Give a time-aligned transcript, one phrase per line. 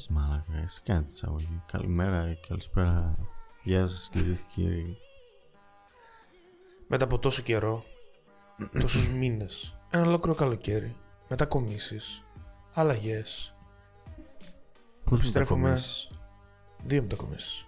[0.00, 1.62] Πες μάλακα, εσύ κάνει τη εισαγωγή.
[1.72, 3.14] Καλημέρα και καλησπέρα.
[3.62, 4.96] Γεια σας κυρίες και κύριοι.
[6.88, 7.84] Μετά από τόσο καιρό,
[8.80, 10.96] τόσους μήνες, ένα ολόκληρο καλοκαίρι,
[11.28, 12.22] μετακομίσεις,
[12.72, 13.54] αλλαγές,
[15.04, 15.60] Πώς Επιστρέφουμε.
[15.60, 16.10] μετακομίσεις;
[16.78, 17.66] δύο μετακομίσεις.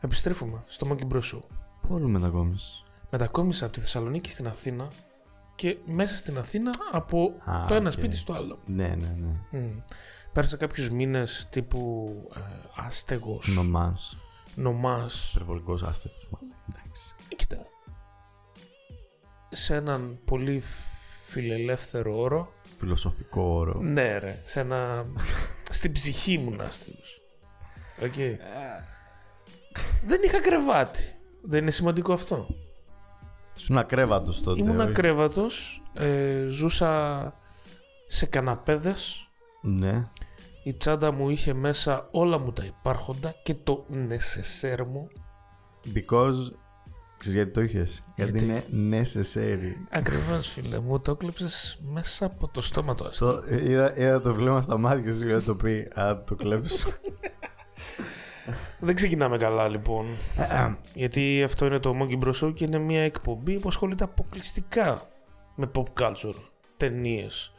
[0.00, 1.22] Επιστρέφουμε στο Monkey Bros.
[1.34, 1.40] Show.
[1.80, 4.88] Πού μετακόμισεις; Μετακόμισα από τη Θεσσαλονίκη στην Αθήνα
[5.54, 7.92] και μέσα στην Αθήνα από Α, το ένα οκ.
[7.92, 8.58] σπίτι στο άλλο.
[8.66, 9.58] Ναι, ναι, ναι.
[9.60, 9.78] Μμ.
[10.36, 12.40] Πέρασα κάποιους μήνες τύπου ε,
[12.86, 14.16] άστεγος, Νομάς.
[14.54, 15.30] νομάς.
[15.34, 16.54] Υπερβολικός άστεγος μάλλον.
[16.68, 17.14] Εντάξει.
[17.36, 17.56] Κοίτα.
[19.48, 20.62] Σε έναν πολύ
[21.24, 22.52] φιλελεύθερο όρο.
[22.76, 23.80] Φιλοσοφικό όρο.
[23.80, 25.04] Ναι ρε, σε ένα...
[25.70, 27.20] στην ψυχή μου άστεγος.
[28.02, 28.14] Οκ.
[30.06, 31.14] Δεν είχα κρεβάτι.
[31.42, 32.46] Δεν είναι σημαντικό αυτό.
[33.56, 34.60] Ήσουν ακρέβατος τότε.
[34.60, 37.34] Ήμουν όχι; ακρέβατος, ε, ζούσα
[38.06, 39.20] σε καναπέδες.
[39.62, 40.08] Ναι.
[40.66, 45.06] Η τσάντα μου είχε μέσα όλα μου τα υπάρχοντα και το νεσεσέρ μου.
[45.94, 46.52] Because...
[47.18, 49.72] Ξέρεις γιατί το είχες; Γιατί, Γιατί; είναι necessary.
[49.90, 53.26] Ακριβώς φίλε μου, το έκλεψες μέσα από το στόμα του αστείου.
[53.26, 55.90] Το, ε, είδα, είδα το βλέμμα στα μάτια σου για να το πει.
[55.94, 56.88] Α, το κλέψω.
[58.80, 60.06] Δεν ξεκινάμε καλά λοιπόν.
[60.94, 62.34] γιατί αυτό είναι το Monkey Bros.
[62.44, 65.08] Show και είναι μια εκπομπή που ασχολείται αποκλειστικά
[65.54, 66.40] με pop culture,
[66.76, 67.52] ταινίες,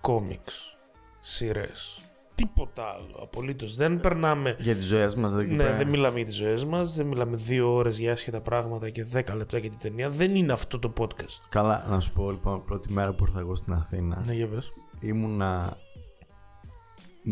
[0.00, 0.76] κόμιξ,
[1.20, 1.98] σειρές.
[2.34, 3.22] Τίποτα άλλο.
[3.22, 3.76] Απολύτως.
[3.76, 4.56] Δεν περνάμε.
[4.58, 7.74] για τις ζωές μας δεν Ναι, δεν μιλάμε για τις ζωές μας, δεν μιλάμε δύο
[7.74, 10.10] ώρες για άσχετα πράγματα και δέκα λεπτά για την ταινία.
[10.10, 11.40] Δεν είναι αυτό το podcast.
[11.48, 14.72] Καλά, να σου πω λοιπόν, πρώτη μέρα που ήρθα εγώ στην Αθήνα, Ναι, για πες.
[15.00, 15.76] ήμουνα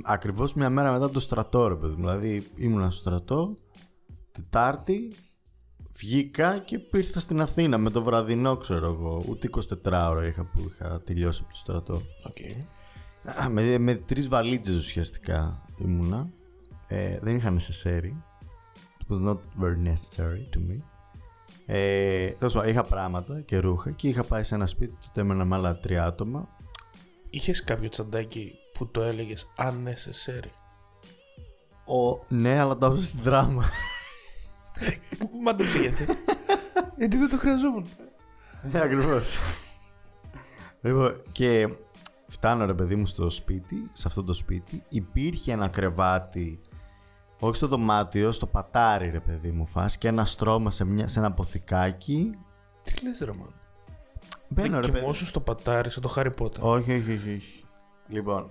[0.05, 2.09] ακριβώς μια μέρα μετά το στρατό, ρε παιδί μου.
[2.09, 3.57] Δηλαδή ήμουνα στο στρατό,
[4.33, 5.13] Τετάρτη,
[5.97, 9.25] βγήκα και ήρθα στην Αθήνα με το βραδινό, ξέρω εγώ.
[9.29, 9.49] Ούτε
[9.85, 11.95] 24 ώρα είχα που είχα τελειώσει από το στρατό.
[12.27, 12.37] Οκ.
[13.25, 16.29] Α, με, με τρεις βαλίτσες ουσιαστικά ήμουνα.
[16.87, 18.13] Ε, δεν είχα νεσεσέρ.
[18.99, 20.81] It was not very necessary to me.
[21.67, 25.45] Ε, τέλος πάντων, είχα πράγματα και ρούχα και είχα πάει σε ένα σπίτι, τότε έμενα
[25.45, 26.49] με άλλα τρία άτομα.
[27.31, 30.51] Είχες κάποιο τσαντάκι που το έλεγες unnecessary;
[31.85, 33.65] Ο, ναι, αλλά το άφησα στην δράμα.
[35.43, 36.07] Μάντεψε γιατί.
[36.99, 37.87] γιατί δεν το χρειαζόμουν.
[38.73, 39.39] Ναι, ακριβώς.
[40.83, 41.69] λοιπόν, και
[42.33, 44.83] φτάνω ρε παιδί μου στο σπίτι, σε αυτό το σπίτι.
[44.89, 46.61] Υπήρχε ένα κρεβάτι,
[47.41, 51.19] όχι στο δωμάτιο, στο πατάρι ρε παιδί μου φας και ένα στρώμα σε, μια, σε
[51.19, 52.31] ένα αποθηκάκι.
[52.83, 53.55] Τι λες ρε μαν.
[54.49, 54.99] Μπαίνω ρε Δεν παιδί.
[55.01, 56.59] κοιμώσου στο πατάρι σαν το Harry Potter.
[56.61, 57.65] Όχι, όχι, όχι, όχι.
[58.09, 58.51] Λοιπόν,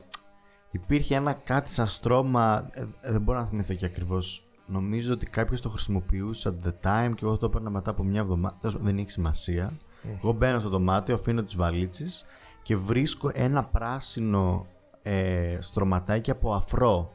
[0.71, 4.45] υπήρχε ένα κάτι σαν στρώμα, ε, ε, δεν μπορώ να θυμηθώ και ακριβώς.
[4.65, 8.19] Νομίζω ότι κάποιος το χρησιμοποιούσε at the time και εγώ το έπαιρνα μετά από μια
[8.19, 8.55] εβδομάδα.
[8.59, 9.73] Τέλος πάντων, Δεν έχει σημασία.
[10.17, 12.25] Εγώ μπαίνω στο δωμάτιο, αφήνω τις βαλίτσες
[12.61, 14.65] και βρίσκω ένα πράσινο
[15.01, 17.11] ε, στρωματάκι από αφρό.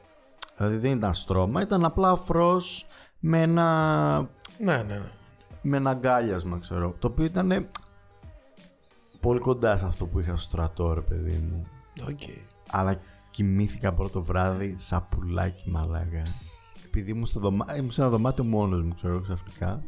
[0.57, 2.87] Δηλαδή δεν ήταν στρώμα, ήταν απλά αφρός
[3.21, 4.19] με ένα,
[4.59, 5.11] Ναι, ναι, ναι.
[5.62, 6.95] με ένα αγκάλιασμα, ξέρω.
[6.99, 7.69] Το οποίο ήταν
[9.21, 11.67] πολύ κοντά σε αυτό που είχα στο στρατό, ρε παιδί μου.
[12.09, 12.21] Οκ.
[12.71, 16.23] Αλλά κοιμήθηκα πρώτο βράδυ σαν πουλάκι μαλάκα.
[16.87, 17.77] Επειδή ήμουν, στο δωμά...
[17.77, 19.83] ήμουν σε ένα δωμάτιο μόνος μου, ξέρω ξαφνικά.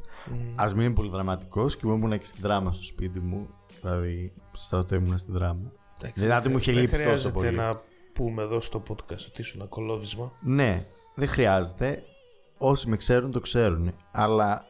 [0.54, 3.48] Ας μην είναι πολύ δραματικός και ήμουν και στην δράμα στο σπίτι μου.
[3.80, 5.72] Δηλαδή, στο στρατό ήμουν στην δράμα.
[5.98, 7.56] Εντάξει, Δηλαδή, δεν μου είχε δεν λείψει τόσο χρειάζεται πολύ.
[7.56, 7.80] να
[8.12, 10.32] πούμε εδώ στο podcast ότι ήσουν ένα κωλόβυσμα.
[10.40, 10.84] Ναι,
[11.14, 12.02] δεν χρειάζεται.
[12.58, 13.94] Όσοι με ξέρουν το ξέρουν.
[14.10, 14.64] Αλλά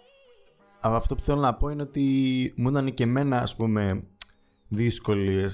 [0.80, 2.04] αυτό που θέλω να πω είναι ότι
[2.56, 4.00] μου ήταν και εμένα, ας πούμε,
[4.68, 5.48] δύσκολη, ε,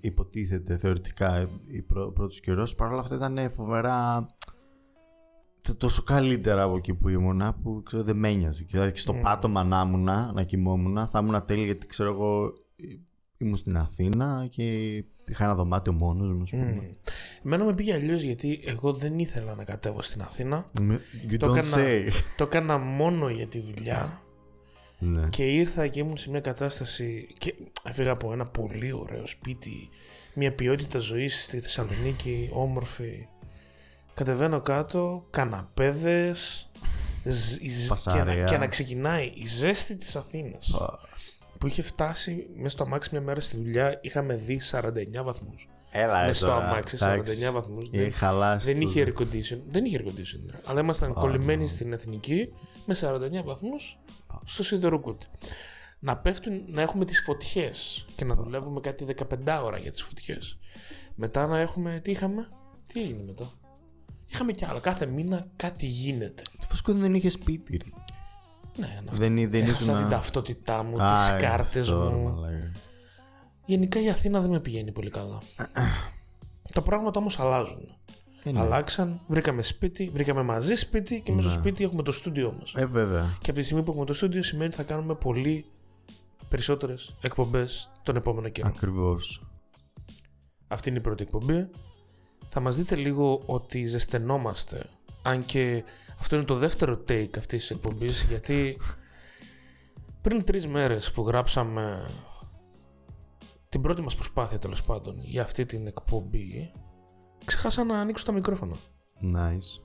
[0.00, 2.74] υποτίθεται θεωρητικά, η πρω, πρώτος καιρός.
[2.74, 4.26] Παρ' όλα αυτά ήταν φοβερά
[5.60, 8.62] τε- τόσο καλύτερα από εκεί που ήμουνα που ξέρω δεν με ένοιαζε.
[8.62, 12.52] Και Δηλαδή και στο πάτωμα να ήμουν, να κοιμόμουν, θα ήμουν τέλεια γιατί ξέρω εγώ
[13.38, 14.62] ήμουν στην Αθήνα και
[15.28, 16.90] είχα ένα δωμάτιο μόνος μου, ας πούμε.
[17.44, 20.70] Εμένα με πήγε αλλιώς γιατί εγώ δεν ήθελα να κατέβω στην Αθήνα.
[21.30, 22.10] You Το don't έκανα, say.
[22.36, 24.22] το έκανα μόνο για τη δουλειά
[24.98, 25.26] ναι.
[25.30, 27.54] και ήρθα και ήμουν σε μια κατάσταση και
[27.84, 29.88] έφυγα από ένα πολύ ωραίο σπίτι,
[30.34, 33.26] μια ποιότητα ζωής στη Θεσσαλονίκη, όμορφη.
[34.14, 36.70] Κατεβαίνω κάτω, καναπέδες
[37.24, 38.44] ζ- η ζ- και, να, Φασαρία.
[38.44, 40.72] και να ξεκινάει η ζέστη της Αθήνας
[41.60, 45.68] που είχε φτάσει μέσα στο αμάξι μια μέρα στη δουλειά είχαμε δει 49 βαθμούς.
[45.92, 46.68] Έλα, Μες ε, στο τώρα.
[46.70, 47.46] αμάξι, Εντάξει.
[47.48, 47.84] 49 βαθμούς.
[47.92, 48.66] Έχει Δεν- χαλάσει.
[48.72, 49.58] Δεν το- είχε air condition.
[49.70, 50.40] Δεν είχε air condition.
[50.50, 50.60] ρε.
[50.64, 52.48] Αλλά ήμασταν κολλημένοι στην εθνική
[52.86, 53.98] με 49 βαθμούς
[54.44, 55.26] στο σιδεροκούτι.
[55.98, 60.58] Να πέφτουν, να έχουμε τις φωτιές και να δουλεύουμε κάτι 15 ώρα για τις φωτιές.
[61.14, 62.48] Μετά να έχουμε, τι είχαμε,
[62.92, 63.50] τι έγινε μετά;
[64.32, 66.42] Είχαμε κι άλλα, κάθε μήνα κάτι γίνεται.
[66.60, 67.80] Φυσικά δεν είχε σπίτι.
[68.78, 68.86] Ρε.
[68.86, 69.16] Ναι, αυτό.
[69.16, 69.96] Δεν, δεν Έχασα ήσουν.
[69.96, 72.22] την ταυτότητά μου, Α, τις ε, κάρτες αυτό, ρε, μου.
[72.30, 72.70] μαλάκα.
[73.64, 75.42] Γενικά η Αθήνα δεν με πηγαίνει πολύ καλά.
[76.72, 77.94] Τα πράγματα όμως αλλάζουν.
[78.44, 78.60] Ε, ναι.
[78.60, 81.64] Αλλάξαν, βρήκαμε σπίτι, βρήκαμε μαζί σπίτι και μέσα στο Ναι.
[81.64, 82.74] σπίτι έχουμε το στούντιό μας.
[82.74, 83.36] Ε, βέβαια.
[83.40, 85.64] Και από τη στιγμή που έχουμε το στούντιο σημαίνει ότι θα κάνουμε πολύ
[86.48, 88.68] περισσότερες εκπομπές τον επόμενο καιρό.
[88.68, 89.42] Ακριβώς.
[90.68, 91.68] Αυτή είναι η πρώτη εκπομπή.
[92.48, 94.82] Θα μας δείτε λίγο ότι ζεσθενόμαστε.
[95.22, 95.84] Αν και
[96.20, 98.80] αυτό είναι το δεύτερο take αυτής της εκπομπής γιατί
[100.22, 102.10] πριν τρεις μέρες που γράψαμε
[103.68, 106.72] την πρώτη μας προσπάθεια τέλος πάντων για αυτή την εκπομπή
[107.44, 108.76] ξεχάσα να ανοίξω τα μικρόφωνα.
[109.36, 109.82] Nice.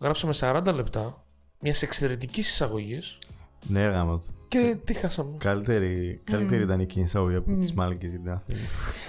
[0.00, 1.24] Γράψαμε 40 λεπτά
[1.60, 3.18] μιας εξαιρετικής εισαγωγής
[3.66, 4.34] Ναι, γάμο του.
[4.48, 5.36] και τι χάσαμε.
[5.38, 8.60] Καλύτερη, καλύτερη ήταν εκείνη η εισαγωγή από τις μάλικες για την Αθήνα.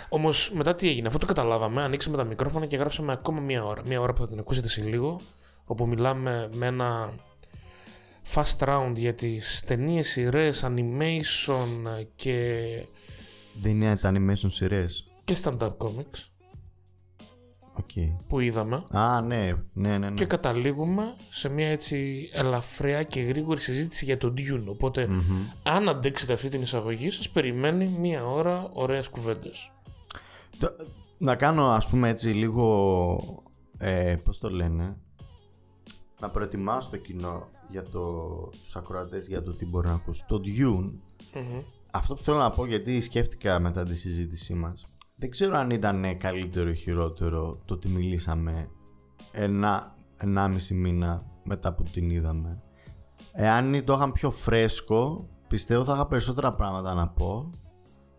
[0.09, 3.81] Όμως μετά τι έγινε, αφού το καταλάβαμε, ανοίξαμε τα μικρόφωνα και γράψαμε ακόμα μία ώρα.
[3.85, 5.21] Μία ώρα που θα την ακούσετε σε λίγο,
[5.65, 7.13] όπου μιλάμε με ένα
[8.33, 12.59] fast round για τις ταινίες, σειρές, animation και,
[13.61, 15.07] Δεν είναι τα animation σειρές.
[15.23, 16.29] και stand-up comics
[17.77, 17.89] Οκ.
[18.27, 18.83] που είδαμε.
[18.89, 20.09] Α, ναι, ναι, ναι.
[20.09, 20.13] ναι.
[20.15, 24.63] Και καταλήγουμε σε μια έτσι ελαφριά και γρήγορη συζήτηση για τον Dune.
[24.67, 25.47] Οπότε, Μμμ.
[25.63, 29.71] αν αντέξετε αυτή την εισαγωγή, σας περιμένει μία ώρα ωραίες κουβέντες.
[30.59, 30.75] Το-
[31.17, 33.45] Να κάνω ας πούμε έτσι λίγο,
[33.77, 34.95] ε, πώς το λένε,
[36.25, 38.01] να προετοιμάσω το κοινό για το,
[38.63, 40.23] τους ακροατές για το τι μπορεί να ακούσει.
[40.27, 40.91] Το Dune,
[41.33, 41.61] Μμμ.
[41.91, 44.85] αυτό που θέλω να πω γιατί σκέφτηκα μετά τη συζήτησή μας,
[45.15, 48.69] δεν ξέρω αν ήταν καλύτερο ή χειρότερο το ότι μιλήσαμε
[49.31, 52.61] ένα, ενάμιση μήνα μετά που την είδαμε.
[53.33, 57.49] Εάν το είχαν πιο φρέσκο, πιστεύω θα είχα περισσότερα πράγματα να πω.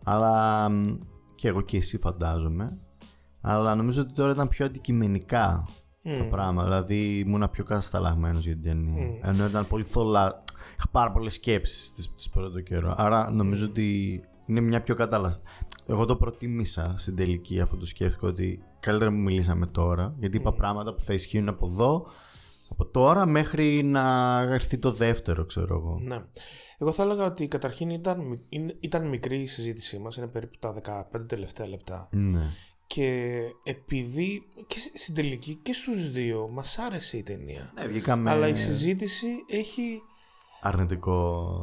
[0.03, 0.83] Αλλά μ,
[1.35, 2.79] και εγώ και εσύ φαντάζομαι.
[3.41, 5.67] Αλλά νομίζω ότι τώρα ήταν πιο αντικειμενικά
[6.17, 6.29] τα Μμ.
[6.29, 6.67] πράγματα.
[6.67, 9.19] Δηλαδή ήμουν πιο κατασταλαγμένος για την ταινία.
[9.21, 10.43] Ενώ ήταν πολύ θολά.
[10.77, 12.93] Είχα πάρα πολλές σκέψεις τις πρώτο καιρό.
[12.97, 15.37] Άρα νομίζω ότι είναι μια πιο κατάλα.
[15.87, 20.15] Εγώ το προτίμησα στην τελική αφού το σκέφτηκα ότι καλύτερα μου μιλήσαμε τώρα.
[20.19, 22.07] Γιατί είπα πράγματα που θα ισχύουν από εδώ,
[22.69, 25.99] από τώρα μέχρι να έρθει το δεύτερο, ξέρω εγώ.
[26.01, 26.17] Ναι.
[26.77, 30.57] Εγώ θα έλεγα ότι καταρχήν ήταν, μι- είναι- ήταν μικρή η συζήτησή μας, είναι περίπου
[30.59, 32.09] τα 15 τελευταία λεπτά.
[32.11, 32.41] Ναι.
[32.87, 37.71] Και επειδή και σ- στην τελική και στους δύο μας άρεσε η ταινία.
[37.75, 40.01] Ναι, βγήκαμε Αλλά η συζήτηση έχει,
[40.61, 41.53] αρνητικό.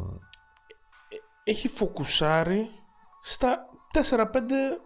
[1.45, 2.69] έχει φοκουσάρει
[3.23, 4.25] στα 4-5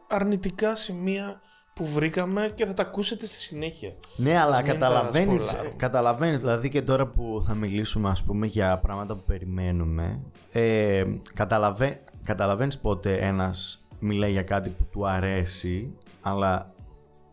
[0.08, 1.40] αρνητικά σημεία
[1.74, 3.94] που βρήκαμε και θα τα ακούσετε στη συνέχεια.
[4.16, 5.74] Ναι, αλλά μην τα καταλαβαίνεις, σπολάρουμε.
[5.76, 10.20] καταλαβαίνεις, δηλαδή και τώρα που θα μιλήσουμε ας πούμε για πράγματα που περιμένουμε,
[10.52, 11.04] ε,
[11.34, 11.96] καταλαβα...
[12.24, 16.74] καταλαβαίνεις πότε ένας μιλάει για κάτι που του αρέσει, αλλά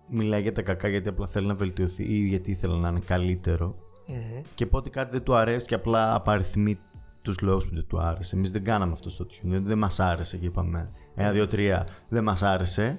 [0.09, 3.75] μιλάει για τα κακά γιατί απλά θέλει να βελτιωθεί ή γιατί ήθελε να είναι καλύτερο
[4.07, 4.41] Μμμ.
[4.55, 6.79] και πότε κάτι δεν του αρέσει και απλά απαριθμεί
[7.21, 8.35] τους λόγους που δεν του άρεσε.
[8.35, 11.87] Εμείς δεν κάναμε αυτό στο τιούν, δεν, δεν μας άρεσε και είπαμε ένα, δύο, τρία,
[12.09, 12.97] δεν μας άρεσε.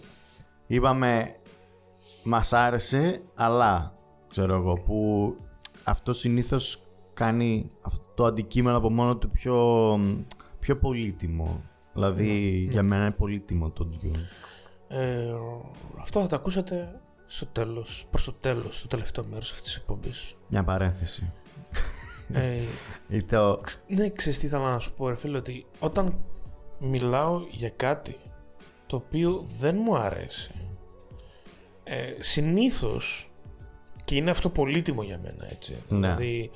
[0.67, 1.37] Είπαμε
[2.25, 3.95] μας άρεσε, αλλά
[4.29, 5.35] ξέρω εγώ που
[5.85, 6.79] αυτό συνήθως
[7.15, 9.99] κάνει αυτό το αντικείμενο από μόνο του πιο,
[10.59, 11.63] πιο πολύτιμο.
[11.97, 14.19] Δηλαδή για μένα είναι πολύτιμο το Dune.
[14.89, 15.33] Ε,
[16.01, 20.35] αυτό θα τα ακούσετε στο τέλος, προς το τέλος, στο τελευταίο μέρος αυτής της εκπομπής.
[20.49, 21.33] Μια παρένθεση.
[22.33, 22.57] ε,
[23.17, 23.61] Ή το...
[23.89, 26.19] Ναι, ξέρεις τι ήθελα να σου πω, ρε φίλε, ότι όταν
[26.79, 28.17] μιλάω για κάτι
[28.87, 30.51] το οποίο δεν μου αρέσει,
[31.85, 33.31] ε, συνήθως,
[34.05, 35.79] και είναι αυτό πολύτιμο για μένα, έτσι, Ναι.
[35.99, 36.51] δηλαδή,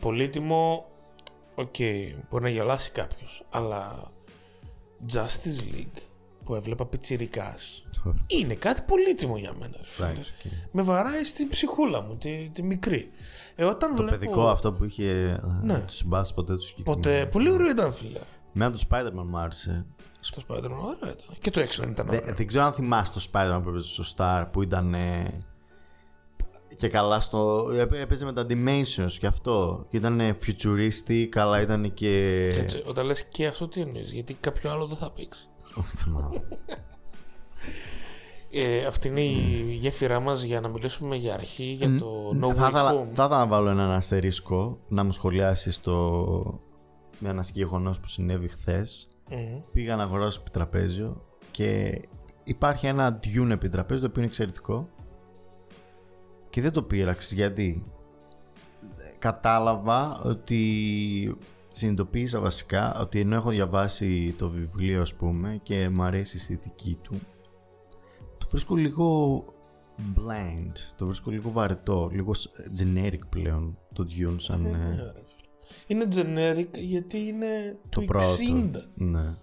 [0.00, 0.86] πολύτιμο,
[1.54, 1.74] οκ,
[2.30, 4.10] μπορεί να γελάσει κάποιος, αλλά
[5.12, 6.00] Justice League
[6.44, 7.84] που έβλεπα πιτσιρικάς,
[8.26, 10.08] είναι κάτι πολύτιμο για μένα, ρε φίλε.
[10.08, 10.52] Εντάξει, οκ.
[10.72, 13.10] Με βαράει στην ψυχούλα μου, τη, τη μικρή.
[13.54, 14.18] Ε, όταν Το βλέπω...
[14.18, 15.40] παιδικό αυτό που είχε.
[15.62, 15.72] Ναι.
[15.72, 15.80] Ναι.
[15.80, 17.02] Του συμπάσει ποτέ του συγκεκριμένου.
[17.02, 17.26] Ποτέ.
[17.26, 18.20] Πολύ ωραίο ήταν, φίλε.
[18.52, 19.86] Μένα το Spider-Man μου άρεσε.
[20.20, 21.36] Στο Spider-Man ωραίο ήταν.
[21.40, 22.34] Και το έξω ήταν Δεν, ωραίο.
[22.34, 24.94] δεν ξέρω αν θυμάσαι το Spider-Man που έπαιζε στο Star που ήταν.
[24.94, 25.38] ε,
[26.78, 27.70] και καλά στο.
[27.78, 29.86] έπαι- Έπαιζε με τα Dimensions και αυτό.
[29.90, 32.46] Και ήταν futuristic, αλλά ήταν και.
[32.56, 35.48] Έτσι, όταν λες και αυτό τι εννοείς, γιατί κάποιο άλλο δεν θα παίξει.
[35.74, 36.42] Όχι, θυμάμαι.
[38.50, 42.66] Ε, αυτή είναι η γέφυρά μας για να μιλήσουμε για αρχή για το No θα,
[42.66, 43.04] Way ήθελα, Home.
[43.14, 45.94] θα ήθελα να βάλω έναν αστερίσκο να μου σχολιάσεις το.
[47.18, 49.08] με ένα γεγονό που συνέβη χθες.
[49.30, 49.60] Μμμ.
[49.72, 52.00] Πήγα να αγοράσω επιτραπέζιο και
[52.44, 54.88] υπάρχει ένα Dune επιτραπέζιο το οποίο είναι εξαιρετικό
[56.50, 57.86] και δεν το πήραξες γιατί;
[59.18, 61.36] Κατάλαβα ότι
[61.70, 66.98] συνειδητοποίησα βασικά ότι ενώ έχω διαβάσει το βιβλίο ας πούμε και μου αρέσει η αισθητική
[67.02, 67.20] του
[68.38, 69.44] το βρίσκω λίγο
[70.14, 72.32] blind, το βρίσκω λίγο βαρετό, λίγο
[72.78, 75.46] generic πλέον το Dune σαν Ε, ε, ναι, ρε φίλε.
[75.86, 78.24] Είναι generic γιατί είναι το του πρώτο.
[78.34, 78.70] 60.
[78.94, 79.34] Ναι.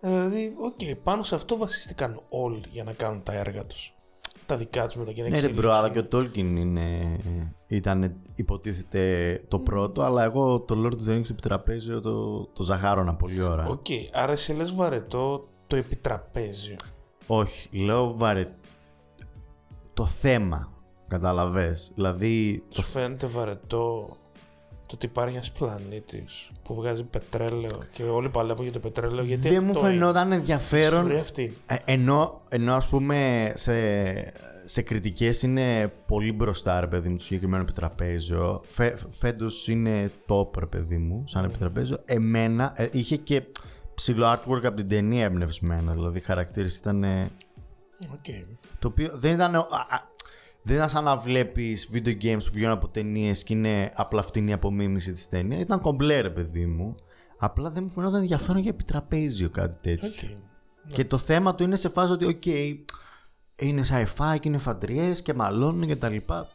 [0.00, 3.94] Δηλαδή, οκ, πάνω σε αυτό βασίστηκαν όλοι για να κάνουν τα έργα τους.
[4.46, 6.02] Τα δικά τους μετά και να Ναι, ρε bro, αλλά και εξελίξουν.
[6.02, 7.16] ο Tolkien είναι,
[7.66, 12.62] ήταν υποτίθεται το πρώτο, αλλά εγώ το Lord of the Rings στο επιτραπέζιο το, το
[12.62, 13.66] ζαχάρωνα πολύ ώρα.
[13.66, 16.76] Οκ, άρα εσύ λες βαρετό το επιτραπέζιο.
[17.26, 18.54] Όχι, λέω βαρε...
[19.94, 20.72] Το θέμα,
[21.08, 21.92] καταλαβες.
[21.94, 24.16] Δηλαδή, Σου φαίνεται βαρετό
[24.86, 29.48] το ότι υπάρχει ένας πλανήτης που βγάζει πετρέλαιο και όλοι παλεύουν για το πετρέλαιο γιατί
[29.48, 30.34] δεν μου αυτό φαινόταν είναι.
[30.34, 31.56] Η ενδιαφέρον ιστορία αυτή.
[31.66, 33.72] Ε, ενώ, ενώ ας πούμε σε,
[34.64, 40.58] σε κριτικές είναι πολύ μπροστά ρε παιδί μου το συγκεκριμένο επιτραπέζιο Φε, φέτος είναι top
[40.58, 43.42] ρε παιδί μου σαν επιτραπέζιο εμένα ε, είχε και
[43.94, 47.30] ψηλό artwork από την ταινία εμπνευσμένο δηλαδή οι χαρακτήρες ήταν ε,
[48.12, 48.24] Οκ.
[48.78, 50.14] το οποίο δεν ήταν α, α,
[50.66, 54.52] δεν ήταν σαν να βλέπεις video games που βγαίνουν από ταινίες και είναι απλά φτηνή
[54.52, 56.94] απομίμηση της ταινίας ήταν κομπλέ ρε παιδί μου
[57.38, 60.92] απλά δεν μου φαινόταν ενδιαφέρον για επιτραπέζιο κάτι τέτοιο Οκ.
[60.94, 62.46] και το θέμα του είναι σε φάση ότι, οκ,
[63.56, 66.48] είναι sci-fi και είναι φατρίες και μαλώνουν και τα λοιπά.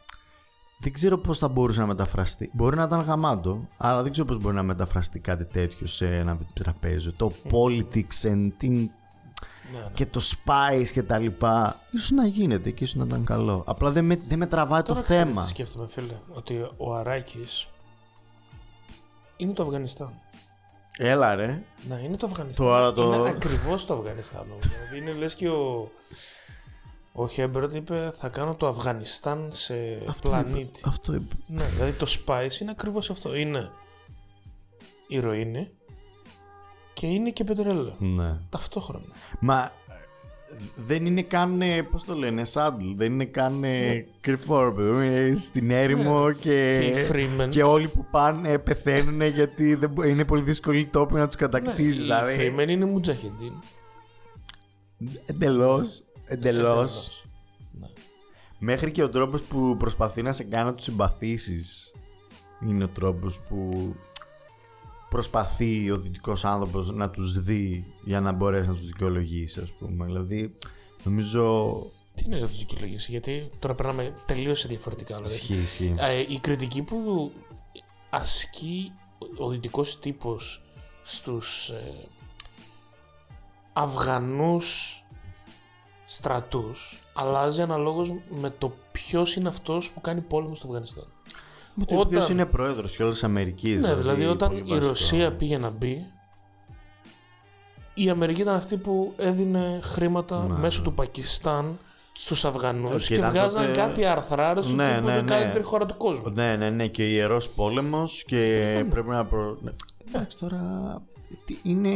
[0.80, 2.52] Δεν ξέρω πώς θα μπορούσε να μεταφραστεί.
[2.54, 6.38] Μπορεί να ήταν γαμάτο, αλλά δεν ξέρω πώς μπορεί να μεταφραστεί κάτι τέτοιο σε ένα
[6.54, 7.14] τραπέζιο.
[7.14, 8.92] Το politics and την...
[9.74, 9.86] Ναι, ναι.
[9.94, 11.80] και το spice και τα λοιπά.
[11.92, 13.64] Ίσως να γίνεται και ίσως να ήταν καλό.
[13.68, 15.44] Απλά δεν με, δεν με τραβάει το Τώρα ξέρεις θέμα.
[15.44, 17.68] τι σκέφτομαι φίλε, ότι ο Αράκης
[19.38, 20.14] είναι το Αφγανιστάν.
[20.98, 21.64] Έλα ρε.
[21.88, 22.66] Ναι, είναι το Αφγανιστάν.
[22.66, 24.46] Τώρα το- Είναι ακριβώς το Αφγανιστάν.
[24.52, 24.68] όμως.
[24.68, 25.92] δηλαδή είναι λες και ο...
[27.14, 29.74] Ο Χέμπερτ είπε θα κάνω το Αφγανιστάν σε
[30.22, 30.82] πλανήτη.
[30.86, 31.36] Αυτό είπε.
[31.48, 33.36] Ναι, δηλαδή το Spice είναι ακριβώς αυτό.
[33.36, 33.70] Είναι
[35.08, 35.72] ηρωίνη
[36.94, 37.96] και είναι και πετρέλαιο.
[38.00, 38.38] Ναι.
[38.50, 39.06] Ταυτόχρονα.
[39.40, 44.64] Μα ε, δεν είναι καν, ε, πώς το λένε, saddle, δεν είναι καν ε, κρυφό,
[44.64, 46.86] ρε παιδί μου, είναι στην έρημο και, Ναι.
[46.86, 47.50] Και οι Freeman.
[47.50, 51.48] και όλοι που πάνε πεθαίνουν γιατί δεν, μπο- είναι πολύ δύσκολη τόποι να τους Ναι,
[51.48, 52.54] κατακτήσεις, η δηλαδή.
[52.58, 53.54] Freeman είναι Μουτζαχεντίν.
[55.26, 57.24] Εντελώς, εντελώς.
[57.80, 57.88] Ναι.
[58.60, 61.92] Μέχρι και ο τρόπος που προσπαθεί να σε κάνει να τους συμπαθήσεις
[62.68, 63.70] είναι ο τρόπος που
[65.12, 70.06] προσπαθεί ο δυτικός άνθρωπος να τους δει για να μπορέσει να τους δικαιολογήσει, ας πούμε.
[70.06, 70.56] Δηλαδή,
[71.04, 71.76] νομίζω...
[72.16, 75.34] Τι είναι να τους δικαιολογήσει, γιατί τώρα περνάμε τελείως σε διαφορετικά λόγια.
[75.34, 75.96] Ισχύει, ισχύει.
[75.98, 77.32] Ε, η κριτική που
[78.10, 78.92] ασκεί
[79.38, 80.62] ο δυτικός τύπος
[81.04, 81.94] στους ε,
[83.74, 85.04] Αφγανούς
[86.06, 91.08] στρατούς αλλάζει αναλόγως με το ποιος είναι αυτός που κάνει πόλεμο στο Αφγανιστάν.
[91.74, 93.82] Με το Όταν- ποιος είναι πρόεδρος και όλης της Αμερικής.
[93.82, 94.88] Ναι, δηλαδή όταν πολύ η βασικό.
[94.88, 96.06] Ρωσία πήγε να μπει,
[97.94, 100.84] η Αμερική ήταν αυτή που έδινε χρήματα Ναι, μέσω ναι.
[100.86, 101.78] του Πακιστάν
[102.14, 105.24] στους Αφγανούς Και και, ήταν βγάζαν τότε- κάτι αρθράρες Ναι, ναι, που ναι, είναι η
[105.24, 105.28] ναι.
[105.30, 106.30] καλύτερη χώρα του κόσμου.
[106.34, 109.58] Ναι, ναι, ναι, και ιερός πόλεμος και πρέπει να προ...
[109.62, 109.72] ναι.
[110.08, 110.62] Εντάξει τώρα,
[111.46, 111.90] τι είναι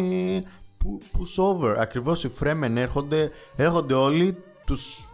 [0.83, 1.75] pu- push over.
[1.77, 5.09] Ακριβώς οι Fremen έρχονται, έρχονται όλοι, τους,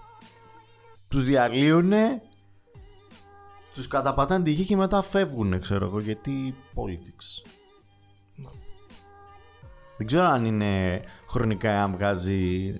[1.10, 2.22] τους διαλύουνε,
[3.74, 7.50] τους καταπατάνε τη γη και μετά φεύγουν, ξέρω εγώ, γιατί politics.
[8.36, 8.50] Ναι.
[9.98, 12.74] Δεν ξέρω αν είναι χρονικά αν βγάζει...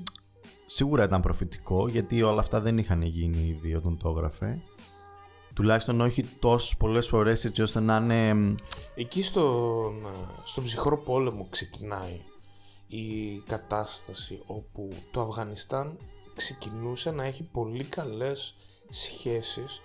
[0.66, 4.62] Σίγουρα ήταν προφητικό, γιατί όλα αυτά δεν είχαν γίνει ήδη όταν το έγραφε.
[5.54, 8.34] Τουλάχιστον όχι τόσες πολλές φορές έτσι ώστε να είναι...
[8.34, 8.56] μ,
[8.96, 10.06] Εκεί στον,
[10.44, 12.22] στον ψυχρό πόλεμο ξεκινάει
[12.88, 15.98] η κατάσταση όπου το Αφγανιστάν
[16.36, 18.56] ξεκινούσε να έχει πολύ καλές
[18.90, 19.82] σχέσεις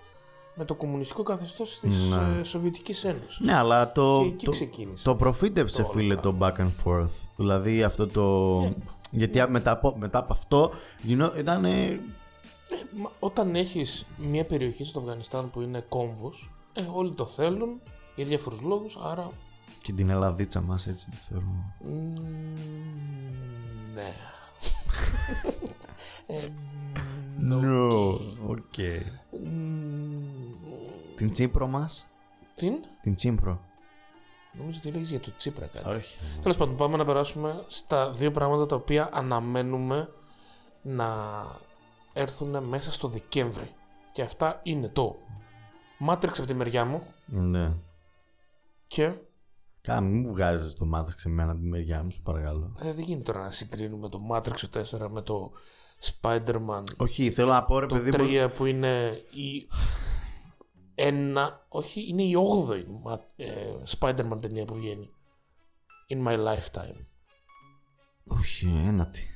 [0.58, 2.40] με το κομμουνιστικό καθεστώς της Ναι.
[2.40, 3.38] ε, Σοβιετικής Ένωσης.
[3.40, 5.04] Ναι, αλλά το, Και εκεί το, ξεκίνησε.
[5.04, 7.10] το προφήτεψε το φίλε όλο το back and forth.
[7.36, 8.60] Δηλαδή αυτό το...
[8.60, 8.72] Ναι.
[9.10, 10.70] Γιατί μετά, από, μετά από αυτό
[11.02, 11.64] γινό, ήταν...
[11.64, 12.00] ε,
[12.96, 17.80] Μα όταν έχεις μια περιοχή στο Αφγανιστάν που είναι κόμβος, ε, όλοι το θέλουν
[18.16, 19.30] για διάφορους λόγους, άρα
[19.82, 21.46] και την Ελλαδίτσα μας έτσι τη θεωρώ.
[21.80, 22.20] μ,
[23.94, 24.12] ναι.
[26.26, 26.48] ε,
[27.50, 28.50] No, οκ.
[28.50, 28.78] οκ.
[29.44, 30.24] Μ,
[31.16, 32.06] Την Τσίπρο μας;
[32.56, 33.60] την, Την Τσίπρο.
[34.58, 35.88] νομίζω ότι έλεγες για το Τσίπρα κάτι.
[35.88, 36.18] Όχι.
[36.40, 40.08] Τέλος πάντων, πάμε να περάσουμε στα δύο πράγματα τα οποία αναμένουμε
[40.82, 41.06] να
[42.12, 43.74] έρθουν μέσα στο Δεκέμβρη.
[44.12, 45.16] Και αυτά είναι το
[46.08, 47.72] Matrix από τη μεριά μου Ναι.
[48.86, 49.14] και
[49.80, 52.72] Κα, μην μου βγάζεις το μάθημα σε μένα από τη μεριά μου, σου παρακαλώ.
[52.80, 55.50] ε, δεν γίνεται τώρα να συγκρίνουμε το Matrix το 4 με το
[56.10, 58.24] Spider-Man Όχι, θέλω να πω ρε το παιδί μου.
[58.30, 59.68] 3 που είναι η
[60.94, 63.54] ένα, όχι, είναι η 8η μα- ε,
[63.98, 65.10] Spider-Man ταινία που βγαίνει.
[66.08, 67.04] In my lifetime.
[68.26, 69.28] Όχι, ένατη.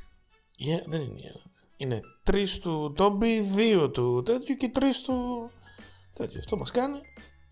[0.59, 1.51] Yeah, δεν είναι η ένατη.
[1.77, 5.51] Είναι τρεις του Τόμπι, δύο του τέτοιου και τρεις του.
[6.13, 6.39] τέτοιου.
[6.39, 7.01] Αυτό μας κάνει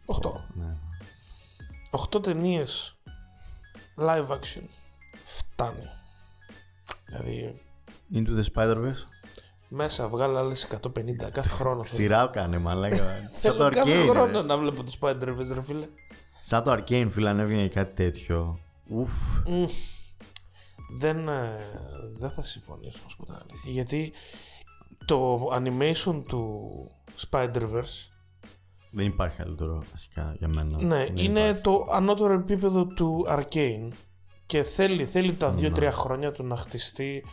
[0.07, 0.45] 8.
[0.55, 0.77] Ναι.
[1.91, 2.97] 8 ταινίες
[3.97, 4.63] live action.
[5.25, 5.89] Φτάνει.
[7.07, 7.63] Δηλαδή.
[8.15, 9.03] Into the Spider-Verse.
[9.69, 11.85] Μέσα βγάλε άλλες 150 κάθε χρόνο.
[11.85, 12.97] Σειρά κάνε, μαλάκα.
[12.97, 14.09] Σαν Θέλω το κάθε Arcane.
[14.09, 14.47] χρόνο ρε.
[14.47, 15.87] να βλέπω του Spider-Verse, ρε φίλε.
[16.43, 18.59] Σαν το Arcane, φίλε, αν έβγαινε κάτι τέτοιο.
[18.91, 19.13] Ουφ.
[19.47, 19.65] Μμ.
[20.99, 21.57] Δεν, ε,
[22.19, 23.71] δεν θα συμφωνήσω, να σου πω την αλήθεια.
[23.73, 24.13] Γιατί
[25.05, 26.71] το animation του
[27.31, 28.09] Spider-Verse
[28.91, 30.83] Δεν υπάρχει καλύτερο αρχικά για μένα.
[30.83, 31.61] ναι, Δεν είναι υπάρχει.
[31.63, 33.89] το ανώτερο επίπεδο του Arcane
[34.47, 37.25] και θέλει, θέλει τα 2-3 χρόνια του να χτιστεί,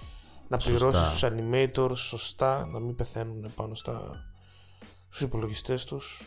[0.47, 0.89] να Σωστά.
[0.89, 4.25] πληρώσεις τους animators σωστά, να μην πεθαίνουν πάνω στα,
[5.09, 6.21] στους υπολογιστές τους.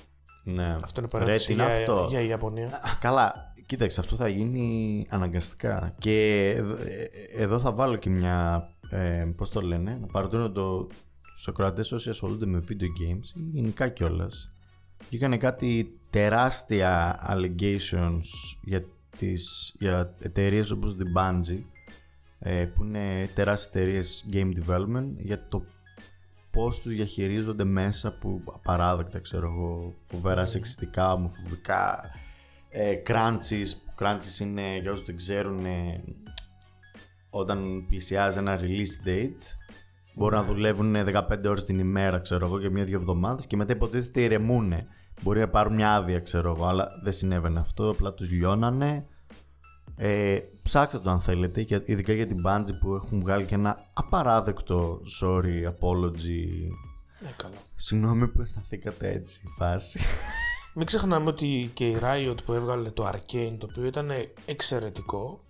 [0.44, 0.76] Ναι.
[0.82, 2.66] Αυτό είναι Ρε, παράδειγμα τι είναι για, αυτό; για η Ιαπωνία.
[2.66, 5.94] Α, καλά, κοίταξε, αυτό θα γίνει αναγκαστικά.
[5.98, 8.68] Και εδώ, ε, εδώ θα βάλω και μια.
[8.90, 10.86] Ε, Πώς το λένε, να παροτρύνω το,
[11.34, 14.52] τους ακροατές όσοι ασχολούνται με video games, ή γενικά κιόλας.
[15.08, 18.24] Βγήκανε κάτι τεράστια allegations
[18.62, 18.84] για,
[19.18, 21.77] τις, για εταιρείες όπως την Bungie, ε,
[22.74, 25.64] που είναι τεράστιες εταιρείες game development, για το
[26.50, 32.10] πώς τους διαχειρίζονται μέσα που απαράδεκτα, ξέρω εγώ, φοβερά σεξιστικά, ομοφοβικά,
[32.68, 33.68] ε, crunches,
[33.98, 36.04] crunches είναι, για όσους δεν ξέρουν, ε,
[37.30, 39.42] όταν πλησιάζει ένα release date,
[40.14, 44.20] μπορούν να δουλεύουν 15 ώρες την ημέρα, ξέρω εγώ, για μία-δύο εβδομάδες και μετά υποτίθεται
[44.20, 44.72] ηρεμούν.
[45.22, 49.06] Μπορεί να πάρουν μια άδεια, ξέρω εγώ, αλλά δεν συνέβαινε αυτό, απλά τους λιώνανε.
[50.00, 53.90] Ε, ψάξτε το αν θέλετε, για- ειδικά για την Bungie που έχουν βγάλει και ένα
[53.92, 56.46] απαράδεκτο sorry, apology.
[57.20, 57.54] Ναι, καλά.
[57.74, 60.00] Συγγνώμη που αισθανθήκατε έτσι η φάση.
[60.74, 64.10] Μην ξεχνάμε ότι και η Riot που έβγαλε το Arcane, το οποίο ήταν
[64.46, 65.44] εξαιρετικό,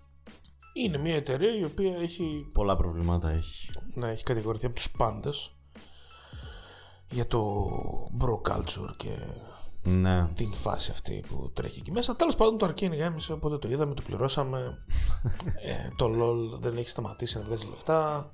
[0.73, 3.69] είναι μια εταιρεία η οποία έχει, Πολλά προβλήματα έχει.
[3.93, 5.51] να έχει κατηγορηθεί από τους πάντες
[7.11, 7.65] για το
[8.19, 9.09] bro culture και
[9.89, 10.27] Ναι.
[10.35, 12.15] την φάση αυτή που τρέχει εκεί μέσα.
[12.15, 14.77] Τέλος πάντων το Arcane γάμισε, οπότε το είδαμε, το πληρώσαμε.
[15.65, 18.31] ε, το LOL δεν έχει σταματήσει να βγάζει λεφτά.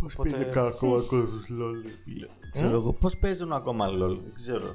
[0.00, 2.26] Πώς Οπότε- πήγε ακόμα κόσμος LOL, φίλε.
[2.52, 4.72] Ξέρω εγώ, πώς παίζουν ακόμα LOL, δεν ξέρω.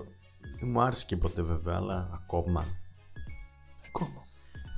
[0.59, 2.63] Δεν μου άρεσε και ποτέ βέβαια, αλλά ακόμα.
[3.87, 4.21] Ακόμα.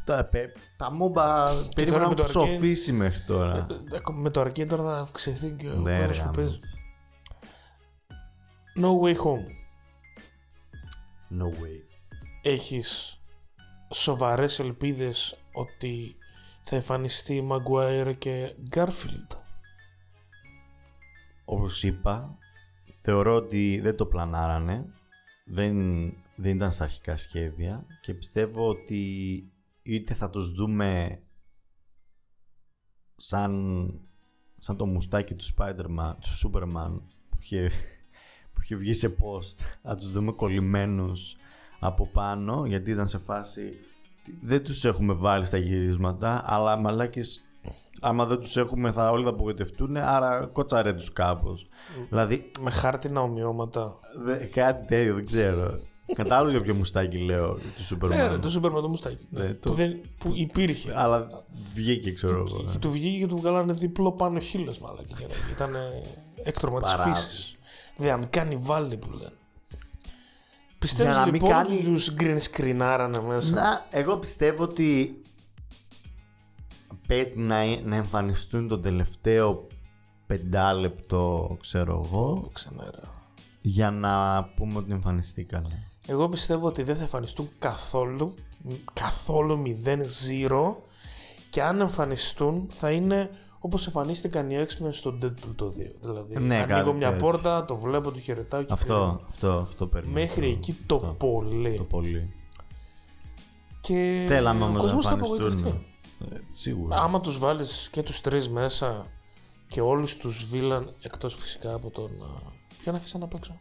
[0.06, 3.58] Τα, πε- τα MOBA περίμενα με να το Arcane- ψοφήσει μέχρι τώρα.
[3.91, 6.32] Ε, ακόμα με το Arcane τώρα θα αυξηθεί και ο Ναι, κόσμος ρε, που γάμο.
[6.32, 6.60] παίζει.
[8.82, 9.45] No Way Home.
[11.32, 11.80] No way.
[12.42, 13.22] έχεις
[13.94, 16.15] σοβαρές ελπίδες ότι
[16.62, 19.38] θα εμφανιστεί Maguire και Garfield.
[21.46, 22.38] Όπως είπα,
[23.02, 24.86] θεωρώ ότι δεν το πλανάρανε.
[25.46, 25.74] Δεν,
[26.36, 29.04] δεν ήταν στα αρχικά σχέδια και πιστεύω ότι
[29.82, 31.22] είτε θα τους δούμε
[33.15, 33.92] σαν,
[34.58, 37.72] σαν το μουστάκι του Spider-Man, του Superman που είχε,
[38.60, 41.36] που είχε βγει σε post θα τους δούμε κολλημένους
[41.80, 43.62] από πάνω γιατί ήταν σε φάση
[44.41, 47.41] δεν τους έχουμε βάλει στα γυρίσματα αλλά μαλάκες
[48.02, 51.67] άμα δεν τους έχουμε θα όλοι θα απογοητευτούν άρα κότσαρε τους κάπως
[52.10, 53.98] δηλαδή Με χάρτινα ομοιώματα.
[54.24, 55.80] δε, κάτι τέτοιο δεν ξέρω
[56.15, 59.28] κατάλαβες για ποιο μουστάκι λέω του Superman Ε, ρε, το Superman το μουστάκι.
[59.30, 60.93] Ναι, το- που, δεν, που υπήρχε.
[61.00, 61.28] αλλά
[61.74, 65.06] βγήκε ξέρω εγώ Και του βγήκε και του βγάλανε διπλό πάνω χείλος μάλλον.
[65.56, 65.76] Ήταν
[66.43, 67.58] έκτρωμα της Παράδοση.
[68.00, 68.16] Φύσης.
[68.16, 69.34] Δεν κάνει βάλει που λένε.
[70.80, 75.22] Πιστεύεις Για να μην λοιπόν κάνει- ότι τους green screenάρανε μέσα; Να, εγώ πιστεύω ότι
[77.08, 79.68] πρέπει να, να εμφανιστούν το τελευταίο
[80.28, 83.22] πεντάλεπτο, ξέρω εγώ, Ξενέρα.
[83.62, 85.84] για να πούμε ότι εμφανιστήκανε.
[86.08, 88.36] Εγώ πιστεύω ότι δεν θα εμφανιστούν καθόλου,
[88.94, 90.76] καθόλου 0-0
[91.50, 95.72] και αν εμφανιστούν θα είναι όπως εμφανίστηκαν οι X-Men στο Deadpool το 2.
[96.02, 97.19] Δηλαδή Ναι, ανοίγω κάτι μια έτσι.
[97.19, 99.19] πόρτα, το βλέπω, το χαιρετάω και Αυτό, τελειώνει.
[99.28, 100.19] αυτό, αυτό περιμένω.
[100.19, 101.76] Μέχρι εκεί το αυτό, πολύ.
[101.78, 102.34] Το πολύ.
[103.82, 105.45] Και Θέλαμε ο όμως να κόσμος θα εμφανιστούν.
[105.48, 105.86] απογοητευτεί.
[106.36, 106.98] Ε, σίγουρα.
[107.02, 109.06] Άμα τους βάλεις και τους τρεις μέσα
[109.67, 112.06] και όλους τους βίλαν εκτός φυσικά από τον...
[112.06, 112.52] α,
[112.84, 113.60] Ποιον αφήσαν απ' έξω;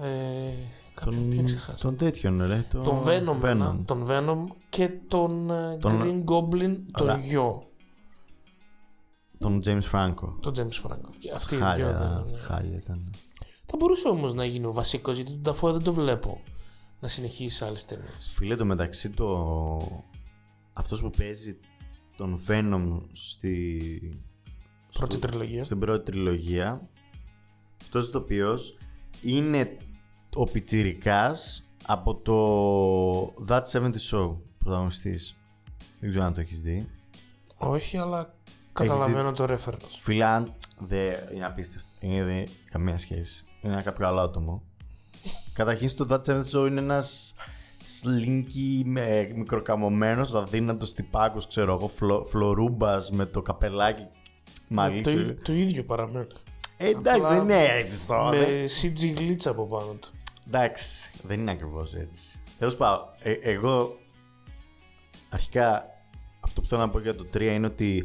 [0.00, 0.52] Ε,
[0.94, 1.82] κάποιον, ποιον ξεχάσα.
[1.82, 2.64] τον τέτοιον, ρε.
[2.70, 2.78] Το...
[2.82, 3.42] Τον Venom, Venom.
[3.44, 7.16] ένα, τον Venom και τον, ε, Τον- Green Goblin, τον Ωραία.
[7.16, 7.62] γιο,
[9.42, 10.34] Τον James Franco.
[10.40, 11.10] τον James Franco.
[11.18, 12.38] Και αυτοί οι δυο δεν Χάλια, είναι.
[12.38, 13.14] χάλια ήταν.
[13.66, 16.40] Θα μπορούσε όμως να γίνει ο βασικός, γιατί τον Dafoe δεν το βλέπω
[17.00, 18.30] να συνεχίσει σε άλλες ταινίες.
[18.34, 20.04] Φίλε, το μεταξύ το...
[20.72, 21.58] Αυτός που παίζει
[22.16, 23.98] τον Venom στη...
[24.92, 25.64] Πρώτη στο- τριλογία.
[25.64, 26.88] Στην πρώτη τριλογία
[27.82, 28.78] Αυτός ο οποίος
[29.22, 29.76] είναι
[30.34, 35.36] ο πιτσιρικάς από το That 70 Show πρωταγωνιστής
[36.00, 36.88] Δεν ξέρω αν το έχεις δει
[37.56, 38.34] Όχι, αλλά
[38.72, 39.96] καταλαβαίνω το reference.
[40.00, 44.62] Φιλάν δεν είναι απίστευτο Είναι δε, καμία σχέση Είναι ένα κάποιο άλλο άτομο
[45.52, 47.34] Καταρχήν στο That 70 Show είναι ένας
[47.84, 54.06] σλίνκι με μικροκαμωμένος αδύνατος τυπάκος ξέρω εγώ φλο, φλωρούμπας με το καπελάκι
[54.68, 55.12] Μάλιστα.
[55.12, 56.26] Το, το ίδιο παραμένει.
[56.76, 58.28] Ε, εντάξει, Απλά δεν είναι έτσι τώρα.
[58.28, 60.10] Με δεν- CG glitch από πάνω του.
[60.46, 62.40] Εντάξει, δεν είναι ακριβώς έτσι.
[62.58, 63.98] Τέλος πάντων, ε, εγώ
[65.30, 65.84] αρχικά
[66.40, 68.04] αυτό που θέλω να πω για το 3 είναι ότι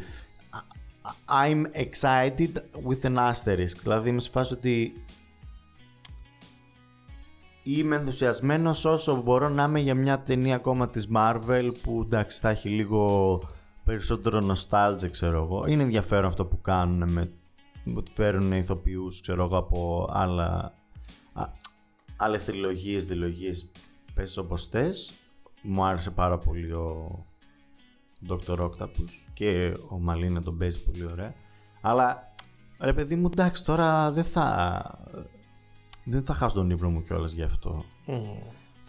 [1.27, 2.51] I'm excited
[2.87, 3.77] with an asterisk.
[3.81, 5.03] Δηλαδή είμαι σε φάση ότι
[7.63, 12.49] είμαι ενθουσιασμένος όσο μπορώ να είμαι για μια ταινία ακόμα της Marvel που εντάξει θα
[12.49, 13.41] έχει λίγο
[13.83, 15.65] περισσότερο nostalgia ξέρω εγώ.
[15.67, 17.31] Είναι ενδιαφέρον αυτό που κάνουν με
[17.95, 20.73] ότι φέρουν ηθοποιούς ξέρω εγώ από άλλα
[21.33, 21.45] α,
[22.17, 23.71] άλλες τριλογίες, διλογίες
[24.13, 25.13] πες όπως θες.
[25.61, 27.25] Μου άρεσε πάρα πολύ ο
[28.29, 28.59] Dr.
[28.59, 31.33] Octopus και ο Μαλίνα τον παίζει πολύ ωραία.
[31.81, 32.33] Αλλά
[32.79, 34.99] ρε παιδί μου εντάξει τώρα δεν θα
[36.05, 37.83] δεν θα χάσω τον ύπνο μου κιόλας γι' αυτό.
[38.05, 38.37] Μμμ.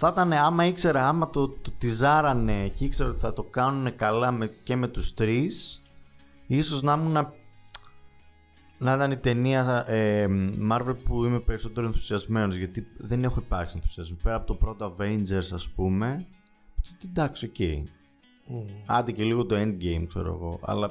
[0.00, 4.30] Θα ήταν άμα ήξερα, άμα το, το τιζάρανε και ήξερα ότι θα το κάνουν καλά
[4.30, 5.82] με, και με τους τρεις,
[6.46, 7.32] ίσως να ήμουν να,
[8.78, 10.26] να ήταν η ταινία ε,
[10.70, 14.16] Marvel που είμαι περισσότερο ενθουσιασμένος γιατί δεν έχω υπάρξει ενθουσιασμό.
[14.22, 16.26] Πέρα από το πρώτο Avengers ας πούμε,
[16.82, 17.58] τότε εντάξει, οκ.
[17.58, 17.97] Μμμ.
[18.86, 20.90] Άντε και λίγο το Endgame ξέρω εγώ, αλλά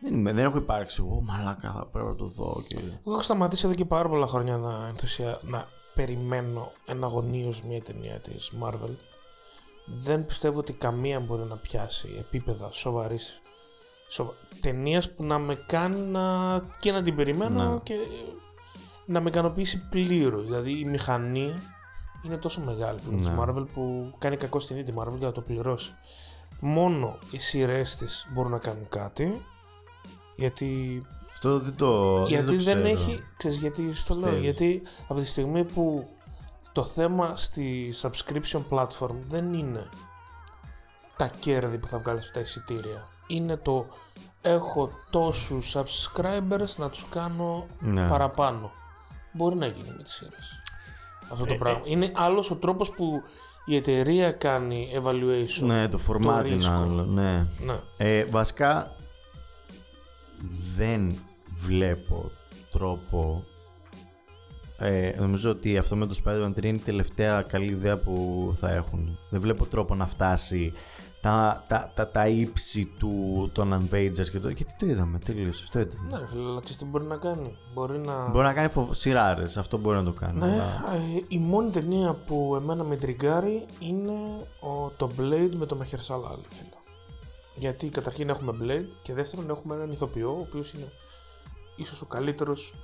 [0.00, 1.00] δεν, είμαι, δεν έχω υπάρξει.
[1.00, 2.76] Ω μαλάκα θα πρέπει να το δω και...
[2.76, 5.38] Εγώ έχω σταματήσει εδώ και πάρα πολλά χρόνια να, ενθουσια...
[5.42, 8.94] να περιμένω εναγωνίως μια ταινία της Marvel.
[9.86, 13.40] Δεν πιστεύω ότι καμία μπορεί να πιάσει επίπεδα σοβαρής
[14.08, 14.32] σοβα...
[14.60, 16.22] ταινίας που να με κάνει να...
[16.78, 17.78] και να την περιμένω Ναι.
[17.82, 17.94] και
[19.06, 20.44] να με ικανοποιήσει πλήρως.
[20.44, 21.52] Δηλαδή η μηχανή
[22.24, 23.36] είναι τόσο μεγάλη πλέον της Ναι.
[23.38, 25.94] Marvel που κάνει κακό στην ίδια τη Marvel για να το πληρώσει.
[26.60, 29.44] Μόνο οι σειρές της μπορούν να κάνουν κάτι
[30.36, 32.86] γιατί Αυτό δεν το γιατί το δεν, ξέρω.
[32.86, 33.22] έχει.
[33.36, 34.22] Ξέρεις γιατί στο λέω.
[34.22, 34.44] Πιστεύεις.
[34.44, 36.08] Γιατί από τη στιγμή που
[36.72, 39.88] το θέμα στη subscription platform δεν είναι
[41.16, 43.08] τα κέρδη που θα βγάλεις από τα εισιτήρια.
[43.26, 43.86] Είναι το
[44.42, 48.06] έχω τόσους subscribers να τους κάνω Ναι.
[48.06, 48.70] παραπάνω.
[49.32, 50.62] Μπορεί να γίνει με τις σειρές.
[51.32, 51.82] Αυτό το Ε, πράγμα.
[51.84, 53.22] Είναι άλλος ο τρόπος που
[53.68, 55.66] η εταιρεία κάνει evaluation.
[55.66, 56.72] Ναι, το format είναι ρίσκο.
[56.72, 57.04] άλλο.
[57.04, 57.46] Ναι.
[57.64, 57.78] Ναι.
[57.96, 58.96] Ε, βασικά
[60.76, 61.14] δεν
[61.56, 62.30] βλέπω
[62.70, 63.44] τρόπο
[64.78, 68.70] ε, νομίζω ότι αυτό με το Spider-Man 3 είναι η τελευταία καλή ιδέα που θα
[68.70, 69.18] έχουν.
[69.30, 70.72] Δεν βλέπω τρόπο να φτάσει
[71.20, 74.48] τα, τα, τα, τα ύψη του, των Avengers και το...
[74.48, 76.06] Γιατί το είδαμε, τελείωσε, αυτό ήταν.
[76.10, 77.56] Ναι, ρε φίλε, αλλά ξέρεις τι μπορεί να κάνει.
[77.74, 78.30] Μπορεί να.
[78.30, 78.92] Μπορεί να κάνει φοβ...
[78.92, 80.38] σειράρες, αυτό μπορεί να το κάνει.
[80.38, 84.12] Ναι, αλλά- ε, η μόνη ταινία που εμένα με τριγκάρει είναι
[84.60, 86.68] ο, το Blade με το Mahershala Ali, φίλε.
[87.56, 90.92] Γιατί καταρχήν έχουμε Blade και δεύτερον έχουμε έναν ηθοποιό, ο οποίος είναι
[91.76, 92.74] ίσως ο καλύτερος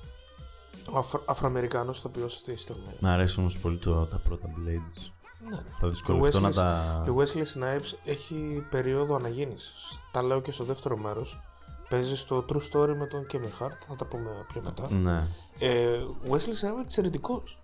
[0.93, 2.95] ο Αφρο, Αφροαμερικάνος ηθοποιός αυτής της στιγμής.
[3.01, 5.11] Μ' αρέσουν όμως πολύ το, τα πρώτα Blades.
[5.49, 5.63] Ναι, ρε.
[5.81, 7.01] Θα δυσκολευτώ να Wesley- τα...
[7.05, 10.01] Και ο Wesley Snipes έχει περίοδο αναγέννησης.
[10.13, 11.41] Τα λέω και στο δεύτερο μέρος.
[11.89, 14.91] Παίζει στο True Story με τον Kevin Hart, θα τα πούμε πιο μετά.
[14.93, 15.27] Ναι.
[15.59, 17.59] Ε, ο Wesley Snipes είναι εξαιρετικός.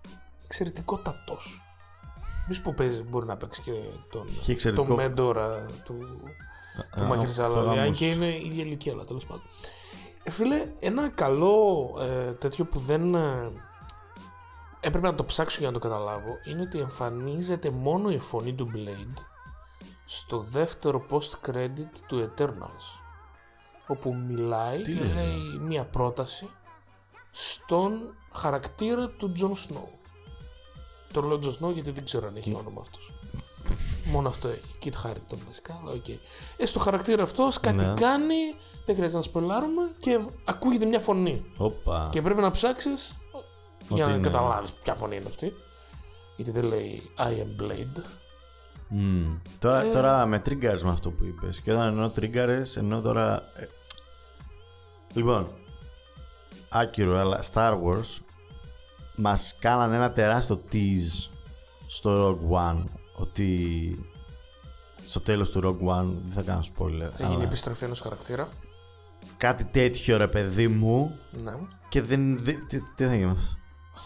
[0.45, 1.61] Εξαιρετικότατος.
[2.47, 3.71] Μη σου που παίζει, μπορεί να παίξει και
[4.11, 5.95] τον, Είχε εξαιρετικό- τον μέντορα του,
[6.95, 7.69] του Α, Μαχερ αυτό Σαλαλή.
[7.79, 9.43] Αν όμως- και είναι η ίδια ηλικία, αλλά τέλος πάντων.
[10.23, 13.15] Ε, φίλε, ένα καλό ε, τέτοιο που δεν.
[14.81, 18.53] Ε, έπρεπε να το ψάξω για να το καταλάβω είναι ότι εμφανίζεται μόνο η φωνή
[18.53, 19.21] του Blade
[20.05, 23.01] στο δεύτερο post-credit του Eternals
[23.87, 26.49] όπου μιλάει Τι και λες, λέει μία πρόταση
[27.31, 29.87] στον χαρακτήρα του Jon Snow.
[31.11, 33.13] Το λέω Jon Snow γιατί δεν ξέρω αν έχει όνομα αυτός.
[34.05, 34.77] Μόνο αυτό έχει.
[34.83, 36.07] Kit Harington βασικά, αλλά οκ.
[36.57, 37.93] Ε, στο χαρακτήρα αυτός κάτι Ναι.
[37.95, 38.35] κάνει,
[38.85, 41.51] δεν χρειάζεται να σποϊλάρουμε και ακούγεται μια φωνή.
[41.57, 42.09] Όπα.
[42.11, 43.15] Και πρέπει να ψάξεις
[43.89, 44.19] για να είναι.
[44.21, 45.53] καταλάβεις ποια φωνή είναι αυτή.
[46.35, 48.01] Γιατί δεν λέει I am Blade.
[48.87, 49.37] Μμμ.
[49.59, 49.91] Τώρα, Ε.
[49.91, 51.59] τώρα με τριγκάρεις με αυτό που είπες.
[51.61, 53.35] Και όταν εννοώ τριγκάρεις, εννοώ τώρα...
[53.55, 53.67] ε,
[55.13, 55.47] Λοιπόν,
[56.69, 58.19] άκυρο, αλλά Star Wars
[59.15, 61.29] μας κάνανε ένα τεράστιο tease
[61.87, 62.83] στο Rogue One
[63.15, 64.05] ότι
[65.05, 68.49] στο τέλος του Rogue One, δεν θα κάνω spoiler, Θα γίνει αλλά επιστροφή ενός χαρακτήρα.
[69.37, 71.53] κάτι τέτοιο ρε παιδί μου Ναι.
[71.89, 72.43] και δεν...
[72.43, 73.55] δεν- τι, τι θα γίνει με αυτό;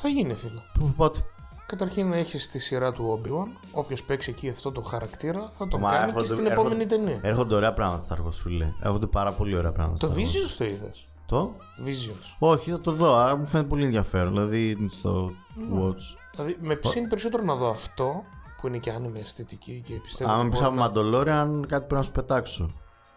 [0.01, 0.59] Θα γίνει φίλε.
[0.79, 1.19] Πού- Πότε.
[1.65, 3.57] Καταρχήν έχεις τη σειρά του Obi-Wan.
[3.71, 6.85] Όποιος παίξει εκεί αυτό το χαρακτήρα θα τον Μα κάνει και έρχονται- στην έρχονται- επόμενη
[6.85, 7.19] ταινία.
[7.23, 8.73] Έρχονται ωραία πράγματα Star Wars, φίλε.
[8.81, 10.07] Έρχονται πάρα πολύ ωραία πράγματα.
[10.07, 10.19] Το Star Wars.
[10.21, 11.55] Visions το είδες; Το;
[11.85, 12.35] Visions.
[12.39, 13.15] Όχι, θα το δω.
[13.15, 14.33] Άρα μου φαίνεται πολύ ενδιαφέρον.
[14.33, 15.79] Δηλαδή στο Ναι.
[15.81, 16.17] Watch.
[16.35, 18.23] Δηλαδή με ψήνει περισσότερο να δω αυτό
[18.61, 20.31] που είναι και άνοιμη αισθητική και πιστεύω.
[20.31, 22.71] Άμα ότι πεις μπορεί από να- Mandalorian, κάτι πρέπει να σου πετάξω.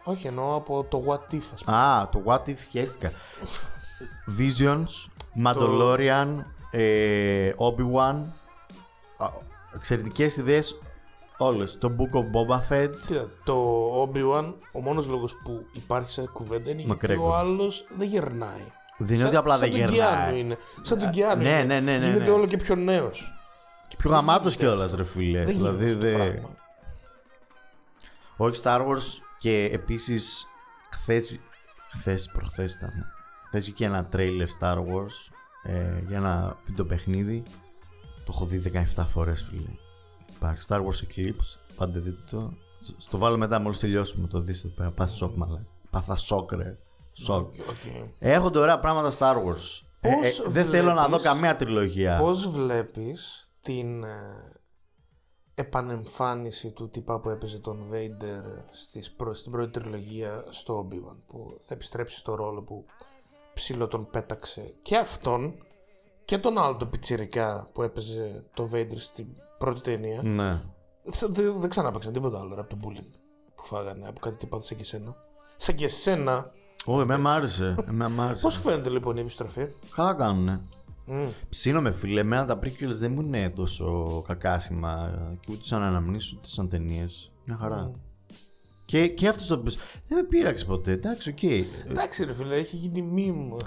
[0.05, 1.77] Όχι, εννοώ από το What If, ας πούμε.
[1.77, 3.11] Α, το What If χαίστηκα.
[4.39, 4.87] Visions,
[5.45, 6.29] Mandalorian,
[6.71, 8.15] ε, Obi-Wan.
[9.75, 10.81] Εξαιρετικές ιδέες.
[11.39, 11.79] Όλες.
[11.79, 12.91] Το Book of Boba Fett.
[13.07, 17.21] Κοίτα, το Obi-Wan, ο μόνος λόγος που υπάρχει σε κουβέντα είναι γιατί McGregor.
[17.21, 18.73] ο άλλος δεν γερνάει.
[18.99, 20.39] Δεν είναι ότι απλά δεν σαν τον Κιάνου γερνάει.
[20.41, 20.57] είναι.
[20.83, 21.63] Σαν τον Κιάνου ναι, είναι.
[21.63, 22.31] ναι, ναι, ναι, Γίνεται ναι.
[22.31, 23.33] όλο και πιο νέος.
[23.89, 25.45] Και πιο γαμάτος κιόλας ρε φίλε.
[25.45, 26.33] Δεν δηλαδή γίνεται αυτό το δεν...
[26.33, 26.57] πράγμα.
[28.37, 30.47] Όχι Star Wars και επίσης
[30.91, 31.39] χθες,
[31.91, 32.93] χθες προχθές ήταν.
[33.47, 35.33] Χθες βγήκε ένα trailer Star Wars
[35.69, 37.43] ε, για ένα βιντεοπαιχνίδι.
[38.25, 38.63] Το έχω δει
[38.97, 39.71] 17 φορές φίλε.
[40.35, 42.53] Υπάρχει Star Wars Eclipse, πάντε δείτε το.
[42.97, 44.91] Στο βάλω μετά μόλις τελειώσουμε το δεις εδώ πέρα.
[44.91, 45.67] Πάθεις σοκ μαλά.
[45.91, 46.79] Πάθα σοκ ρε.
[47.13, 47.55] Σοκ.
[47.69, 48.05] Οκ.
[48.19, 49.83] Έχονται ωραία πράγματα Star Wars.
[50.01, 52.19] Ε, Πώς ε, δεν θέλω να δω βλέπεις- καμία τριλογία.
[52.21, 54.09] Πώς βλέπεις την ε,
[55.55, 61.57] επανεμφάνιση του τύπα που έπαιζε τον Vader στις προ- στην πρώτη τριλογία στο Obi-Wan που
[61.67, 62.85] θα επιστρέψει στο ρόλο που
[63.59, 65.55] ψήλο τον πέταξε και αυτόν
[66.25, 69.27] και τον άλλο τον πιτσιρικά που έπαιζε το Vader στην
[69.59, 70.61] πρώτη ταινία Ναι.
[71.13, 73.11] Θε- δεν δεν ξανά παίξαν τίποτα άλλο ρε, από το bullying
[73.55, 75.17] που φάγανε από κάτι τύπα σαν και εσένα
[75.57, 76.51] σαν και εσένα
[76.87, 77.75] Ω, εμένα μ' άρεσε.
[77.89, 78.43] Εμένα μ' άρεσε.
[78.43, 80.61] πώς σου φαίνεται λοιπόν η επιστροφή; Καλά κάνουνε.
[81.05, 81.27] Μμ.
[81.49, 86.49] Ψήνομαι φίλε, εμένα τα prequels δεν μου είναι τόσο κακάσιμα και ούτε σαν αναμνήσεις ούτε
[86.49, 87.33] σαν ταινίες.
[87.45, 87.91] Μια χαρά.
[88.89, 89.77] Και, και αυτός το πες,
[90.09, 90.93] δεν με πείραξε ποτέ.
[90.93, 91.43] Εντάξει, οκ.
[91.43, 93.65] Εντάξει ρε φίλε, έχει γίνει meme.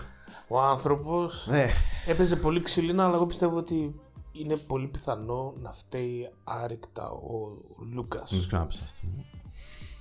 [0.47, 1.67] Ο άνθρωπος Ναι.
[2.07, 3.95] έπαιζε πολύ ξύλινα, αλλά εγώ πιστεύω ότι
[4.31, 7.57] είναι πολύ πιθανό να φταίει άρρηκτα ο
[7.93, 8.31] Λούκας.
[8.31, 9.07] Μην ξανάπεις αυτό.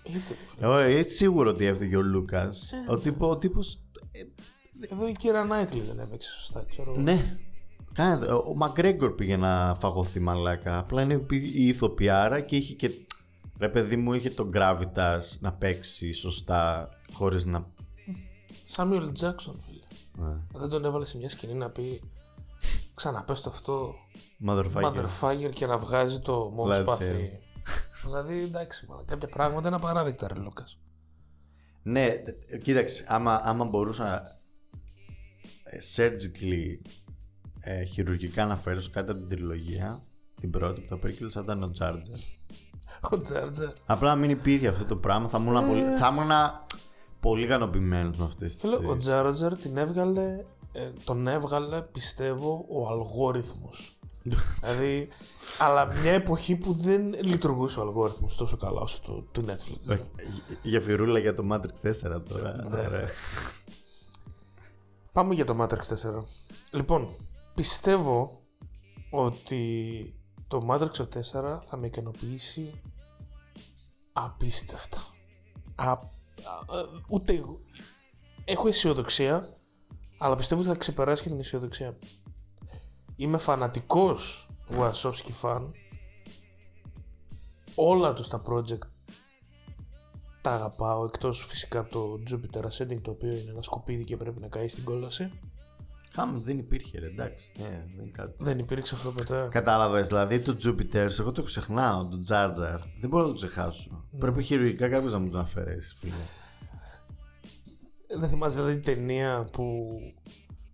[0.04, 0.66] Γιατί ρε φίλε.
[0.66, 2.72] Εγώ είμαι σίγουρο ότι έφταιγε ο Λούκας.
[2.88, 3.78] Ο, τύπο, ο τύπος...
[4.12, 4.20] ε,
[4.94, 6.90] Εδώ η Keira Knightley δεν έπαιξε σωστά, ξέρω.
[6.92, 7.00] εγώ.
[7.00, 7.38] Ναι.
[7.94, 10.78] Κανένας, δεν- ο McGregor πήγε να φαγωθεί μαλάκα.
[10.78, 12.90] Απλά είναι η ηθοποιάρα και είχε και.
[13.60, 17.66] Ρε παιδί μου, είχε τον gravitas να παίξει σωστά χωρίς να.
[18.64, 19.84] Σάμιουελ Τζάξον, φίλε.
[20.28, 20.36] Ναι.
[20.52, 22.02] Δεν τον έβαλε σε μια σκηνή να πει
[22.94, 23.94] ξαναπες το αυτό
[24.46, 24.84] Motherfucker.
[24.84, 26.80] motherfucker και να βγάζει το μόβ Lightsaber.
[26.82, 27.38] σπαθί.
[28.04, 30.78] δηλαδή εντάξει, μάλλον, κάποια πράγματα είναι απαράδεκτα ρε Λούκας.
[31.82, 34.22] Ναι, τε- κοίταξε, άμα, άμα μπορούσα
[35.64, 36.88] ε, surgically
[37.60, 40.02] ε, χειρουργικά να φέρω κάτι από την τριλογία,
[40.40, 42.39] την πρώτη, που το prequel θα ήταν ο Charger.
[43.10, 43.68] Ο Τζάρτζερ.
[43.86, 46.30] Απλά να μην υπήρχε αυτό το πράγμα, θα ήμουν πολύ, θα ήμουν
[47.20, 48.98] πολύ ικανοποιημένος με αυτές τις Φίλε, ο θέσεις.
[48.98, 53.98] Τζάρτζερ την έβγαλε, ε, τον έβγαλε πιστεύω ο αλγόριθμος.
[54.62, 55.08] δηλαδή,
[55.58, 59.90] αλλά μια εποχή που δεν λειτουργούσε ο αλγόριθμος τόσο καλά όσο το, του Netflix.
[59.90, 60.04] Όχι,
[60.62, 62.68] Για φιρούλα για το Matrix 4 τώρα.
[62.68, 62.78] Ναι.
[62.78, 63.08] Ωραία.
[65.12, 66.22] Πάμε για το Matrix 4.
[66.70, 67.08] Λοιπόν,
[67.54, 68.40] πιστεύω
[69.10, 70.14] ότι
[70.50, 72.80] το Matrix 4 θα με ικανοποιήσει
[74.12, 74.98] απίστευτα.
[75.74, 77.58] Α, α, ε, ούτε εγώ.
[78.44, 79.52] Έχω αισιοδοξία,
[80.18, 81.98] αλλά πιστεύω ότι θα ξεπεράσει και την αισιοδοξία.
[83.16, 85.70] Είμαι φανατικός Wachowski fan.
[87.74, 88.88] Όλα τους τα project
[90.40, 94.40] τα αγαπάω, εκτός φυσικά από το Jupiter Ascending, το οποίο είναι ένα σκουπίδι και πρέπει
[94.40, 95.30] να καεί στην κόλαση.
[96.12, 97.52] Χαμ, δεν υπήρχε, ρε, εντάξει.
[97.58, 98.34] Ναι, δεν είναι κάτι.
[98.38, 99.48] Δεν υπήρξε αυτό ποτέ.
[99.50, 102.78] Κατάλαβες, δηλαδή το Jupiter, εγώ το ξεχνάω, το Jar Jar.
[103.00, 104.06] Δεν μπορώ να το ξεχάσω.
[104.10, 104.18] Ναι.
[104.18, 106.12] Πρέπει χειρουργικά κάποιος να μου τον αφαιρέσει, φίλε.
[108.18, 109.88] Δεν θυμάσαι δηλαδή την ταινία που.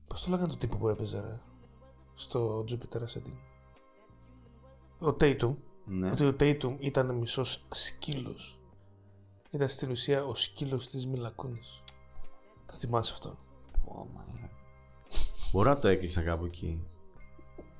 [0.06, 1.40] Πώς το λέγανε το τύπο που έπαιζε, ρε.
[2.14, 3.38] Στο Jupiter Ascending;
[4.98, 5.54] Ο Tatum.
[5.84, 6.10] Ναι.
[6.10, 8.58] Ότι ο Tatum ήταν μισός σκύλος.
[9.50, 11.60] Ήταν στην ουσία ο σκύλος της Μιλακούνη.
[12.66, 13.36] Το θυμάσαι αυτό;
[13.84, 14.45] Πω, μαλάκα.
[15.52, 16.82] Μπορώ να το έκλεισα κάπου εκεί.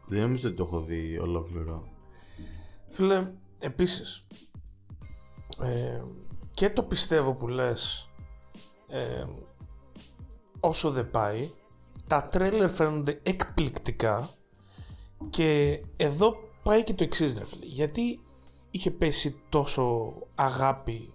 [0.07, 1.89] Δεν νομίζω ότι το έχω δει ολόκληρο.
[2.87, 4.27] Φίλε, επίσης,
[5.63, 6.03] ε,
[6.51, 8.09] και το πιστεύω που λες
[8.89, 9.25] ε,
[10.61, 11.51] όσο δεν πάει,
[12.07, 14.31] τα τρέλερ φαίνονται εκπληκτικά
[15.31, 17.65] και εδώ πάει και το εξής ρε φίλε.
[17.67, 18.21] Γιατί
[18.71, 21.13] είχε πέσει τόσο αγάπη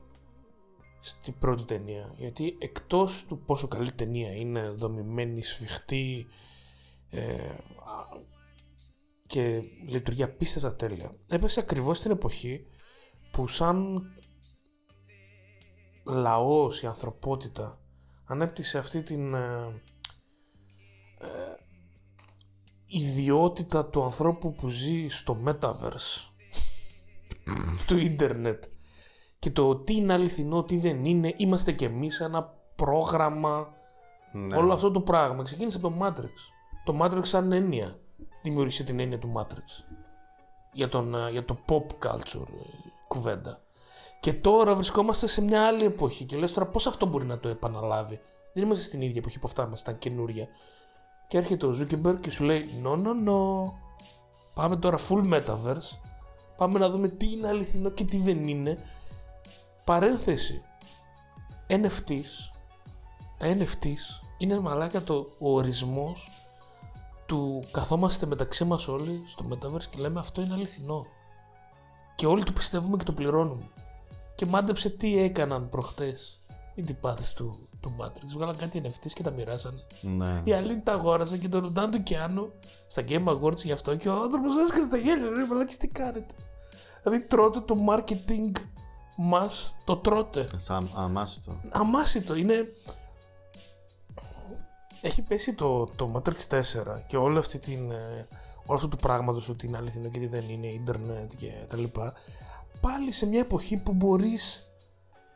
[1.02, 2.14] στην πρώτη ταινία.
[2.18, 6.28] Γιατί εκτός του πόσο καλή ταινία είναι, δομημένη, σφιχτή
[7.10, 7.36] ε,
[7.86, 8.20] α-
[9.28, 11.16] και λειτουργεί απίστευτα τέλεια.
[11.28, 12.66] Έπεσε ακριβώς στην εποχή
[13.32, 14.02] που σαν
[16.06, 17.80] λαός, η ανθρωπότητα
[18.26, 19.82] ανέπτυσε αυτή την ε,
[21.20, 21.56] ε,
[22.86, 26.28] ιδιότητα του ανθρώπου που ζει στο metaverse
[27.88, 28.64] του ίντερνετ
[29.42, 33.74] και το τι είναι αληθινό, τι δεν είναι, είμαστε κι εμείς ένα πρόγραμμα
[34.32, 34.56] Ναι.
[34.56, 36.36] Όλο αυτό το πράγμα ξεκίνησε από το Matrix.
[36.86, 38.00] Το Matrix σαν έννοια
[38.42, 39.96] δημιούργησε την έννοια του Matrix.
[40.74, 43.62] Για, τον, ε, για το pop culture ε, κουβέντα.
[44.20, 47.50] Και τώρα βρισκόμαστε σε μια άλλη εποχή και λες τώρα πώς αυτό μπορεί να το
[47.50, 48.20] επαναλάβει.
[48.54, 50.48] Δεν είμαστε στην ίδια εποχή που αυτά μας ήταν καινούρια.
[51.28, 53.72] Και έρχεται ο Zuckerberg και σου λέει no, no, no.
[54.54, 55.98] Πάμε τώρα full metaverse.
[56.58, 58.78] Πάμε να δούμε τι είναι αληθινό και τι δεν είναι.
[59.84, 60.62] Παρένθεση.
[61.68, 62.52] NFTs.
[63.38, 66.32] Τα NFTs είναι μαλάκα το ο ορισμός
[67.26, 71.06] του καθόμαστε μεταξύ μας όλοι στο Metaverse και λέμε αυτό είναι αληθινό.
[72.16, 73.64] Και όλοι το πιστεύουμε και το πληρώνουμε.
[74.36, 76.42] Και μάντεψε τι έκαναν προχτές
[76.76, 78.26] οι τυπάδες του, του Matrix.
[78.34, 79.84] Βγάλαν κάτι NFTs και τα μοιράσανε.
[80.02, 80.42] Ναι.
[80.44, 82.52] Οι άλλοι τα αγόρασαν και τον ρωτάνε του Κιάνου
[82.88, 85.30] στα Game Awards γι' αυτό και ο άνθρωπος έσκασε στα γέλια.
[85.30, 86.34] Ρε μαλάκες τι κάνετε;
[87.04, 88.52] Δηλαδή τρώτε το marketing
[89.16, 90.48] μας, το τρώτε.
[90.58, 91.62] Σαν αμάσιτο.
[91.70, 92.74] Αμάσιτο, είναι...
[95.02, 96.62] Έχει πέσει το, το Matrix 4
[97.08, 97.92] και όλη αυτή την...
[97.92, 98.28] ε,
[98.66, 102.14] Όλο αυτό του πράγματος ότι είναι αληθινό και τι δεν είναι, ίντερνετ και τα λοιπά.
[102.82, 104.72] Πάλι σε μια εποχή που μπορείς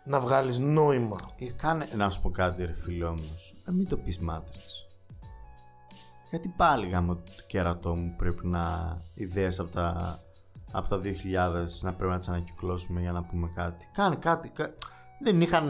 [0.04, 1.18] να βγάλεις νόημα.
[1.40, 3.54] Ε, Κάνε να σου πω κάτι ρε φίλε όμως.
[3.66, 4.86] Να μην το πεις Matrix.
[6.30, 10.20] Γιατί πάλι γάμο το κέρατό μου πρέπει να ιδέες από τα,
[10.78, 11.04] από τα 2000
[11.82, 13.90] να πρέπει να τις ανακυκλώσουμε για να πούμε κάτι.
[13.94, 14.50] Κάνε κάτι.
[14.50, 14.74] κα-
[15.24, 15.68] Δεν είχαν,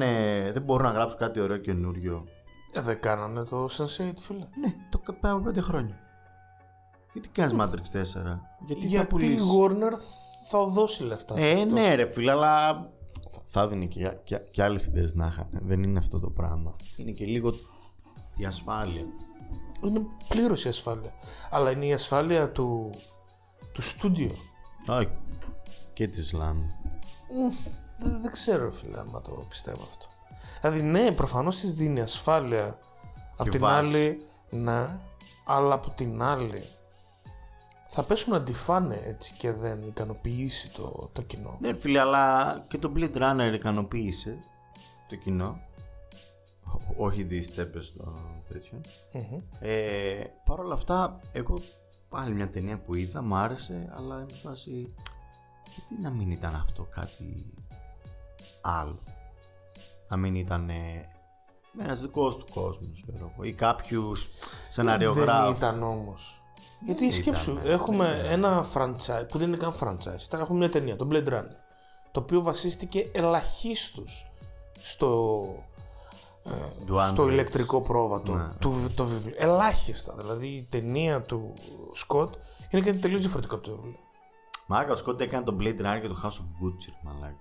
[0.53, 2.25] δεν μπορούν να γράψουν κάτι ωραίο καινούριο.
[2.73, 4.45] Ε, δεν κάνανε το Sense8 φίλε.
[4.61, 5.95] Ναι, το κα- πριν από πέντε χρόνια.
[7.13, 8.39] Γιατί κάνεις Matrix 4.
[8.65, 9.93] Γιατί, θα Γιατί η πουλήσεις; Warner
[10.49, 11.35] θα δώσει λεφτά.
[11.35, 11.73] σε Ε, αυτό.
[11.73, 12.85] ναι, ρε φίλε, αλλά
[13.45, 15.47] θα έδινε και, και, και άλλες ιδέες να είχαν.
[15.51, 16.75] Δεν είναι αυτό το πράγμα.
[16.97, 17.53] Είναι και λίγο
[18.35, 19.01] η ασφάλεια.
[19.83, 21.11] Είναι πλήρως η ασφάλεια.
[21.51, 22.89] Αλλά είναι η ασφάλεια του,
[23.73, 24.31] του στούντιο.
[24.87, 25.09] Όχι.
[25.93, 26.57] Και της Ισλάμ.
[26.57, 27.49] Μμ,
[27.97, 30.05] Δεν, δεν ξέρω, φίλε, άμα το πιστεύω αυτό.
[30.61, 32.77] Δηλαδή, ναι, προφανώς της δίνει ασφάλεια.
[33.37, 33.75] Απ' την βάση.
[33.87, 34.99] άλλη, ναι,
[35.45, 36.63] αλλά από την άλλη
[37.87, 41.57] θα πέσουν να τη φάνε έτσι και δεν ικανοποιήσει το, το κοινό.
[41.61, 44.37] Ναι, φίλε, αλλά και το Blade Runner ικανοποίησε
[45.09, 45.59] το κοινό.
[46.63, 48.13] Ό- Όχι τις τσέπες το
[48.47, 48.81] τέτοιο.
[49.13, 49.41] Μμμ.
[49.59, 51.59] Ε, Παρ' όλα αυτά, εγώ
[52.09, 54.95] πάλι μια ταινία που είδα, μου άρεσε, αλλά είμαι σε φάση.
[55.75, 57.53] Γιατί να μην ήταν αυτό κάτι
[58.61, 58.99] άλλο;
[60.09, 60.69] Να μην ήταν
[61.79, 65.51] ένας δικός του κόσμος, ξέρω εγώ, ή κάποιους Δεν σεναριογράφου.
[65.51, 66.39] ήταν όμως.
[66.81, 70.23] Γιατί σκέψου, ήταν, έχουμε ένα franchise που δεν είναι καν franchise.
[70.25, 71.55] Ήταν, έχουμε μια ταινία, το Blade Runner.
[72.11, 74.31] Το οποίο βασίστηκε ελαχίστως
[74.79, 75.43] στο,
[76.45, 77.29] ε, Του στο Android.
[77.29, 78.47] ηλεκτρικό πρόβατο Ναι.
[78.59, 79.33] του το βιβλίου.
[79.37, 80.13] Ελάχιστα.
[80.17, 81.53] Δηλαδή η ταινία του
[81.93, 82.33] Σκοτ
[82.69, 83.99] είναι κάτι τελείως διαφορετικό από το βιβλίο.
[84.67, 87.35] Μάγκα, ο Σκότ έκανε τον Blade Runner και το House of Gucci, ρε μαλάκα.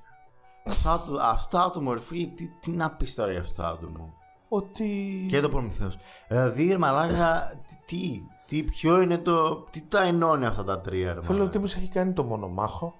[0.66, 3.68] Αυτό άτομο- Αυτό το άτομο, ρε φίλε, τι, τι να πεις τώρα για αυτό το
[3.68, 4.14] άτομο.
[4.48, 5.26] Ότι.
[5.30, 5.98] Και το Προμηθέος.
[6.28, 9.54] Δηλαδή, ρε μαλάκα, τι, τι, τι, ποιο είναι το.
[9.70, 11.50] Τι τα ενώνει αυτά τα τρία, ρε Θέλω ο μαλάκα.
[11.50, 12.94] τύπος έχει κάνει το μονομάχο.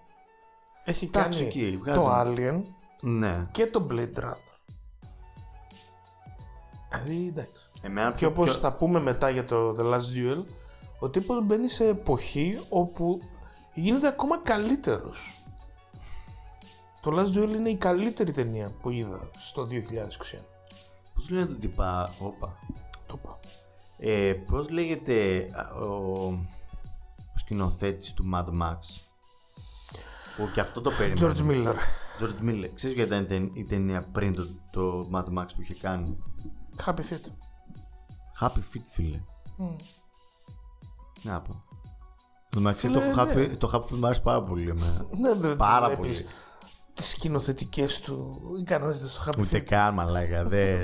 [0.84, 2.60] Έχει Εντάξει, κάνει εκεί, το βγάζει- Alien
[3.00, 3.46] Ναι.
[3.50, 4.53] και το Blade Runner.
[7.02, 7.52] Δηλαδή εντάξει.
[7.83, 10.44] Εμένα Και πιο, όπως πιο- θα πούμε μετά για το The Last Duel,
[10.98, 13.20] ο τύπος μπαίνει σε εποχή όπου
[13.74, 15.38] γίνεται ακόμα καλύτερος.
[17.02, 20.44] Το Last Duel είναι η καλύτερη ταινία που είδα στο 2021.
[21.14, 22.59] Πώς λέγεται το τυπά, όπα.
[23.07, 23.38] Το είπα.
[23.98, 25.87] Ε, πώς λέγεται α, ο,
[27.35, 28.78] ο σκηνοθέτης του Mad Max.
[30.37, 31.33] Που και αυτό το περίμενε.
[31.35, 31.74] George Miller.
[32.22, 32.68] George Miller.
[32.74, 36.18] Ξέρεις ποια ήταν η ταινία- η ταινία πριν το, το Mad Max που είχε κάνει;
[36.84, 37.26] Happy Feet.
[38.40, 39.20] Happy Feet, φίλε.
[39.56, 39.66] Μμ.
[41.20, 41.62] Τι να πω.
[42.50, 43.32] Το μεταξύ Φίλε, το, ναι.
[43.34, 45.06] Happy, το Happy Feet μου άρεσε πάρα πολύ εμένα.
[45.20, 46.30] Ναι, δεν Πάρα βλέπεις πολύ.
[46.94, 49.62] Τις σκηνοθετικές του ικανότητες στο Happy Ούτε Feet.
[49.64, 50.44] καν μαλάκα.
[50.48, 50.82] δε,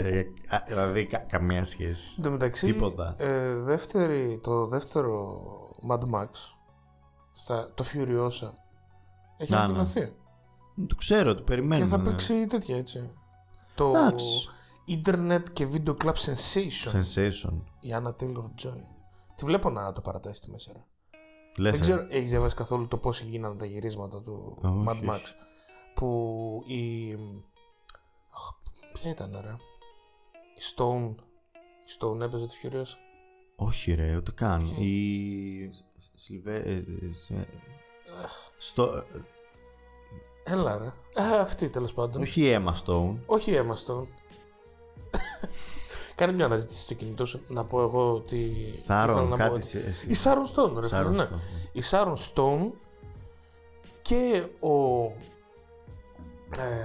[0.49, 2.15] α, δηλαδή κα- καμία σχέση.
[2.17, 3.15] Εν τω μεταξύ, Τίποτα.
[3.19, 5.37] ε, δεύτερη, το δεύτερο
[5.91, 6.29] Mad Max,
[7.33, 8.51] στα, το Furiosa,
[9.37, 9.65] έχει Να, ναι.
[9.65, 10.13] ανακοινωθεί.
[10.87, 11.85] Το ξέρω, το περιμένω.
[11.85, 12.11] Και θα ναι.
[12.11, 13.13] παίξει τέτοια έτσι.
[13.75, 14.49] Το Εντάξει.
[14.91, 16.93] Internet και Video Club Sensation.
[16.93, 17.53] Sensation.
[17.81, 18.81] Η Anna Taylor Joy.
[19.37, 20.71] Τη βλέπω να το παρατάει στη μέση.
[20.73, 20.85] ρε.
[21.57, 21.83] Λες, Δεν ε.
[21.83, 25.15] ξέρω, έχεις διαβάσει καθόλου το πώς γίνανε τα γυρίσματα του Όχι, Mad Max.
[25.15, 25.35] όχι.
[25.95, 27.13] Που η.
[28.35, 28.51] Αχ,
[28.93, 29.51] Ποια ήταν, ρε.
[30.55, 31.15] Η Stone.
[31.87, 32.97] Η Stone έπαιζε τη Furiosa.
[33.57, 34.75] Όχι ρε, ούτε καν.
[34.77, 35.71] Ποιοι; Η...
[36.15, 36.57] Σιλβέ...
[36.57, 37.49] ε, ε, σε-
[38.59, 38.85] Στο...
[38.85, 39.21] ε,
[40.45, 40.93] Έλα, ρε.
[41.15, 42.23] Ε, αυτή τέλος πάντων.
[42.23, 43.17] Όχι η Emma Stone.
[43.27, 44.07] Όχι η Emma Stone.
[46.21, 48.37] Κάνε μια αναζήτηση στο κινητό σου να πω εγώ ότι.
[48.37, 50.07] ήθελα Θάρρον, να πω κάτι ότι- σε- εσύ.
[50.11, 51.25] Η Sharon Stone, ρε φίλε, Sharon ναι.
[51.25, 51.39] Stone.
[51.73, 52.71] Η Sharon Stone
[54.03, 55.05] και ο.
[56.59, 56.85] Ε,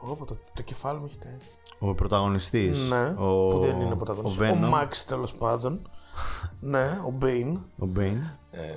[0.00, 1.40] πω, πω, το, το κεφάλι μου έχει κάνει.
[1.78, 2.78] Ο πρωταγωνιστής.
[2.88, 3.48] Ναι, ο...
[3.48, 4.50] που δεν είναι Ο πρωταγωνιστής.
[4.50, 4.74] Ο, Venom.
[4.82, 5.88] Max τέλος πάντων.
[6.60, 7.56] ναι, ο Bane.
[7.78, 8.20] Ο Bane.
[8.50, 8.70] Ε,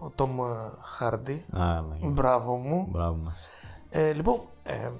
[0.00, 0.28] ο Tom
[1.00, 1.38] Hardy.
[1.60, 2.08] Α, ναι.
[2.08, 2.86] Μπράβο μου.
[2.90, 3.46] Μπράβο μας.
[3.88, 4.90] Ε, λοιπόν, ε,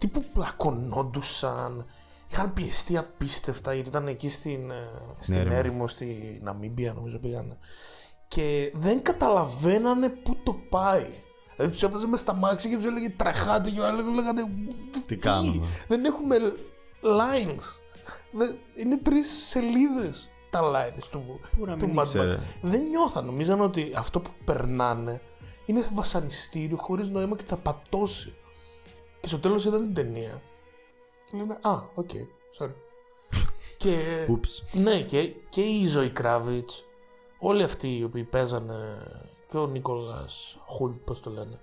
[0.00, 1.86] τύπου πλακωνόντουσαν.
[2.30, 4.88] Είχαν πιεστεί απίστευτα γιατί ήταν εκεί στην, ε,
[5.20, 5.54] στην έρημο.
[5.56, 7.58] έρημο, στη Ναμίμπια νομίζω πήγαν.
[8.28, 11.06] και δεν καταλαβαίνανε πού το πάει.
[11.56, 14.42] Δηλαδή τους έβαζε με στα μάξια και τους έλεγε τρεχάτε και άλλοι λέγανε
[15.06, 16.36] Τι κάνουμε; Δεν έχουμε
[17.02, 17.62] lines.
[18.32, 22.34] Δεν- Είναι τρεις σελίδες τα lines του, Πού να του μην Mad ήξερε.
[22.36, 22.38] Max.
[22.60, 23.24] Δεν νιώθαν.
[23.24, 25.20] Νομίζαν ότι αυτό που περνάνε
[25.66, 28.34] είναι βασανιστήριο χωρίς νόημα και θα πατώσει.
[29.20, 30.42] Και στο τέλος είδαν την ταινία.
[31.30, 32.08] Και λένε Α, οκ,
[32.58, 32.72] sorry.
[33.76, 34.26] και.
[34.28, 34.64] Ούψ.
[34.72, 36.84] Ναι, και, και η Zoë Kravitz,
[37.38, 38.98] όλοι αυτοί οι οποίοι παίζανε
[39.46, 41.60] και ο Nicholas Hoult, πώς το λένε,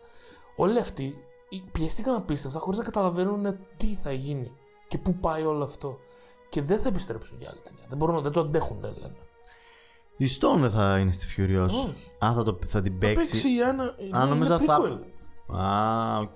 [0.55, 4.51] όλοι αυτοί οι- πιέστηκαν απίστευτα χωρίς να καταλαβαίνουν τι θα γίνει
[4.87, 5.99] και πού πάει όλο αυτό.
[6.49, 7.85] Και δεν θα επιστρέψουν για άλλη ταινία.
[7.87, 9.15] Δεν μπορούν, δεν το αντέχουν, λένε.
[10.17, 11.65] Η Stone δεν θα είναι στη Furious.
[11.65, 11.95] Όχι.
[12.25, 13.15] Α, θα, το, θα την Θα παίξει.
[13.31, 13.83] παίξει η Anya.
[13.83, 14.79] Α, είναι νόμιζα θα.
[14.81, 14.99] prequel.
[15.57, 16.35] Α, οκ.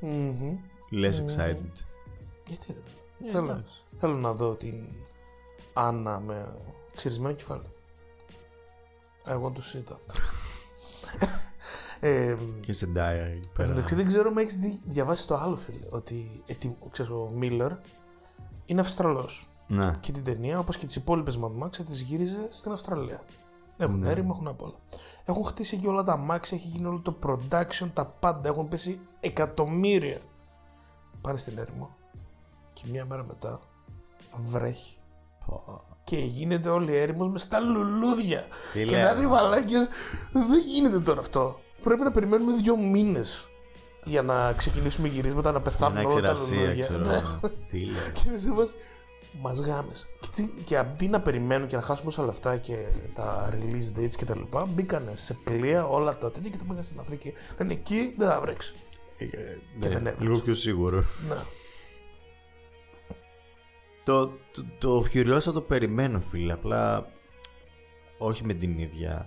[0.00, 0.58] Μμμ.
[0.92, 1.72] Less excited.
[2.46, 2.78] Γιατί ρε.
[3.28, 3.72] Ε, θέλω, εντάξει.
[3.96, 4.84] θέλω να δω την
[5.72, 6.56] Anya με
[6.94, 7.62] ξυρισμένο κεφάλι.
[9.26, 10.14] I want to see that.
[12.00, 13.68] ε, Και σε Ντάια εκεί Εν τω πέρα.
[13.68, 15.86] μεταξύ δεν ξέρω αν έχεις διαβάσει το άλλο φίλε.
[15.90, 17.72] Ότι ετοι- ξέρεις, ο Miller
[18.66, 19.48] είναι Αυστραλός.
[19.66, 19.90] Ναι.
[20.00, 23.22] Και την ταινία, όπως και τις υπόλοιπες Mad Max, τις γύριζε στην Αυστραλία.
[23.76, 24.10] Έχουν Ναι.
[24.10, 24.74] έρημο, έχουν απ' όλα.
[25.28, 28.48] Έχουν χτίσει εκεί όλα τα μάξια, έχει γίνει όλο το production, τα πάντα.
[28.48, 30.18] Έχουν πέσει εκατομμύρια.
[31.20, 31.96] Πάνε στην έρημο.
[32.72, 33.60] Και μία μέρα μετά
[34.36, 34.96] βρέχει.
[35.46, 35.82] Πω.
[36.04, 38.46] Και γίνεται όλη η έρημος με στα λουλούδια.
[38.72, 39.00] Τι και λέω.
[39.06, 39.88] να δει μαλάκες,
[40.32, 41.60] δεν γίνεται τώρα αυτό.
[41.82, 43.48] Πρέπει να περιμένουμε δύο μήνες
[44.04, 46.86] για να ξεκινήσουμε γυρίσματα, να πεθάνουν Μια όλα τα ξερασία, λουλούδια.
[46.86, 47.04] ξέρω.
[47.04, 47.14] Ναι.
[47.14, 47.40] εγώ.
[47.70, 48.10] Τι λέω.
[48.12, 48.48] Και σε
[49.40, 50.06] βάση, μας γάμες.
[50.20, 54.14] Και, τι- και αντί να περιμένουν και να χάσουμε όσα λεφτά και τα release dates
[54.16, 57.32] και τα λοιπά, μπήκανε σε πλοία όλα τα τέτοια και τα πήγαν στην Αφρική.
[57.58, 58.74] Λένε εκεί δεν θα βρέξει.
[59.18, 59.26] Ε,
[59.78, 60.22] δεν ναι, έβρεξε.
[60.22, 61.04] Λίγο πιο σίγουρο.
[61.28, 61.36] Ναι.
[64.04, 66.52] Το, το, το Furious θα το περιμένω, φίλε.
[66.52, 67.10] Απλά
[68.18, 69.26] όχι με την ίδια.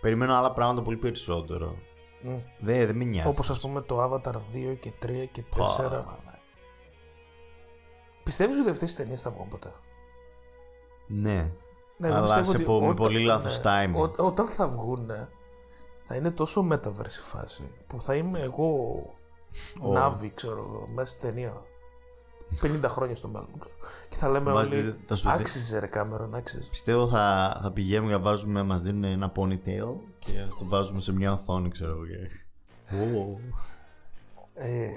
[0.00, 1.76] Περιμένω άλλα πράγματα πολύ περισσότερο.
[2.24, 2.40] Mm.
[2.58, 3.28] Δεν, δεν με νοιάζει.
[3.28, 5.56] Όπως ας πούμε το Avatar 2 και 3 και 4.
[5.56, 5.66] Πω,
[8.24, 9.72] Πιστεύεις ότι αυτές οι ταινίες θα βγουν ποτέ;
[11.06, 11.50] Ναι.
[11.96, 13.94] Ναι, εγώ Αλλά πιστεύω σε ότι πω με όταν- πολύ λάθος timing.
[13.94, 15.10] ό- όταν θα βγουν,
[16.02, 18.66] θα είναι τόσο metaverse η φάση που θα είμαι εγώ
[19.80, 19.92] Ω.
[19.92, 21.52] Νάβη, ξέρω εγώ, μέσα στη ταινία.
[22.60, 23.58] 50 χρόνια στο μέλλον.
[23.58, 23.74] ξέρω.
[24.08, 24.80] Και θα λέμε Μας όλοι.
[24.80, 26.68] δι- θα σου δει- Άξιζε ρε Κάμερον, άξιζε.
[26.70, 31.12] Πιστεύω θα, θα πηγαίνουμε και βάζουμε, μας δίνουν ένα ponytail και θα το βάζουμε σε
[31.12, 32.04] μια οθόνη, ξέρω εγώ.
[32.06, 32.30] και-
[33.18, 33.40] Ω.
[34.54, 34.88] Ε,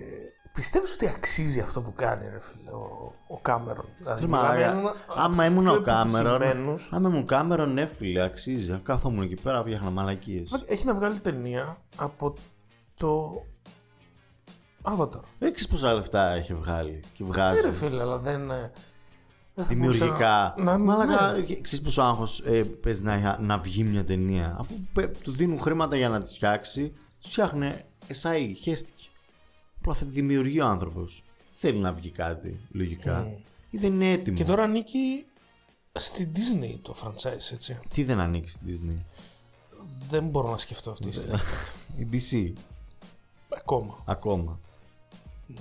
[0.55, 4.61] πιστεύεις ότι αξίζει αυτό που κάνει ρε φίλε ο, ο Κάμερον; Δηλαδή, Ρε μιλάμε μαλάκα,
[4.61, 6.89] για έναν από Άμα τους ήμουν πιο ο Κάμερον, επιτυχημένους.
[6.93, 8.79] άμα ήμουν ο Κάμερον, ναι φίλε, αξίζει.
[8.83, 10.51] Κάθομαι εκεί πέρα, φτιάχνα μαλακίες.
[10.65, 12.33] Έχει να βγάλει ταινία από
[12.97, 13.41] το
[14.83, 15.21] Avatar.
[15.39, 17.57] Δεν ξέρεις πόσα λεφτά έχει βγάλει και βγάζει.
[17.57, 18.51] Ε, ρε φίλε, αλλά δεν.
[18.51, 18.71] ε,
[19.53, 20.53] δεν θα Δημιουργικά.
[20.57, 21.41] μπορούσα Να, να, Μαλάκα, ναι.
[21.43, 24.55] ξέρεις πόσο άγχος ε, παίζει να, να βγει μια ταινία.
[24.59, 29.07] Αφού πε- του δίνουν χρήματα για να τη φτιάξει, τους φτιάχνε εσάι, χέστηκε.
[29.85, 31.23] Απλά θα τη δημιουργεί ο άνθρωπος.
[31.49, 33.27] Θέλει να βγει κάτι, λογικά.
[33.69, 34.37] Ή δεν είναι έτοιμο.
[34.37, 35.25] Και τώρα ανήκει
[35.91, 37.79] στη Disney το franchise, έτσι.
[37.93, 38.97] Τι δεν ανήκει στην Disney;
[40.09, 41.39] Δεν μπορώ να σκεφτώ αυτή τη στιγμή.
[41.97, 42.53] Η DC,
[43.57, 44.03] Ακόμα.
[44.05, 44.59] ακόμα.
[45.47, 45.55] Ναι.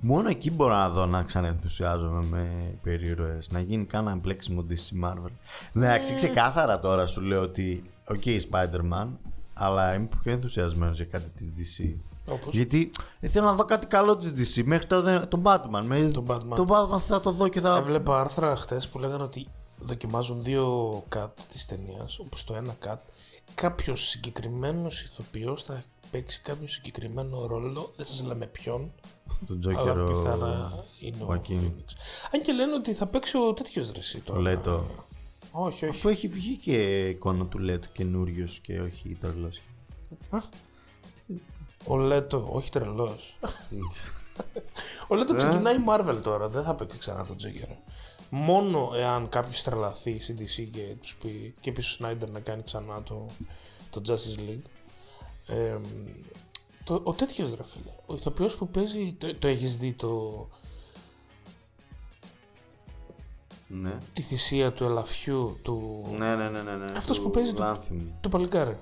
[0.00, 3.50] Μόνο εκεί μπορώ να δω να ξαναενθουσιάζομαι με περίρωες.
[3.50, 5.32] Να γίνει κάνα μπλέξιμο DC Marvel.
[5.76, 9.08] Εντάξει, ξεκάθαρα τώρα σου λέω ότι οκ, Spider-Man,
[9.54, 12.07] αλλά είμαι πιο ενθουσιασμένος για κάτι της DC.
[12.30, 14.62] Όπως Γιατί δεν θέλω να δω κάτι καλό της DC.
[14.64, 15.28] Μέχρι τώρα δεν...
[15.28, 15.82] τον Batman.
[15.84, 16.10] Με...
[16.10, 16.56] Τον Batman.
[16.56, 17.76] Τον Batman θα το δω και θα...
[17.76, 19.46] έβλεπα άρθρα χτες που λέγανε ότι
[19.78, 22.98] δοκιμάζουν δύο cut της ταινίας, όπως το ένα cut,
[23.54, 28.92] κάποιος συγκεκριμένος ηθοποιός θα παίξει κάποιο συγκεκριμένο ρόλο, δεν σας λέμε ποιον,
[29.46, 31.52] τον αλλά Joker πιθανά είναι ο Joaquin.
[31.52, 31.84] Phoenix.
[32.32, 34.60] Αν και λένε ότι θα παίξει ο τέτοιος ρεσί Το τώρα.
[34.64, 34.80] Leto.
[35.50, 35.86] Όχι, όχι.
[35.86, 39.60] Αφού έχει βγει και εικόνα του Leto καινούριος και όχι τρελός.
[41.86, 43.36] Ο Λέτο, όχι τρελός.
[45.08, 47.68] ο Λέτο ξεκινάει Marvel τώρα, δεν θα παίξει ξανά τον Τζέγκερ.
[48.30, 52.62] Μόνο εάν κάποιος τρελαθεί στην DC και, τους πει, και πει στο Σνάιντερ να κάνει
[52.62, 53.26] ξανά το,
[53.90, 54.62] το Justice League.
[55.46, 55.78] Ε,
[56.84, 57.90] το, ο τέτοιος ρε φίλε.
[58.06, 59.12] Ο ηθοποιός που παίζει.
[59.18, 60.48] Το, το έχεις δει το,
[63.68, 63.98] Ναι.
[64.12, 66.76] τη θυσία του ελαφιού του, Ναι, ναι, ναι, ναι.
[66.76, 66.84] ναι.
[66.96, 68.12] Αυτός Του που παίζει το- Lanthimos.
[68.20, 68.78] το παλικάρι.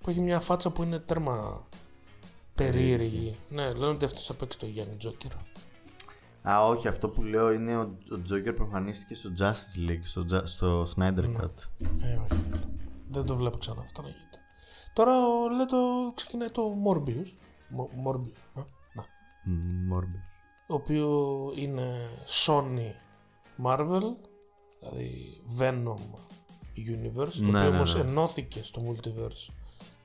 [0.00, 1.66] Που έχει μια φάτσα που είναι τέρμα
[2.54, 3.36] περίεργη.
[3.48, 5.30] Ναι, λένε ότι αυτός θα παίξει το Young Joker.
[6.48, 7.80] Α, όχι, αυτό που λέω είναι ο,
[8.12, 11.38] ο Joker που εμφανίστηκε στο Justice League, στο, Ju- στο Snyder Ναι.
[11.40, 11.86] Cut.
[12.02, 12.42] Ε, όχι.
[12.42, 12.60] φίλε.
[13.08, 14.38] Δεν το βλέπω ξανά αυτό να γίνεται.
[14.92, 17.26] Τώρα ο Λέτο ξεκινάει το Morbius.
[17.76, 18.60] Mo- Morbius.
[18.60, 18.62] Α,
[18.94, 19.04] να.
[19.44, 20.28] Μμ, Morbius.
[20.66, 21.08] Το οποίο
[21.56, 22.08] είναι
[22.46, 22.92] Sony
[23.64, 24.02] Marvel
[24.80, 25.96] δηλαδή Venom
[26.76, 28.00] Universe, το Ναι, οποίο ναι, όμως ναι.
[28.00, 29.52] ενώθηκε στο Multiverse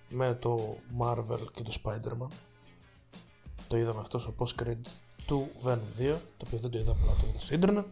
[0.10, 2.28] με το Marvel και το Spider-Man.
[3.68, 4.88] Το είδαμε αυτό στο post-credit
[5.26, 7.86] του Venom 2, το οποίο δεν το είδα απλά, το είδα στο ίντερνετ.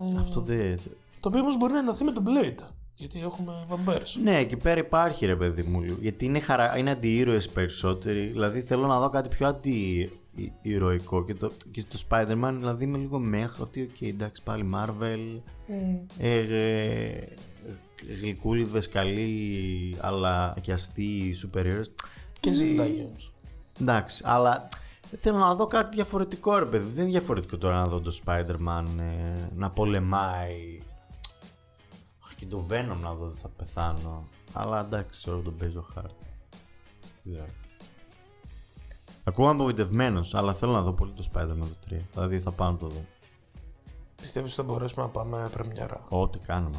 [0.00, 0.80] Ε, Αυτό δεν.
[1.20, 2.64] Το οποίο όμως μπορεί να ενωθεί με το Blade,
[2.94, 4.20] γιατί έχουμε vampires.
[4.22, 5.82] Ναι, εκεί πέρα υπάρχει ρε παιδί μου.
[5.82, 6.78] Γιατί είναι, χαρα...
[6.78, 8.26] είναι αντιήρωες περισσότεροι.
[8.26, 11.24] Δηλαδή θέλω να δω κάτι πιο αντιηρωικό.
[11.24, 13.60] Και το, και το Spider-Man δηλαδή είμαι λίγο meh.
[13.60, 15.40] Ότι οκ, εντάξει πάλι Marvel.
[16.18, 17.28] Ε, ε,
[18.20, 21.92] γλυκούλιδες καλοί αλλά και αστείοι super heroes.
[22.40, 23.32] Και ζητάγια όμως.
[23.80, 24.68] Εντάξει, αλλά
[25.16, 26.90] θέλω να δω κάτι διαφορετικό ρε παιδί.
[26.90, 30.82] Δεν είναι διαφορετικό τώρα να δω το Spider-Man ε, να πολεμάει.
[32.24, 34.24] Αχ, και το Venom να δω δεν θα πεθάνω.
[34.52, 36.14] Αλλά εντάξει, ξέρω τον παίζω χάρη.
[37.22, 37.46] Τι ξέρω.
[39.24, 41.96] Ακόμα απογοητευμένος, αλλά θέλω να δω πολύ το Spider-Man το 3.
[42.12, 43.04] Δηλαδή θα πάω να το δω.
[44.20, 46.78] Πιστεύεις ότι θα μπορέσουμε να πάμε πρεμιέρα; Ό,τι κάνουμε.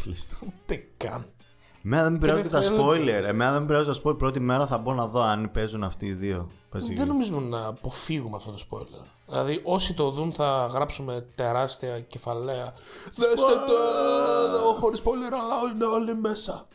[0.00, 0.02] Δε.
[0.02, 0.36] Φιλιστό.
[0.66, 1.26] Τι καν.
[1.84, 3.24] Εμένα δεν με πειράζουν και τα δεν θέλω- spoiler.
[3.28, 4.18] Εμένα δεν με πειράζουν τα spoiler.
[4.18, 6.50] Πρώτη μέρα θα μπω να δω αν παίζουν αυτοί οι δύο.
[6.70, 9.04] Παίζει- Δεν νομίζουμε να αποφύγουμε αυτό το spoiler.
[9.28, 12.72] Δηλαδή, όσοι το δουν θα γράψουμε τεράστια κεφαλαία.
[13.14, 14.74] Δέστε το!
[14.80, 16.66] Χωρί spoiler, αλλά είναι όλοι μέσα.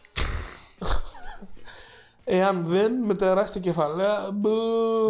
[2.28, 4.50] Εάν δεν, με τεράστια κεφαλαία, μπου,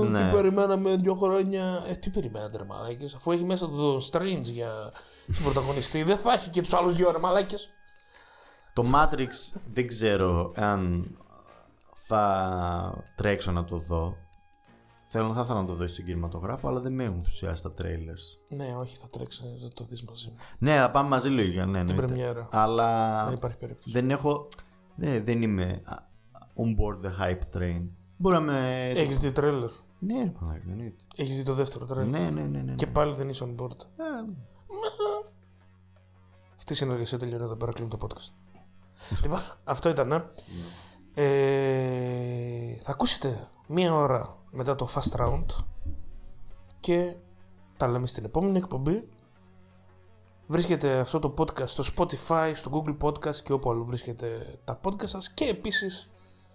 [0.09, 0.24] Ναι.
[0.30, 1.84] τι περιμέναμε δύο χρόνια.
[1.88, 4.91] Ε, τι περιμένατε, ρε μαλάκες, αφού έχει μέσα το Strange για
[5.26, 7.70] τον πρωταγωνιστή, δεν θα έχει και τους άλλους δύο ρε μαλάκες.
[8.76, 11.07] Το Matrix δεν ξέρω αν
[11.93, 14.15] θα τρέξω να το δω.
[15.07, 18.55] Θέλω, θα ήθελα να το δω στην κινηματογράφο, αλλά δεν με έχουν ενθουσιάσει τα trailers.
[18.57, 20.36] Ναι, όχι, θα τρέξει, θα το δεις μαζί μου.
[20.57, 22.05] Ναι, θα πάμε μαζί λίγα, ναι, Την εννοείται.
[22.05, 22.47] πρεμιέρα.
[22.51, 23.91] Αλλά Δεν υπάρχει περίπτωση.
[23.91, 24.47] δεν έχω.
[24.95, 25.95] Ναι, δεν είμαι α,
[26.55, 27.82] on board the hype train.
[28.17, 28.80] Μπορεί να με.
[28.95, 29.69] Έχεις δει τρέλερ.
[29.99, 31.03] Ναι, ρε μαλάκα, εννοείται.
[31.15, 32.09] Έχεις δει το δεύτερο τρέλερ.
[32.09, 32.41] Ναι, ναι, ναι.
[32.47, 32.73] ναι, ναι.
[32.76, 33.78] Και πάλι δεν είσαι on board.
[33.97, 34.03] Ε,
[36.55, 38.45] Αυτή η συνεργασία τελειώνει εδώ πέρα, κλείνουμε το podcast.
[39.22, 40.12] Λοιπόν, αυτό ήταν.
[40.12, 40.24] ε.
[41.18, 45.46] Ε, θα ακούσετε μία ώρα μετά το fast round
[46.80, 47.16] και
[47.78, 49.10] τα λέμε στην επόμενη εκπομπή.
[50.48, 55.08] Βρίσκεται αυτό το podcast στο Spotify, στο Google Podcast και όπου αλλού βρίσκεται τα podcast
[55.08, 56.10] σας και επίσης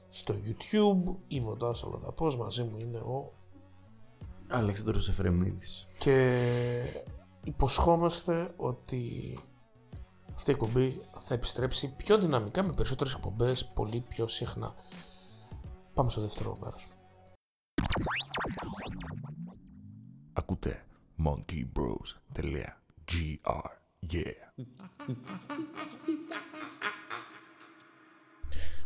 [0.09, 1.14] στο YouTube.
[1.28, 3.32] Είμαι ο Τάσος Λοδαπός, μαζί μου είναι ο
[4.49, 5.86] Αλέξανδρος Εφρεμίδης.
[5.99, 6.41] και
[7.45, 9.38] υποσχόμαστε ότι
[10.41, 14.74] αυτή η εκπομπή θα επιστρέψει πιο δυναμικά με περισσότερες εκπομπές πολύ πιο συχνά.
[15.95, 16.86] Πάμε στο δεύτερο μέρος.
[20.32, 20.84] Ακούτε
[21.24, 23.78] monkeybros.gr
[24.12, 24.64] Yeah.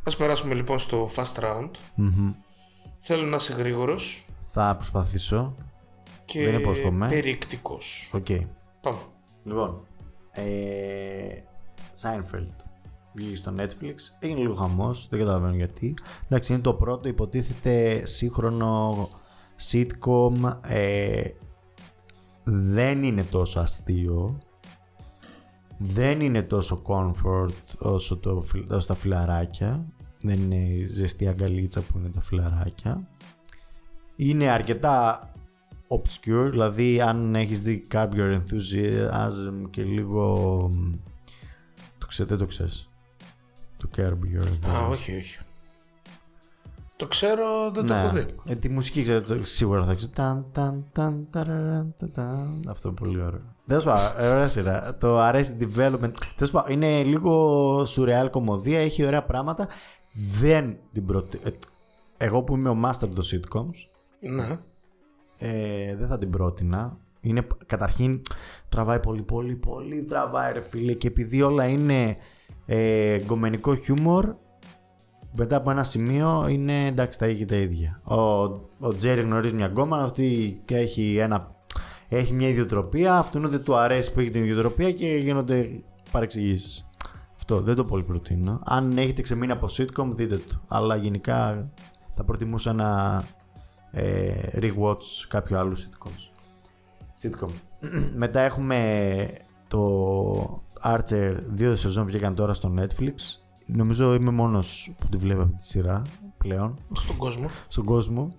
[0.05, 1.71] Ας περάσουμε λοιπόν στο fast round.
[3.01, 5.55] Θέλω να είσαι γρήγορος Θα προσπαθήσω.
[6.25, 7.09] και Δεν υπόσχομαι.
[7.09, 8.11] περιεκτικός.
[8.13, 8.27] Οκ.
[8.81, 8.99] Πάμε.
[9.45, 9.87] Λοιπόν,
[10.35, 11.43] ε,
[12.03, 12.65] Seinfeld
[13.15, 13.95] βγήκε στο Netflix.
[14.19, 15.95] Έγινε λίγο χαμός, δεν καταλαβαίνω γιατί.
[16.25, 19.09] Εντάξει, είναι το πρώτο, υποτίθεται σύγχρονο
[19.71, 20.59] sitcom.
[20.63, 21.23] Ε,
[22.45, 24.39] δεν είναι τόσο αστείο.
[25.79, 29.85] Δεν είναι τόσο comfort όσο, το, φι- όσο τα φιλαράκια.
[30.23, 33.09] Δεν είναι η ζεστή αγκαλίτσα που είναι τα φιλαράκια.
[34.17, 35.29] Είναι αρκετά
[36.03, 40.47] obscure, δηλαδή αν έχεις δει Curb Your Enthusiasm και λίγο...
[40.73, 40.93] μ,
[41.99, 42.89] Το ξέρεις, δεν το ξέρεις.
[43.77, 44.91] Το Curb Your Α, Enthusiasm.
[44.91, 45.39] όχι, όχι.
[46.97, 48.27] Το ξέρω, δεν το έχω δει.
[48.47, 50.21] Ε, τη μουσική ξέρετε, το- σίγουρα θα ξέρετε.
[50.23, 52.65] Ταν, ταν, ταν, ταραραν, ταν, ταν.
[52.69, 53.41] Αυτό είναι πολύ ωραίο.
[53.65, 54.97] Δεν σου πω, ωραία σειρά.
[55.01, 56.13] Το Arrested Development.
[56.37, 59.69] Τέλος πάντων, είναι λίγο σουρεάλ κομμωδία, έχει ωραία πράγματα.
[60.41, 61.41] Δεν την πρώτη.
[61.45, 61.51] ε,
[62.17, 63.75] Εγώ που είμαι ο master των sitcoms,
[64.21, 64.59] Ναι.
[65.45, 66.99] Ε, δεν θα την πρότεινα.
[67.21, 68.23] Είναι, καταρχήν
[68.69, 72.17] τραβάει πολύ πολύ πολύ τραβάει ρε φίλε και επειδή όλα είναι
[72.67, 74.35] ε, γκομενικό χιούμορ
[75.37, 78.01] μετά από ένα σημείο είναι εντάξει τα ίδια τα ίδια.
[78.05, 78.15] Ο,
[78.79, 81.55] ο Τζέρι γνωρίζει μια γκόμενα, αυτή και έχει, ένα,
[82.09, 86.89] έχει μια ιδιοτροπία, αυτόν δεν του αρέσει που έχει την ιδιοτροπία και γίνονται παρεξηγήσεις.
[87.37, 88.61] Αυτό δεν το πολύ προτείνω.
[88.65, 90.61] Αν έχετε ξεμείνει από sitcom δείτε το.
[90.69, 91.71] Αλλά γενικά
[92.11, 93.23] θα προτιμούσα να
[93.95, 96.29] ε, rewatch κάποιο άλλο sitcoms.
[97.23, 97.51] Sitcom.
[98.25, 99.27] Μετά έχουμε
[99.69, 103.15] το Archer, δύο σεζόν βγήκαν τώρα στο Netflix.
[103.67, 106.03] Νομίζω είμαι μόνος που τη βλέπω αυτή τη σειρά
[106.39, 107.49] πλέον Στον κόσμο.
[107.69, 108.35] στον κόσμο.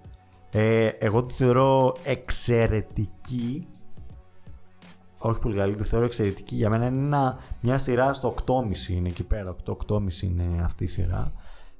[0.51, 3.67] Ε, εγώ τη θεωρώ εξαιρετική.
[5.17, 6.55] Όχι πολύ καλή, τη θεωρώ εξαιρετική.
[6.55, 9.55] Για μένα είναι ένα, μια σειρά στο 8,5 είναι εκεί πέρα.
[9.65, 11.31] 8-8,5 είναι αυτή η σειρά.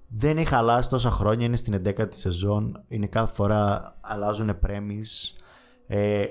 [0.08, 2.84] Δεν έχει χαλάσει τόσα χρόνια, είναι στην 11η σεζόν.
[2.88, 5.36] Είναι κάθε φορά αλλάζουν πρέμεις.
[5.88, 6.26] Ε,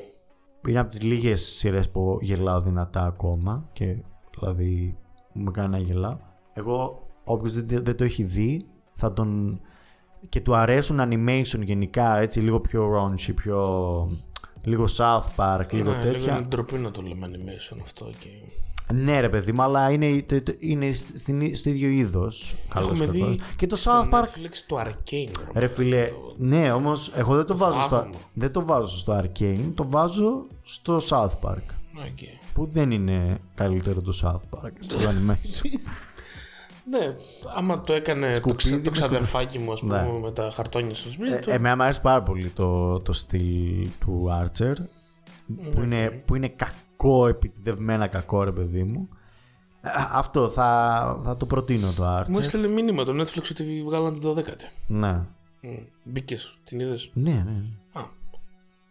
[0.69, 3.97] είναι από τις λίγες σειρές που γελάω δυνατά ακόμα και
[4.39, 4.99] δηλαδή
[5.33, 6.17] μου κάνει να γελάω.
[6.53, 9.61] Εγώ όποιος δεν, δεν το έχει δει θα τον...
[10.29, 14.11] και του αρέσουν animation γενικά έτσι λίγο πιο raunchy, πιο...
[14.63, 16.19] λίγο South Park, λίγο ναι, τέτοια.
[16.19, 18.11] Λίγο είναι ντροπή να το λέμε animation αυτό.
[18.19, 18.29] Και...
[18.93, 22.55] Ναι, ρε παιδί μου, αλλά είναι, το- το- είναι στην, στο ίδιο είδος.
[22.77, 24.23] Έχουμε δει Και το στο South Park.
[24.23, 25.31] Netflix το Arcane.
[25.55, 28.15] ρε, Ρε φίλε, ναι, όμως εγώ δεν το, βάζω στο, θαύμα.
[28.35, 31.65] δεν το βάζω στο Arcane, το βάζω στο South Park.
[31.97, 32.19] Οκ.
[32.55, 35.67] Που δεν είναι καλύτερο το South Park στο animation.
[36.91, 37.15] Ναι,
[37.57, 40.19] άμα το έκανε το, Σκουπίδι ξα, με το ξαδερφάκι μου, ας πούμε, Ναι.
[40.21, 41.51] με τα χαρτόνια στο σπίτι ε, του.
[41.51, 44.73] εμένα μου αρέσει πάρα πολύ το, το στυλ του Archer.
[45.75, 46.75] Που, είναι, που είναι κακό,
[47.29, 49.09] επιτιδευμένα κακό, ρε παιδί μου.
[49.81, 52.39] Ε, Αυτό θα, θα το προτείνω το Μου Archer.
[52.39, 54.65] έστειλε μήνυμα το Netflix ότι βγάλαν την 12η.
[54.87, 55.21] Ναι.
[56.03, 57.63] Μπήκες, την είδες; Ναι, ναι.
[58.01, 58.03] Α,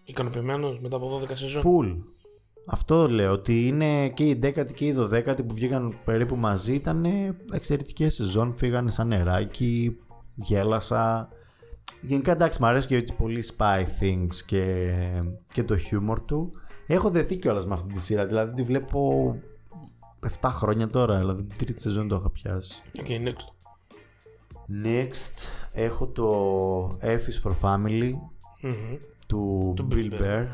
[0.03, 1.61] ικανοποιημένος μετά από 12 σεζόν.
[1.66, 1.97] Full.
[2.66, 7.05] Αυτό λέω ότι είναι και η 10η και η 12η που βγήκαν περίπου μαζί ήταν
[7.51, 8.53] εξαιρετικές σεζόν.
[8.55, 9.97] Φύγανε σαν νεράκι,
[10.36, 11.30] γέλασα.
[12.01, 14.91] Γενικά εντάξει, μου αρέσει και έτσι πολύ spy things και,
[15.53, 16.49] και το humor του.
[16.93, 19.35] Έχω δεθεί κιόλας με αυτή τη σειρά, δηλαδή τη βλέπω
[20.41, 22.83] 7 χρόνια τώρα, δηλαδή την τρίτη σεζόν το είχα πιάσει.
[22.99, 23.51] Οκ, next.
[24.85, 28.11] Next έχω το F is for Family
[28.61, 28.73] Μμμ.
[29.27, 30.45] του Του Bill Bill Burr.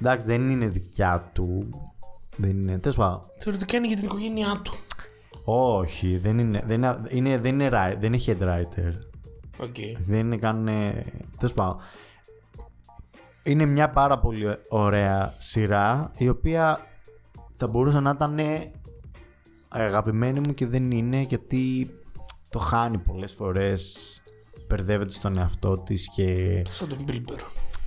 [0.00, 1.68] Εντάξει, δεν είναι δικιά του.
[2.36, 2.78] Δεν είναι.
[2.78, 3.20] Τέλος πάντων.
[3.38, 4.72] Θεωρητικά είναι για την οικογένειά του.
[5.44, 6.62] Όχι, δεν είναι.
[6.66, 8.92] Δεν είναι, είναι, δεν είναι write- δεν είναι head writer.
[9.60, 9.74] Οκ.
[10.06, 10.64] Δεν είναι καν.
[11.38, 11.76] Τέλος πάντων.
[13.46, 16.86] Είναι μια πάρα πολύ ωραία σειρά η οποία
[17.54, 18.38] θα μπορούσε να ήταν
[19.68, 21.90] αγαπημένη μου και δεν είναι γιατί
[22.48, 24.22] το χάνει πολλές φορές
[24.68, 27.36] μπερδεύεται στον εαυτό της και Σαν τον Μπίλμπερ.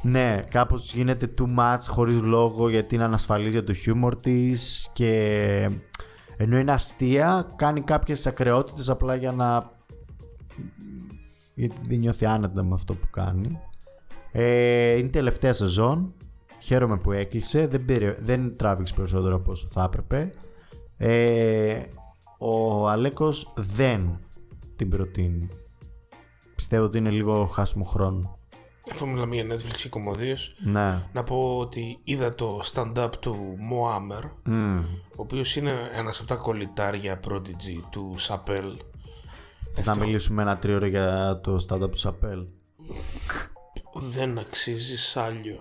[0.01, 5.69] ναι, κάπως γίνεται too much χωρίς λόγο γιατί είναι ανασφαλής για το χιούμορ της και
[6.37, 9.71] ενώ είναι αστεία κάνει κάποιες ακρεότητες απλά για να
[11.53, 13.59] γιατί δεν νιώθει άνετα με αυτό που κάνει
[14.39, 16.13] ε, είναι τελευταία σεζόν.
[16.59, 17.67] Χαίρομαι που έκλεισε.
[17.67, 20.31] Δεν, πήρε, δεν τράβηξε περισσότερο από όσο θα έπρεπε.
[20.97, 21.81] Ε,
[22.37, 24.19] ο Αλέκος δεν
[24.75, 25.49] την προτείνει.
[26.55, 28.39] Πιστεύω ότι είναι λίγο χάσιμο χρόνο.
[28.91, 31.03] Αφού μιλάμε για Netflix και κομμωδίες, ναι.
[31.13, 34.79] να πω ότι είδα το stand-up του Moamer, Μμμ.
[35.09, 38.77] ο οποίος είναι ένας από τα κολλητάρια prodigy του Σαπέλ.
[39.73, 42.45] Θες να μιλήσουμε ένα τρίωρο για το stand-up του Σαπέλ.
[43.99, 45.57] Δεν αξίζει σάλιο.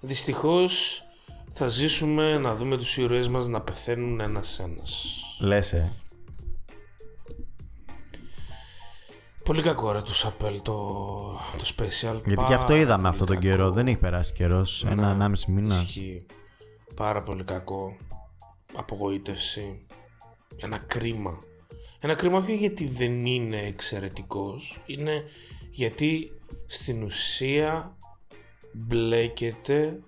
[0.00, 1.02] Δυστυχώς
[1.52, 5.04] θα ζήσουμε να δούμε τους ήρωές μας να πεθαίνουν ένας-ένας.
[5.40, 5.92] Λες, ε.
[9.44, 10.74] Πολύ κακό ρε του Σαπέλ το,
[11.58, 12.20] το special.
[12.24, 13.70] Γιατί και αυτό είδαμε αυτό τον καιρό.
[13.70, 14.84] Δεν έχει περάσει καιρός.
[14.84, 15.74] Ένα, ενάμιση μήνα.
[15.82, 16.26] Ισχύει.
[16.94, 17.96] Πάρα πολύ κακό.
[18.74, 19.86] Απογοήτευση.
[20.56, 21.44] Ένα κρίμα.
[22.00, 24.80] Ένα κρίμα όχι γιατί δεν είναι εξαιρετικός.
[24.86, 25.24] Είναι
[25.70, 27.96] γιατί στην ουσία
[28.72, 30.00] μπλέκεται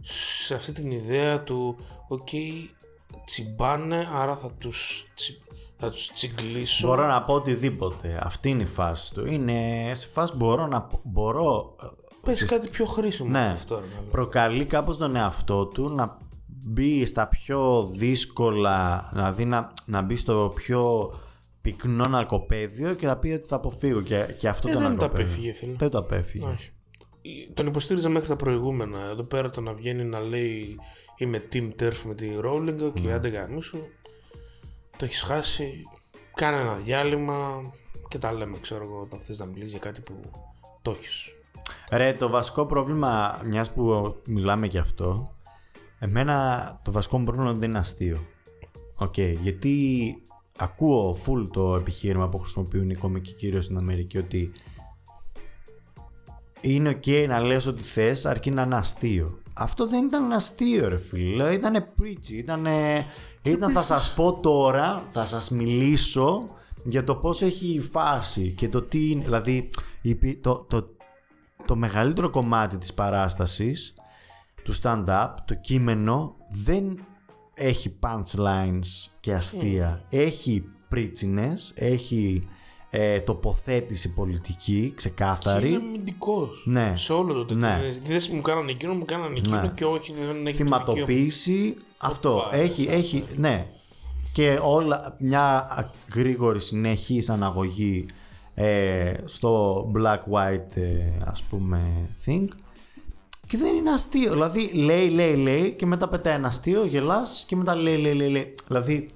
[0.00, 1.76] σε αυτή την ιδέα του
[2.08, 2.28] «Οκ,
[3.24, 5.40] τσιμπάνε, άρα θα τους, τσι,
[5.76, 6.86] θα τους τσιγκλίσω».
[6.88, 8.18] Μπορώ να πω οτιδήποτε.
[8.22, 9.26] Αυτή είναι η φάση του.
[9.26, 11.76] Είναι σε φάση μπορώ να πω- μπορώ.
[12.22, 13.44] Πες κάτι πιο χρήσιμο Ναι.
[13.44, 13.74] από αυτό.
[13.80, 14.10] ρε μαλάκα.
[14.10, 20.52] Προκαλεί κάπως τον εαυτό του να μπει στα πιο δύσκολα, δηλαδή να, να μπει στο
[20.54, 21.12] πιο
[21.70, 24.94] πυκνό ναρκοπαίδιο και θα πει ότι θα αποφύγω και, και αυτό Ε, το δεν το
[24.94, 25.26] ναρκοπαίδιο.
[25.26, 25.74] απέφυγε, φίλε.
[25.78, 26.46] Δεν το απέφυγε.
[26.46, 26.70] Όχι.
[27.54, 28.98] Τον υποστήριζα μέχρι τα προηγούμενα.
[29.10, 30.78] Εδώ πέρα το να βγαίνει να λέει
[31.16, 33.12] είμαι team turf με τη Rowling και Ναι.
[33.12, 33.78] άντε γαμίσου.
[34.96, 35.82] Το έχεις χάσει.
[36.34, 37.62] Κάνε ένα διάλειμμα
[38.08, 40.14] και τα λέμε, ξέρω εγώ, όταν θες να μιλήσεις για κάτι που
[40.82, 41.24] το έχεις.
[41.92, 45.34] Ρε, το βασικό πρόβλημα, μιας που μιλάμε γι' αυτό,
[45.98, 48.18] εμένα το βασικό μου πρόβλημα δεν είναι αστείο.
[48.94, 50.14] Οκ, γιατί
[50.58, 54.52] ακούω full το επιχείρημα που χρησιμοποιούν οι κομικοί κυρίως στην Αμερική ότι
[56.60, 59.38] είναι οκ να λες ό,τι θες αρκεί να είναι αστείο.
[59.54, 62.66] Αυτό δεν ήταν αστείο ρε φίλε, ήταν preachy, ήταν,
[63.42, 66.48] ήταν θα σας πω τώρα, θα σας μιλήσω
[66.84, 69.68] για το πώς έχει η φάση και το τι είναι, δηλαδή
[70.02, 70.88] η πι- το, το,
[71.66, 73.94] το μεγαλύτερο κομμάτι της παράστασης
[74.62, 76.98] του stand-up, το κείμενο δεν
[77.58, 80.04] έχει punchlines και αστεία.
[80.10, 82.48] Έχει πρίτσινες, έχει
[82.90, 85.68] ε, τοποθέτηση πολιτική ξεκάθαρη.
[85.68, 86.62] Είναι αμυντικός.
[86.66, 86.92] Ναι.
[86.96, 87.78] Σε όλο το Ναι.
[88.06, 89.68] Δεν μου κάνανε εκείνο, μου κάνανε εκείνο Ναι.
[89.74, 90.84] και όχι, δεν έχει το δικαίωμα.
[90.84, 92.54] θυματοποίηση αυτό Οπα.
[92.54, 93.66] έχει, έχει ναι
[94.32, 98.06] και όλα μια α- γρήγορη συνεχής αναγωγή
[98.54, 101.80] ε, στο black white ε, ας πούμε
[102.26, 102.44] thing
[103.48, 104.32] Και δεν είναι αστείο.
[104.32, 108.30] Δηλαδή λέει, λέει, λέει και μετά πετάει ένα αστείο, γελάς και μετά λέει, λέει, λέει.
[108.30, 108.54] λέει.
[108.66, 109.10] Δηλαδή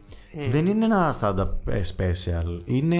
[0.50, 1.48] δεν είναι ένα stand-up
[1.96, 2.60] special.
[2.64, 2.98] Είναι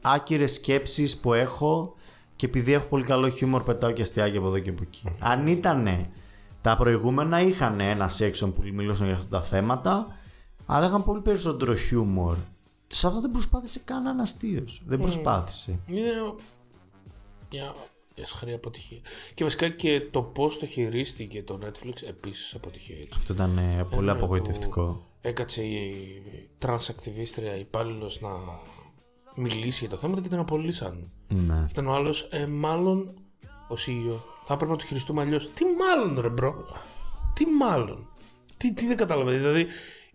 [0.00, 1.94] άκυρες σκέψεις που έχω
[2.36, 5.08] και επειδή έχω πολύ καλό χιούμορ πετάω και αστιάκια από εδώ και από εκεί.
[5.18, 6.06] Αν ήταν
[6.60, 10.06] τα προηγούμενα είχαν ένα section που μιλούσαν για αυτά τα θέματα,
[10.66, 12.36] αλλά είχαν πολύ περισσότερο χιούμορ.
[12.86, 14.82] Σε αυτό δεν προσπάθησε καν ένα αστείος.
[14.86, 15.78] Δεν προσπάθησε.
[15.86, 16.10] Είναι
[17.50, 17.74] μια
[18.14, 18.98] αισχρή αποτυχία.
[19.34, 22.96] Και βασικά και το πώς το χειρίστηκε το Netflix επίσης αποτυχία.
[22.96, 23.12] έτσι.
[23.16, 24.82] Αυτό ήταν ε, πολύ Ναι, απογοητευτικό.
[24.84, 26.22] που Έκατσε η
[26.58, 28.30] τρανς ακτιβίστρια υπάλληλος να
[29.36, 31.10] μιλήσει για τα θέματα και την απολύσαν.
[31.28, 31.66] Ναι.
[31.70, 33.14] Ήταν ο άλλος, ε, μάλλον
[33.68, 34.18] ο CEO.
[34.46, 35.48] Θα έπρεπε να το χειριστούμε αλλιώς.
[35.54, 36.54] Τι μάλλον, ρε bro.
[37.34, 38.08] Τι μάλλον.
[38.56, 39.42] Τι, τι δεν καταλαβαίνετε.
[39.42, 39.66] Δηλαδή,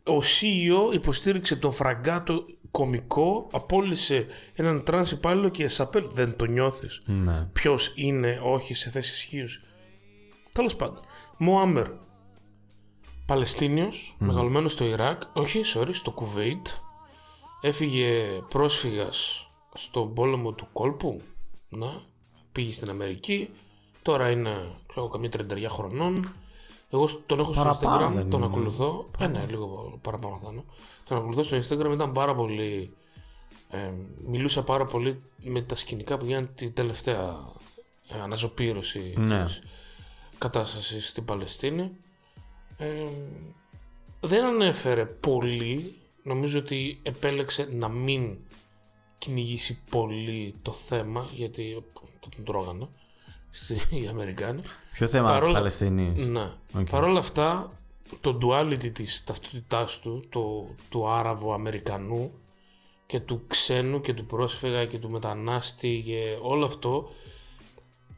[0.04, 6.08] ο CEO υποστήριξε τον φραγκάτο κομικό, απόλυσε έναν τρανς υπάλληλο και ε Chappelle.
[6.12, 7.02] Δεν το νιώθεις.
[7.06, 7.48] ναι.
[7.54, 9.48] Ποιος είναι, όχι σε θέση ισχύος.
[10.54, 11.04] Τέλος πάντων.
[11.38, 11.88] Mo Amer.
[13.26, 16.68] Παλαιστίνιος, μεγαλωμένος στο Ιράκ, όχι, sorry, στο Κουβέιτ.
[17.62, 21.22] Έφυγε πρόσφυγας στον πόλεμο του κόλπου.
[21.70, 22.02] Να,
[22.52, 23.50] πήγε στην Αμερική.
[24.02, 26.34] Τώρα είναι, ξέρω, καμία 30 χρονών.
[26.90, 28.50] Εγώ σ- τον έχω στο Παραπάνω Instagram, δεν τον είναι.
[28.52, 29.10] ακολουθώ.
[29.20, 30.64] Ε, ναι, λίγο παραπάνω θα είναι.
[31.10, 32.94] Τον ακολουθώ στο Instagram, ήταν πάρα πολύ.
[33.70, 33.92] Ε,
[34.28, 37.54] μιλούσε πάρα πολύ με τα σκηνικά που γίνανε την τελευταία
[38.10, 39.44] ε, αναζωπήρωση Ναι.
[39.46, 39.62] της
[40.38, 41.92] κατάστασης στην Παλαιστίνη.
[42.78, 42.88] Ε,
[44.20, 45.94] δεν ανέφερε πολύ.
[46.24, 48.38] Νομίζω ότι επέλεξε να μην
[49.18, 51.84] κυνηγήσει πολύ το θέμα γιατί
[52.22, 52.88] θα τον τρώγανε
[53.50, 54.62] στη- οι Αμερικάνοι.
[54.94, 56.26] Ποιο θέμα της Παρόλα- Παλαιστινή.
[56.26, 56.50] Ναι.
[56.74, 56.90] Οκ.
[56.90, 57.79] Παρ' όλα αυτά,
[58.22, 62.32] το duality της ταυτότητάς του, το, του Άραβο-Αμερικανού
[63.06, 67.10] και του ξένου και του πρόσφυγα και του μετανάστη και όλο αυτό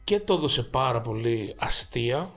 [0.04, 2.32] και το έδωσε πάρα πολύ αστεία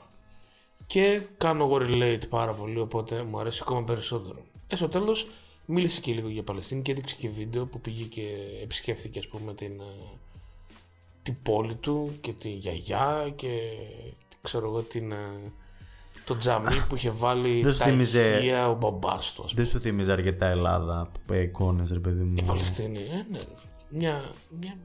[0.87, 4.45] και κάνω εγώ relate πάρα πολύ οπότε μου αρέσει ακόμα περισσότερο.
[4.67, 5.27] Ε, στο τέλος
[5.65, 8.27] μίλησε και λίγο για Παλαιστίνη και έδειξε και βίντεο που πήγε και
[8.61, 10.17] επισκέφθηκε ας πούμε την, ε,
[11.23, 13.61] την πόλη του και τη γιαγιά και
[14.41, 15.51] ξέρω εγώ την, ε,
[16.25, 19.63] το τζαμί που είχε βάλει Δεν σου τα θύμιζε- ηχεία ο μπαμπάς του ας πούμε.
[19.63, 22.33] Δεν σου θυμίζει αρκετά Ελλάδα εικόνες, ρε παιδί μου.
[22.37, 23.43] Η Παλαιστίνη, ε, ναι, ρε φίλε.
[23.89, 24.23] Μια,
[24.61, 24.77] μια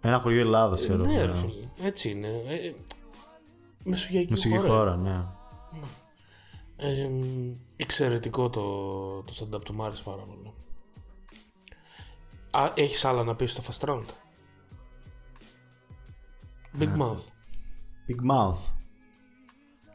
[0.00, 1.04] Ένα χωριό Ελλάδας, ξέρω.
[1.04, 1.26] ναι, εγώ.
[1.26, 1.68] ρε φίλε.
[1.88, 2.42] Έτσι είναι.
[2.48, 2.74] Ε, ε,
[3.84, 4.68] μεσογειακή Μουσική χώρα.
[4.68, 5.24] χώρα, ναι.
[6.76, 7.08] Ε,
[7.76, 8.62] εξαιρετικό το,
[9.22, 10.52] το stand-up του, μου άρεσε πάρα πολύ.
[12.50, 14.04] Α, έχεις άλλα να πεις στο Fast Round;
[16.80, 17.24] Big Mouth.
[18.08, 18.58] Big Mouth.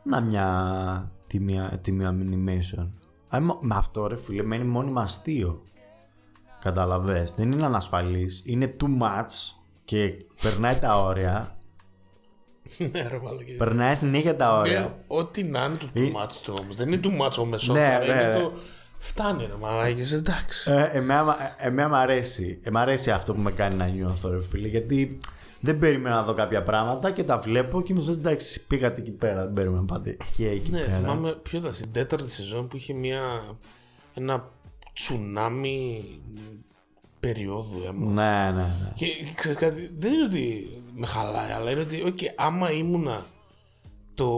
[0.03, 2.87] Να μια τιμία, τιμία animation.
[3.35, 5.63] Α, μ- με αυτό ρε φίλε μένει μόνιμα αστείο.
[6.61, 7.31] Καταλαβες.
[7.31, 8.41] Δεν είναι ανασφαλής.
[8.45, 11.57] Είναι too much και περνάει τα όρια.
[12.91, 13.55] ναι, ρε μαλακή.
[13.55, 15.03] περνάει συνέχεια τα Ε, όρια.
[15.07, 16.75] Ό,τι να είναι του Ε, too much του όμως.
[16.75, 17.73] Δεν είναι too much ο μεσό.
[17.73, 18.51] Ναι, είναι ναι, το...
[18.99, 20.71] Φτάνει ρε μαλάκες, εντάξει.
[20.71, 21.29] Ε, εμένα, μ-
[21.59, 22.59] ε, εμένα μ' αρέσει.
[22.63, 24.67] Ε, μ' αρέσει αυτό που με κάνει να νιώθω, ρε φίλε.
[24.67, 25.19] Γιατί
[25.61, 29.11] δεν περίμενα να δω κάποια πράγματα και τα βλέπω και μου λες εντάξει, πήγατε εκεί
[29.11, 29.43] πέρα.
[29.43, 30.91] Δεν περίμενα να πάτε και εκεί Ναι, πέρα.
[30.91, 33.21] θυμάμαι ποιο ήταν στην τέταρτη σεζόν που είχε μια,
[34.13, 34.49] ένα
[34.93, 36.03] τσουνάμι
[37.19, 38.11] περίοδου αίμα.
[38.11, 38.91] Ναι, ναι, ναι.
[38.95, 39.05] Και
[39.35, 43.25] ξέρεις κάτι, δεν είναι ότι με χαλάει, αλλά είναι ότι okay, άμα ήμουνα
[44.15, 44.29] το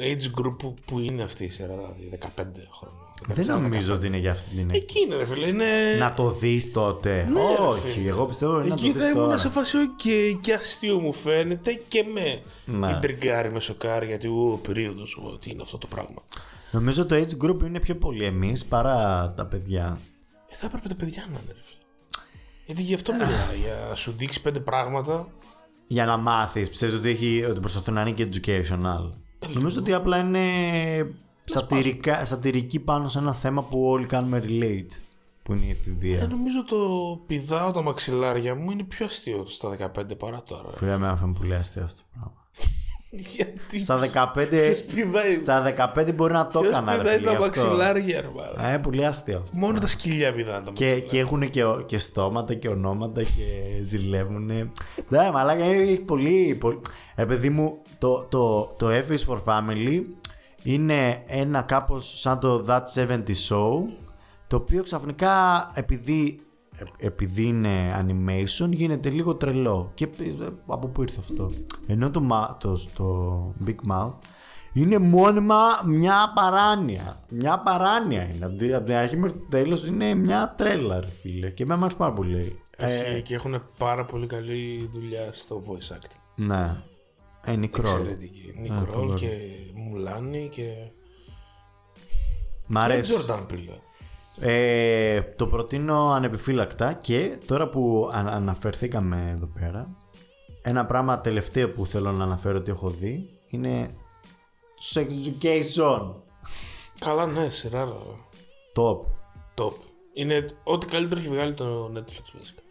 [0.00, 2.26] age group που, που είναι αυτή η σειρά, δηλαδή 15
[2.70, 3.07] χρόνια.
[3.26, 3.96] Δεν 14, νομίζω 15.
[3.96, 5.64] ότι είναι για αυτή την Εκεί είναι ρε φίλε, είναι...
[5.98, 7.28] Να το δεις τότε.
[7.32, 8.08] Ναι, ρε Όχι, φίλε.
[8.08, 9.38] εγώ πιστεύω είναι να το Εκεί δεις θα ήμουν τώρα.
[9.38, 12.90] σε φάση ok και αστείο μου φαίνεται και με Ναι.
[12.90, 16.22] ιντριγκάρει, με σοκάρει γιατί ο περίοδος, ο, τι είναι αυτό το πράγμα.
[16.70, 19.98] Νομίζω το age group είναι πιο πολύ εμείς παρά τα παιδιά.
[20.48, 21.76] Ε, θα έπρεπε τα παιδιά να είναι ρε φίλε.
[22.66, 25.28] Γιατί γι' αυτό μιλάει, για να σου δείξει πέντε πράγματα.
[25.86, 29.10] Για να μάθεις, πιστεύεις ότι, έχει, ότι προσπαθούν να είναι και educational.
[29.52, 30.40] Νομίζω ότι απλά είναι
[31.48, 34.92] σατυρικά, σατυρική πάνω σε ένα θέμα που όλοι κάνουμε relate.
[35.42, 36.26] Που είναι η Ε, εφηβεία.
[36.30, 36.76] νομίζω το
[37.26, 40.72] πηδάω τα μαξιλάρια μου είναι πιο αστείο στα 15 παρά τώρα.
[40.72, 42.32] Φίλε, με άφηνε πολύ αστείο αυτό το πράγμα.
[43.36, 46.92] Γιατί Στα 15, ποιος πηδάει, στα 15 μπορεί να το ποιος έκανα.
[46.92, 47.62] ρε πηδάει φίλε, τα γι' αυτό.
[47.66, 48.74] μαξιλάρια ρε μάλλον.
[48.74, 49.58] Ε, πολύ αστείο αυτό.
[49.58, 51.04] Μόνο τα σκυλιά πηδάνε τα Και, μαξιλάρια.
[51.04, 54.44] και έχουν και, ο- και στόματα και ονόματα και ζηλεύουν.
[55.08, 56.56] Ναι, μαλάκα έχει πολύ.
[56.60, 56.80] πολύ...
[57.14, 60.02] Ε, παιδί μου, το, το, το F is for Family
[60.72, 63.72] είναι ένα κάπως σαν το That 70 Show
[64.46, 66.40] το οποίο ξαφνικά επειδή,
[66.78, 71.50] ε- επειδή είναι animation γίνεται λίγο τρελό και ε, από πού ήρθε αυτό;
[71.86, 74.12] Ενώ το, μα- το, το Big Mouth
[74.72, 77.20] είναι μόνιμα μια παράνοια.
[77.28, 78.44] Μια παράνοια είναι.
[78.44, 81.50] Από την- Από την αρχή μέχρι το τέλος είναι μια τρέλα, ρε φίλε.
[81.50, 82.60] Και εμένα μου αρέσει πάρα πολύ.
[82.86, 86.16] Ισχύει και έχουν πάρα πολύ καλή δουλειά στο voice acting.
[86.34, 86.76] Ναι.
[87.44, 87.86] Ε, Νικρόλ.
[87.86, 88.54] εξαιρετική.
[88.56, 89.28] Ε, Νικρόλ πολύ και
[89.74, 90.72] Μουλάνι και.
[92.66, 93.12] Μ' Και αρέσει.
[93.12, 93.76] Τζόρνταν Πίλερ.
[94.40, 99.96] Ε, το προτείνω ανεπιφύλακτα και τώρα που α- αναφερθήκαμε εδώ πέρα
[100.62, 103.90] ένα πράγμα τελευταίο που θέλω να αναφέρω ότι έχω δει είναι
[104.74, 106.14] το Sex Education
[106.98, 107.84] Καλά, ναι, σειρά.
[107.84, 107.90] ρε.
[108.74, 109.00] Top
[109.62, 109.72] Top.
[110.12, 112.62] Είναι ό,τι καλύτερο έχει βγάλει το Netflix βασικά.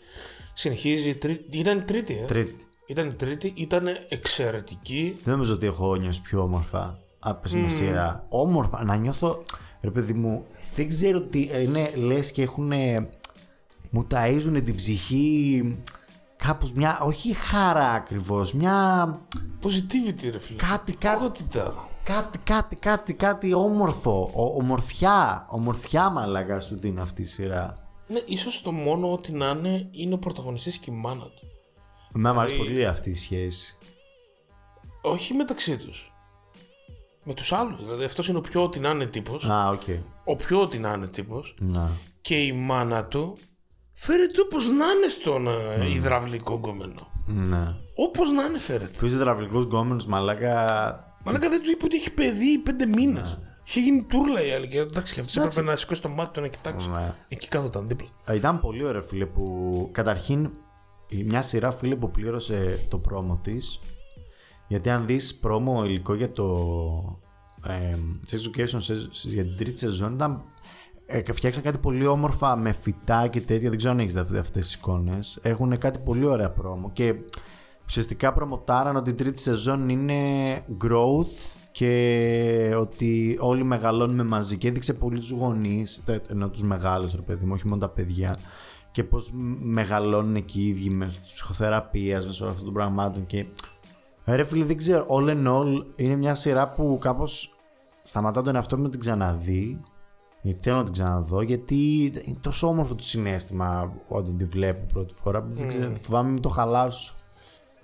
[0.54, 1.16] Συνεχίζει.
[1.16, 1.46] Τρί...
[1.50, 2.26] Ήταν η τρίτη, ε.
[2.26, 2.56] Τρίτη
[2.88, 5.18] Ήταν η τρίτη, ήταν εξαιρετική.
[5.24, 9.44] Δεν νομίζω ότι έχω νιώσει πιο όμορφα από μια σειρά Όμορφα, να νιώθω
[9.82, 12.72] Ρε παιδί μου, δεν ξέρω τι είναι λες και έχουν
[13.90, 15.78] μου ταΐζουν την ψυχή
[16.38, 19.06] κάπως μια, όχι χαρά ακριβώς, μια
[19.64, 20.58] Positivity, ρε φίλε.
[20.58, 21.88] κάτι, κάτι, Κακότητα.
[22.04, 24.32] Κάτι, κάτι, κάτι, κάτι όμορφο.
[24.34, 25.48] Ο, ομορφιά.
[25.50, 27.74] Ομορφιά μαλάκα σου δίνει αυτή η σειρά.
[28.08, 31.47] Ναι, ίσως το μόνο ότι να είναι είναι ο πρωταγωνιστής και η μάνα του.
[32.16, 33.78] Εμένα μου αρέσει Δηλαδή- πολύ αυτή η σχέση.
[35.02, 36.12] Όχι μεταξύ τους.
[37.24, 37.80] Με τους άλλους.
[37.84, 39.46] Δηλαδή αυτός είναι ο πιο ό,τι να είναι τύπος.
[39.46, 39.82] Α, οκ.
[40.24, 41.56] Ο πιο ό,τι να είναι τύπος.
[41.60, 41.92] Να.
[42.22, 43.38] Και η μάνα του
[43.94, 47.08] φέρεται όπως να είναι στον ε, υδραυλικό γκόμενο.
[47.28, 47.74] Ναι.
[47.96, 48.98] Όπως να είναι φέρεται.
[48.98, 50.54] Του υδραυλικού γκόμενου μαλάκα.
[51.24, 53.40] Μαλάκα δεν του είπε ότι έχει παιδί πέντε μήνες.
[53.68, 55.58] Είχε γίνει τούρλα η άλλη και εντάξει και αυτός Εντάξει.
[55.60, 56.90] έπρεπε να σηκώσει το μάτι του να κοιτάξει.
[56.90, 57.14] Ναι.
[57.28, 58.08] Εκεί κάθονταν δίπλα.
[58.26, 60.52] Ε, Ήταν πολύ ωραίο φίλε που καταρχήν η-
[61.26, 63.80] μια σειρά φίλε που πλήρωσε το πρόμο της.
[64.68, 66.46] Γιατί αν δεις πρόμο υλικό για το
[67.68, 67.96] ε,
[68.32, 70.42] Sex Education σε- σε- για την τρίτη σεζόν ήταν
[71.06, 73.70] ε, και φτιάξαν κάτι πολύ όμορφα με φυτά και τέτοια.
[73.70, 75.40] Δεν ξέρω αν έχεις δει αυτές τις εικόνες.
[75.42, 77.14] Έχουν κάτι πολύ ωραία πρόμο και
[77.86, 80.16] ουσιαστικά προμοτάραν ότι η τρίτη σεζόν είναι
[80.84, 87.14] growth και ότι όλοι μεγαλώνουμε μαζί και έδειξε πολύ τους γονείς, τε- ενώ τους μεγάλους
[87.16, 88.38] ρε παιδί μου, όχι μόνο τα παιδιά
[88.92, 93.46] και πώς μ- μεγαλώνουν και οι ίδιοι μέσω της ψυχοθεραπείας, μέσω αυτών των πραγμάτων και
[94.26, 97.56] Ε, ρε φίλε δεν ξέρω, all in all είναι μια σειρά που κάπως
[98.04, 99.80] σταματάω τον εαυτό μου να την ξαναδεί
[100.42, 105.14] γιατί θέλω να την ξαναδώ γιατί είναι τόσο όμορφο το συνέστημα όταν τη βλέπω πρώτη
[105.14, 107.16] φορά που δεν ξέρω, φοβάμαι μην το χαλάσω.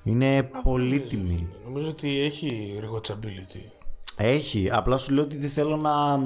[0.03, 1.47] Είναι πολύτιμη.
[1.65, 3.71] Νομίζω ότι έχει rewatchability.
[4.17, 6.17] Έχει, απλά σου λέω ότι δεν θέλω να...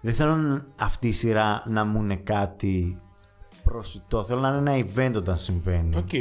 [0.00, 3.00] Δεν θέλω αυτή η σειρά να μου είναι κάτι
[3.64, 4.24] προσιτό.
[4.24, 5.96] Θέλω να είναι ένα event όταν συμβαίνει.
[5.96, 6.12] Οκ.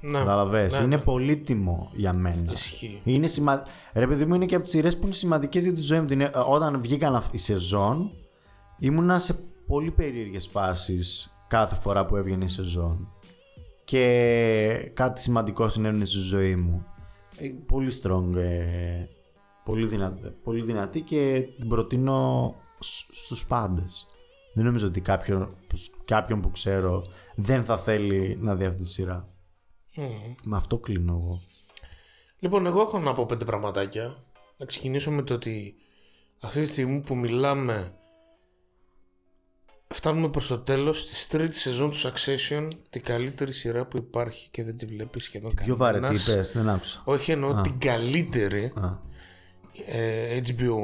[0.00, 0.18] Ναι.
[0.18, 1.02] Καταλαβες, Ναι, είναι ναι.
[1.02, 2.52] πολύτιμο για μένα.
[2.52, 3.00] Ισχύει.
[3.04, 3.62] Είναι σημα...
[3.92, 6.06] Ρε παιδί μου είναι και από τις σειρές που είναι σημαντικές για τη ζωή μου.
[6.06, 8.10] Την- ε, Όταν βγήκαν αυ- η σεζόν
[8.78, 13.08] ήμουνα σε πολύ περίεργες φάσεις κάθε φορά που έβγαινε η σεζόν.
[13.84, 16.86] Και κάτι σημαντικό συνέβαινε στη ζωή μου.
[17.36, 19.06] Ε, Πολύ strong, ε,
[19.64, 24.06] πολύ, δυνατή, πολύ δυνατή και την προτείνω σ- στους πάντες.
[24.54, 25.56] Δεν νομίζω ότι κάποιον,
[26.04, 27.04] κάποιον που ξέρω
[27.36, 29.24] δεν θα θέλει να δει αυτή τη σειρά.
[29.96, 30.34] Μμμ.
[30.44, 31.40] Με αυτό κλείνω εγώ.
[32.38, 34.24] Λοιπόν, εγώ έχω να πω πέντε πραγματάκια.
[34.56, 35.74] Να ξεκινήσω με το ότι
[36.40, 37.92] αυτή τη στιγμή που μιλάμε
[39.88, 44.64] φτάνουμε προς το τέλος της τρίτης σεζόν του Succession την καλύτερη σειρά που υπάρχει και
[44.64, 46.02] δεν τη βλέπεις σχεδόν Πιο κανένας.
[46.08, 47.02] βαρετή είπες, δεν άκουσα.
[47.04, 48.98] Όχι εννοώ την καλύτερη Α.
[49.86, 50.74] ε, HBO,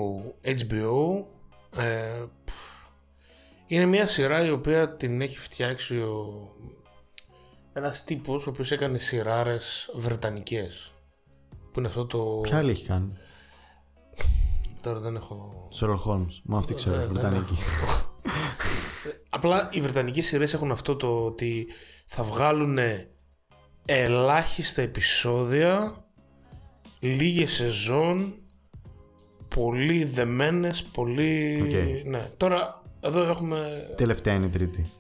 [0.45, 1.25] HBO
[1.77, 2.53] ε, πφ,
[3.71, 6.49] είναι μια σειρά η οποία την έχει φτιάξει ο,
[7.73, 10.93] ένας τύπος ο οποίος έκανε σειράρες βρετανικές
[11.73, 13.13] που είναι αυτό το Ποια άλλη έχει κάνει;
[14.81, 16.41] τώρα δεν έχω Sherlock Holmes.
[16.45, 17.55] Μα αυτή ξέρω, Ε, δεν Βρετανική.
[19.31, 21.67] απλά οι βρετανικές σειρές έχουν αυτό το ότι
[22.07, 22.79] θα βγάλουν
[23.85, 26.05] ελάχιστα επεισόδια
[27.01, 28.35] λίγες σεζόν
[29.55, 32.07] πολύ δεμένες πολύ Οκ.
[32.09, 34.91] ναι τώρα εδώ έχουμε Τελευταία είναι η τρίτη.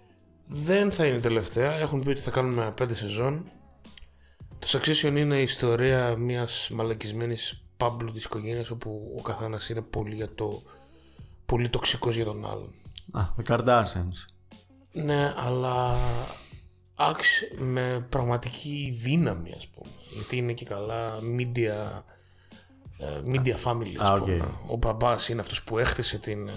[0.46, 3.44] δεν θα είναι η τελευταία έχουν πει ότι θα κάνουμε πέντε σεζόν
[4.58, 10.34] το Succession είναι η ιστορία μιας μαλακισμένης πάμπλουτης οικογένειας όπου ο καθένας είναι πολύ για
[10.34, 10.62] το
[11.46, 12.72] πολύ τοξικός για τον άλλον
[13.12, 14.26] Α, The Kardashians.
[14.92, 15.96] ναι αλλά
[16.94, 17.28] άξ,
[17.58, 22.02] με πραγματική δύναμη ας πούμε γιατί είναι και καλά media
[22.98, 24.20] ε, media family ας Α, οκ.
[24.20, 26.52] πούμε ο μπαμπάς είναι αυτός που έχτισε την, ε,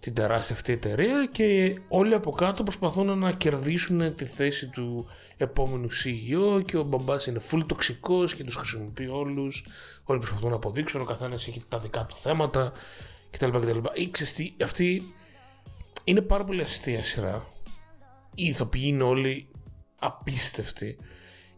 [0.00, 5.88] την τεράστια αυτή εταιρεία και όλοι από κάτω προσπαθούν να κερδίσουν τη θέση του επόμενου
[5.92, 9.64] CEO και ο μπαμπάς είναι full τοξικός και τους χρησιμοποιεί όλους
[10.04, 12.72] όλοι προσπαθούν να αποδείξουν ο καθένας έχει τα δικά του θέματα
[13.30, 13.50] κτλ.
[13.50, 13.78] κτλ.
[13.94, 15.14] Ή ξέρεις τι, αυτή
[16.04, 17.46] είναι πάρα πολύ αστεία σειρά
[18.34, 19.48] οι ηθοποιοί είναι όλοι
[19.98, 20.98] απίστευτοι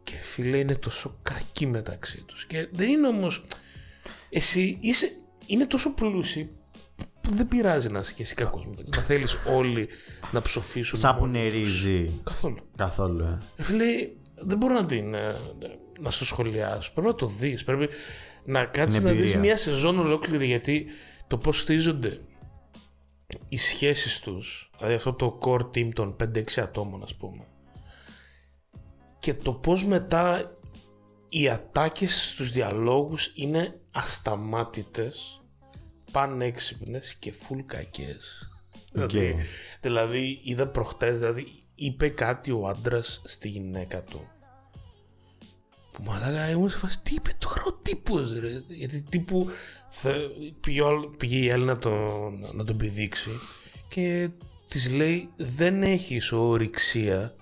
[0.03, 3.45] και φίλε είναι τόσο κακοί μεταξύ τους και δεν είναι όμως
[4.31, 5.13] εσύ είσαι,
[5.47, 6.60] είναι τόσο πλούσιοι που
[7.31, 9.89] δεν πειράζει να είσαι και εσύ κακός μεταξύ να θέλεις όλοι
[10.33, 11.43] να ψοφήσουν Σαν που μόνοι τους.
[11.53, 12.21] νερίζει.
[12.25, 13.39] καθόλου Καθόλου, ε.
[13.57, 13.85] Ε, Φίλε,
[14.35, 15.15] δεν μπορώ να την.
[15.15, 15.35] ε,
[16.01, 16.93] να στο σχολιάσω.
[16.93, 17.65] Πρέπει να το δεις.
[17.65, 17.89] Πρέπει
[18.45, 19.41] να κάτσεις Είναι να δεις εμπειρία.
[19.41, 20.87] μια σεζόν ολόκληρη γιατί
[21.27, 22.21] το πώς χτίζονται
[23.49, 27.45] οι σχέσεις τους, δηλαδή αυτό το core team των 5-6 ατόμων, ας πούμε,
[29.19, 30.57] και το πώς μετά
[31.29, 35.40] οι ατάκες στους διαλόγους είναι ασταμάτητες,
[36.11, 38.49] πανέξυπνες και full κακές.
[38.93, 39.37] Δηλαδή,
[39.81, 44.29] δηλαδή, είδα προχτές, δηλαδή, είπε κάτι ο άντρας στη γυναίκα του.
[45.93, 49.51] Που μαλάκα ήμουν σε φάση, τι είπε τώρα ο τύπος ρε; Γιατί τύπου
[49.89, 50.15] θα,
[50.61, 53.31] πήγε, ο- πήγε η Έλληνα να τον, να τον πηδήξει
[53.89, 54.31] και
[54.69, 57.35] της λέει δεν έχεις ορυξία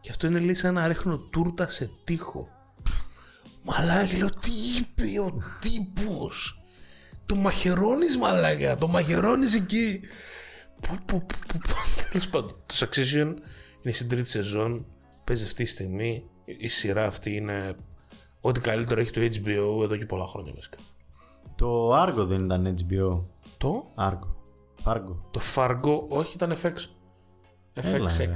[0.00, 2.48] και αυτό είναι λέει σαν να ρίχνω τούρτα σε τοίχο.
[3.62, 6.58] Μαλάκα λέω τι είπε ο τύπος.
[7.34, 10.00] Το μαχαιρώνεις μαλάκα, το μαχαιρώνεις εκεί.
[10.80, 11.74] Που, που, που, που, που.
[12.10, 13.34] Τέλος πάντων, το Succession
[13.82, 14.86] είναι στην τρίτη σεζόν,
[15.24, 16.24] παίζει αυτή τη στιγμή.
[16.44, 17.76] Η σειρά αυτή είναι
[18.40, 20.76] ό,τι καλύτερο έχει το HBO εδώ και πολλά χρόνια βασικά.
[21.56, 23.22] Το Argo δεν ήταν HBO.
[23.58, 24.34] Το, Argo.
[24.84, 25.16] Fargo.
[25.30, 26.72] το Fargo, όχι ήταν FX.
[27.72, 28.18] Έλα, FXX.
[28.18, 28.32] ρε.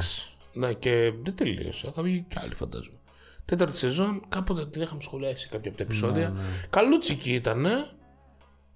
[0.52, 1.90] Ναι, και δεν τελείωσε.
[1.94, 2.98] Θα βγει κι άλλη φαντάζομαι.
[3.44, 6.28] Τέταρτη σεζόν, κάποτε την είχαμε σχολιάσει σε κάποια από τα επεισόδια.
[6.28, 6.40] Ναι,
[6.70, 7.66] Καλούτσικη ήταν.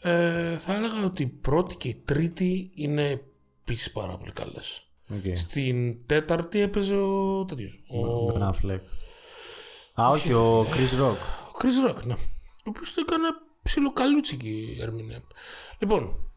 [0.02, 3.22] Ε, θα έλεγα ότι η πρώτη και η τρίτη είναι
[3.62, 4.86] επίσης πάρα πολύ καλές.
[5.14, 5.32] Okay.
[5.34, 7.82] Στην τέταρτη έπαιζε ο τέτοιος.
[7.88, 8.80] Ο, Ben Affleck.
[10.00, 11.16] Α, όχι, ο Chris Rock.
[11.48, 12.14] ο Chris Rock, ναι.
[12.14, 13.28] Ο οποίος το έκανε
[13.62, 15.22] ψιλοκαλούτσικη η ερμηνεία.
[15.78, 16.32] Λοιπόν,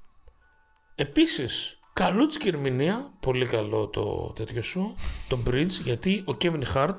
[0.95, 3.13] επίσης, καλούτσικη ερμηνεία.
[3.19, 4.95] Πολύ καλό το τέτοιο σου.
[5.27, 6.95] Το Bridge, γιατί ο Kevin Hart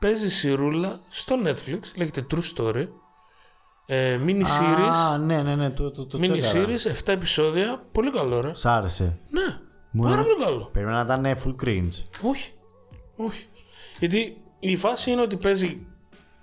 [0.00, 1.80] παίζει σιρούλα στο Netflix.
[1.96, 2.88] Λέγεται True Story.
[3.92, 4.90] Ε, mini series.
[4.92, 6.66] Α, ναι, ναι, ναι, το, το, το mini τσέκαρα.
[6.68, 7.82] series, 7 επεισόδια.
[7.92, 8.54] Πολύ καλό, ρε.
[8.54, 9.18] Σ' άρεσε.
[9.30, 9.58] Ναι,
[9.90, 10.68] Μου πάρα είναι- πολύ καλό.
[10.72, 12.04] Περίμενα να ήταν full cringe.
[12.22, 12.52] Όχι.
[13.16, 13.46] Όχι.
[13.98, 15.86] Γιατί η φάση είναι ότι παίζει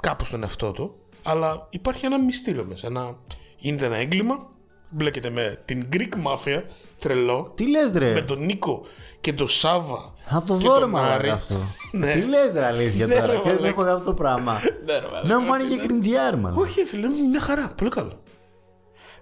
[0.01, 2.87] κάπως τον εαυτό του, αλλά υπάρχει ένα μυστήριο μέσα.
[2.87, 3.15] Ένα...
[3.57, 4.49] Γίνεται ένα έγκλημα,
[4.89, 6.61] μπλέκεται με την Greek Mafia,
[6.99, 8.81] τρελό, Τι λες ρε, με τον Νίκο
[9.21, 10.13] και τον Σάβα.
[10.29, 11.07] Θα το και δω ρε τον Άρη.
[11.07, 11.55] μαλάκα αυτό.
[11.91, 12.13] Ναι.
[12.13, 13.67] Τι λες ρε αλήθεια Ναι, ρε, τώρα, και δεν μαλάκα.
[13.67, 14.53] έχω δει αυτό το πράγμα.
[14.85, 16.53] Ναι, ρε, μαλάκα, Δεν μου ότι φάνηκε είναι- cringeιάρ man.
[16.61, 17.73] Όχι, φίλε, μου μια χαρά.
[17.77, 18.21] Πολύ καλό.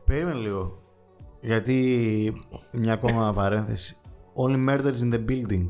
[0.06, 0.80] Περίμενε λίγο.
[1.42, 2.34] Γιατί
[2.72, 3.98] μια ακόμα παρένθεση.
[4.36, 5.66] Only murders in the building.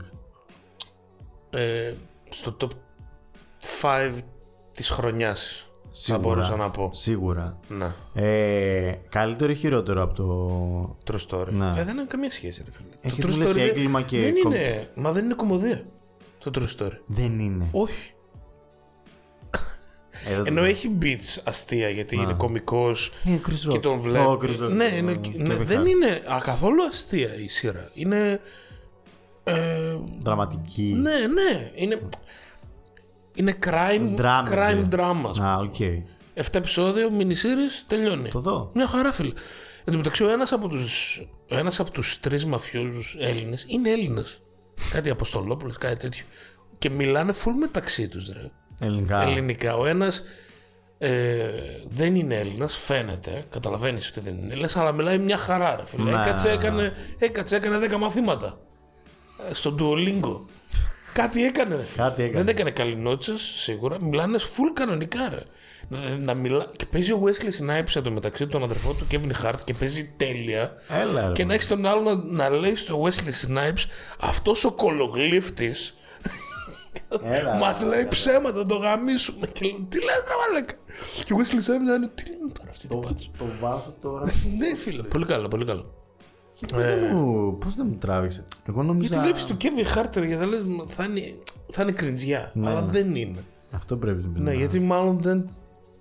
[1.50, 1.94] Ε,
[2.30, 2.70] στο top
[3.82, 4.12] 5
[4.72, 6.28] της χρονιάς θα Σίγουρα.
[6.28, 6.89] μπορούσα να πω.
[6.93, 7.60] Σίγουρα.
[7.68, 10.98] Ναι, Ε, καλύτερο ή χειρότερο από το.
[11.12, 11.48] true story.
[11.52, 11.74] Ναι.
[11.78, 12.89] Ε, δεν έχει καμία σχέση, ρε φίλε.
[13.02, 15.82] Έχει το true δουλέψει story δεν- έγκλημα και Δεν κομ- είναι, μα δεν είναι κομμωδία
[16.39, 16.91] το true story.
[17.06, 17.66] Δεν είναι.
[17.72, 18.10] Όχι.
[20.28, 20.68] Εδώ το Ενώ δω.
[20.68, 23.82] έχει beats αστεία γιατί είναι κωμικός Ε, ο Chris και Rock.
[23.82, 24.26] τον Ο βλέπει.
[24.41, 24.70] Chris Rock.
[24.72, 25.62] Ναι, Ο είναι- Kevin ναι, Hart.
[25.64, 27.89] δεν είναι α, καθόλου αστεία η σειρά.
[27.93, 28.39] Είναι.
[29.43, 29.54] Ε,
[30.20, 30.82] Δραματική.
[31.02, 31.72] ναι, ναι.
[31.76, 32.00] Είναι,
[33.36, 34.50] είναι crime, Dramedy.
[34.52, 35.30] crime drama.
[35.30, 35.48] ας πούμε.
[35.48, 35.76] Α, οκ.
[36.34, 38.30] 7 επεισόδια, mini series, τελειώνει.
[38.30, 38.72] Το δω.
[38.74, 39.34] Μια χαρά, φίλε.
[39.84, 40.80] Εν τω μεταξύ, ο ένας από του
[41.48, 44.26] ένας από τους τρεις μαφιόζους Έλληνες είναι Έλληνα.
[44.92, 46.26] κάτι Αποστολόπουλος, κάτι τέτοιο.
[46.78, 48.52] Και μιλάνε full μεταξύ τους, ρε.
[48.80, 49.22] Ελληνικά.
[49.22, 49.76] Ελληνικά.
[49.78, 50.24] Ο ένας
[50.98, 51.50] ε,
[51.90, 53.44] δεν είναι Έλληνας, φαίνεται.
[53.50, 56.04] Καταλαβαίνεις ότι δεν είναι Έλληνα, αλλά μιλάει μια χαρά, ρε φίλε.
[56.12, 56.22] Ναι.
[56.22, 58.58] Έκατσε, έκανε, έκατσε, έκανε 10 μαθήματα.
[59.50, 60.40] Ε, στον Duolingo.
[61.16, 62.03] Κάτι έκανε, ρε φίλε.
[62.03, 62.38] Κάτι έκανε.
[62.38, 63.97] Δεν έκανε καληνότσε, σίγουρα.
[64.01, 65.43] Μιλάνε full κανονικά, ρε.
[65.88, 66.66] Να, να μιλά...
[66.76, 70.74] Και παίζει ο Wesley Snipes εδώ μεταξύ τον αδερφό του Kevin Hart και παίζει τέλεια.
[70.89, 71.32] Έλα ρε.
[71.32, 73.86] Και να έχεις τον άλλο να, να λέει στο Wesley Snipes
[74.20, 75.95] αυτός ο κολογλύφτης
[77.24, 77.55] Έλα.
[77.61, 79.47] Μας λέει ψέματα, να το γαμίσουμε.
[79.47, 80.74] Και λέω, τι λες, ρε Μαλάκα.
[81.26, 83.28] Και ο Wesley Snipes να είναι, τι λένε τώρα αυτή την πάτσα.
[83.38, 84.26] Το βάζω τώρα.
[84.57, 86.05] Ναι, φίλε, πολύ καλό, πολύ καλό.
[87.14, 88.45] Μου, Πώς δεν μου τράβηξε.
[88.70, 89.08] Εγώ νόμιζα.
[89.08, 91.22] Γιατί βλέπει τον Kevin Hart και θα λες, θα είναι,
[91.72, 92.51] θα είναι κριντζιά.
[92.56, 93.43] Αλλά δεν είναι.
[93.72, 94.39] Αυτό πρέπει να πει.
[94.39, 95.49] Ναι, γιατί μάλλον δεν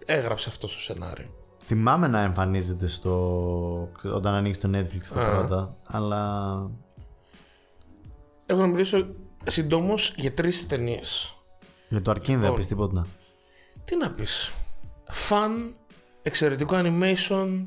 [0.04, 1.26] έγραψε αυτό στο σενάριο.
[1.64, 3.90] Θυμάμαι να εμφανίζεται στο.
[4.02, 5.30] όταν ανοίξει το Netflix τα Α.
[5.30, 5.76] πρώτα.
[5.86, 6.52] Αλλά.
[8.46, 9.06] Έχω να μιλήσω
[9.44, 11.34] συντόμως για τρεις ταινίες.
[11.88, 13.06] Για το Arcane δεν πεις τίποτα.
[13.84, 14.52] Τι να πεις.
[15.10, 15.74] Φαν,
[16.22, 17.66] εξαιρετικό animation.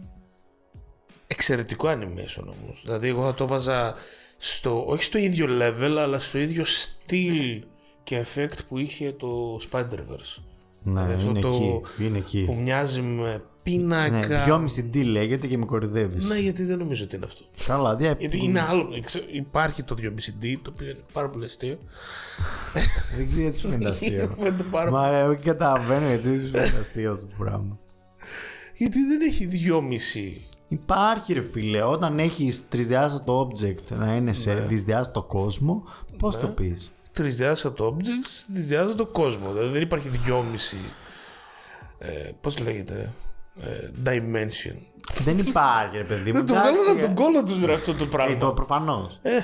[1.27, 2.81] Εξαιρετικό animation όμως.
[2.83, 3.95] Δηλαδή, εγώ θα το βάζα
[4.37, 7.63] στο, όχι στο ίδιο level, αλλά στο ίδιο στυλ
[8.03, 10.41] και effect που είχε το Spider-Verse.
[10.83, 11.47] Ναι, αυτό είναι το-
[11.95, 12.03] εκεί.
[12.03, 12.43] Είναι εκεί.
[12.45, 14.45] Που μοιάζει με Ναι, πίνακα.
[14.47, 16.25] 2,5D λέγεται και με κορυδεύεις.
[16.25, 17.43] Ναι, γιατί δεν νομίζω ότι είναι αυτό.
[17.65, 18.15] Καλά, δια...
[18.19, 18.99] Γιατί είναι άλλο.
[19.05, 21.77] ξέρω, Υπάρχει το 2,5D, το οποίο είναι πάρα πολύ αστείο.
[23.17, 24.35] Δεν ξέρω γιατί σου φαίνεται αστείο.
[24.39, 27.79] Φαίνεται πάρα Μα εγώ και καταλαβαίνω γιατί σου φαίνεται αστείο αυτό το πράγμα.
[28.75, 30.47] Γιατί δεν έχει 2,5.
[30.67, 34.59] Υπάρχει ρε φίλε, όταν έχεις τρισδιάστατο object να είναι σε Ναι.
[34.59, 35.83] δυσδιάστατο κόσμο,
[36.17, 39.51] πώς το πεις; τρισδιάστατο objects, τρισδιάστατο κόσμο.
[39.51, 40.77] Δηλαδή δεν υπάρχει δυόμιση.
[41.97, 42.09] Ε,
[42.41, 43.13] Πώς λέγεται.
[43.61, 44.75] Ε, dimension.
[45.23, 46.37] Δεν υπάρχει, ρε παιδί μου.
[46.37, 47.05] Δεν το εντάξει, βγάλω από ε.
[47.05, 48.37] τον κόλλο τους ρε αυτό το Ε, πράγμα.
[48.37, 49.19] το προφανώς.
[49.21, 49.37] Ε,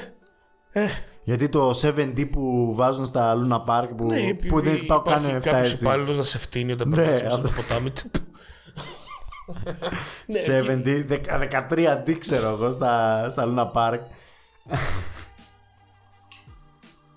[0.72, 0.88] ε,
[1.24, 5.40] Γιατί το 7D που βάζουν στα Luna Park που, ναι, που δεν υπάρχουν καν 7
[5.40, 5.84] κάποιος αίσθηση.
[5.84, 7.48] υπάλληλος να σε φτύνει όταν Ναι, περνάς μέσα αυτό.
[7.48, 7.92] στο ποτάμι.
[10.26, 13.99] Ναι, 7D, δεκα- 13D ξέρω εγώ στα, στα Luna Park.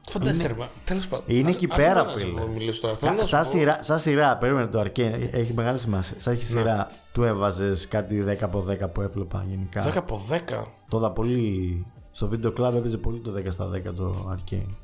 [0.09, 1.25] Φαντάζεσαι, ρε, τέλος πάντων.
[1.29, 2.41] Είναι Ας- εκεί ας πέρα, μην να φίλε.
[2.41, 2.97] σου μιλήσω τώρα.
[2.97, 6.21] Θέλω Κα- να σου Σαν πω- σειρά, σαν σειρά, περίμενε το Arcane, έχει μεγάλη σημασία.
[6.21, 6.41] Σαν Ναι.
[6.41, 9.83] σειρά, του έβαζες κάτι 10 από 10 που έβλεπα γενικά.
[9.83, 10.63] 10 από 10.
[10.89, 11.87] Το είδα πολύ.
[12.11, 14.75] Στο βίντεο club έπαιζε πολύ το 10 στα 10 το Arcane.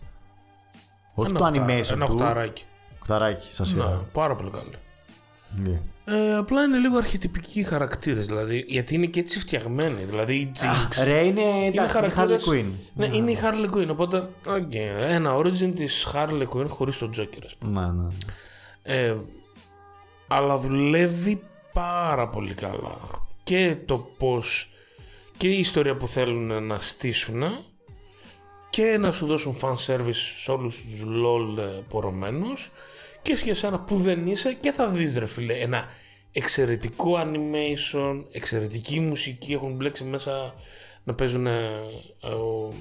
[1.15, 2.13] Όχι Ένα το οχτά- animation Ένα του.
[2.15, 2.65] οχταράκι.
[3.01, 4.01] Κουταράκι, σαν Ναι, σειρά.
[4.13, 4.65] πάρα πολύ καλό.
[5.57, 5.81] Ναι.
[6.05, 8.65] Ε, απλά είναι λίγο αρχιτυπικοί οι χαρακτήρες, δηλαδή.
[8.69, 10.03] Γιατί είναι και έτσι φτιαγμένοι.
[10.05, 11.03] Δηλαδή η Jinx.
[11.05, 12.73] Ρε, είναι εντάξει, είναι Harley χαρακτήρες- Quinn.
[12.95, 13.89] Ναι, είναι η Harley Quinn.
[13.91, 14.75] Οπότε, οκ,
[15.09, 17.81] ένα origin της Harley Quinn χωρίς τον Joker, ας πούμε.
[17.81, 18.09] Ναι, ναι.
[18.83, 19.17] Ε,
[20.29, 21.43] αλλά δουλεύει
[21.73, 22.97] πάρα πολύ καλά.
[23.45, 24.71] Και το πώς
[25.37, 27.43] και η ιστορία που θέλουν να στήσουν
[28.71, 32.71] και να σου δώσουν fan service σε όλους τους LoL ε, πορωμένους
[33.23, 35.85] και για εσένα που δεν είσαι και θα δεις ρε φίλε ένα
[36.33, 39.53] εξαιρετικό animation, εξαιρετική μουσική.
[39.53, 40.55] Έχουν μπλέξει μέσα
[41.05, 41.71] να παίζουν ε,
[42.23, 42.73] ε, ο...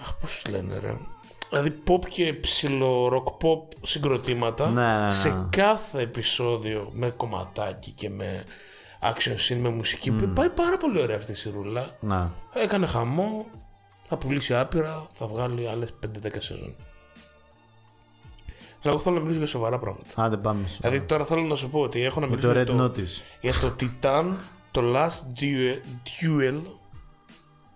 [0.00, 0.96] Αχ πώς τους λένε ρε.
[1.48, 5.10] Δηλαδή pop και ψηλό rock pop συγκροτήματα Ναι, ναι, ναι.
[5.10, 8.44] σε κάθε επεισόδιο με κομματάκι και με
[9.02, 12.32] action scene με μουσική που πάει πάρα πολύ ωραία αυτή η σειρούλα Να.
[12.54, 13.46] έκανε χαμό
[14.04, 16.76] θα πουλήσει άπειρα θα βγάλει άλλες 5-10 σεζόν
[18.84, 20.78] αλλά εγώ θέλω να μιλήσω για σοβαρά πράγματα Άντε πάμε στο.
[20.88, 22.84] δηλαδή τώρα θέλω να σου πω ότι έχω να Με μιλήσω το για Red το,
[22.84, 23.22] Notice.
[23.40, 24.34] για το Titan
[24.70, 25.78] το Last Duel,
[26.20, 26.62] Duel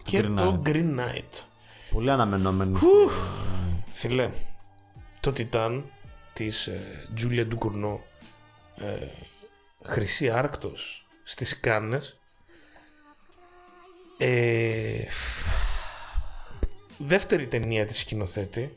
[0.02, 0.68] και Green το Knight.
[0.68, 1.42] Green Knight
[1.90, 2.78] Πολύ αναμενόμενο.
[3.94, 4.30] Φιλέ,
[5.20, 5.84] το Τιτάν
[6.32, 8.00] της ε, Τζούλια Ντουκουρνό
[8.76, 9.06] ε,
[9.84, 12.18] Χρυσή Άρκτος στις Κάνες
[14.18, 15.04] ε,
[16.98, 18.76] δεύτερη ταινία της σκηνοθέτη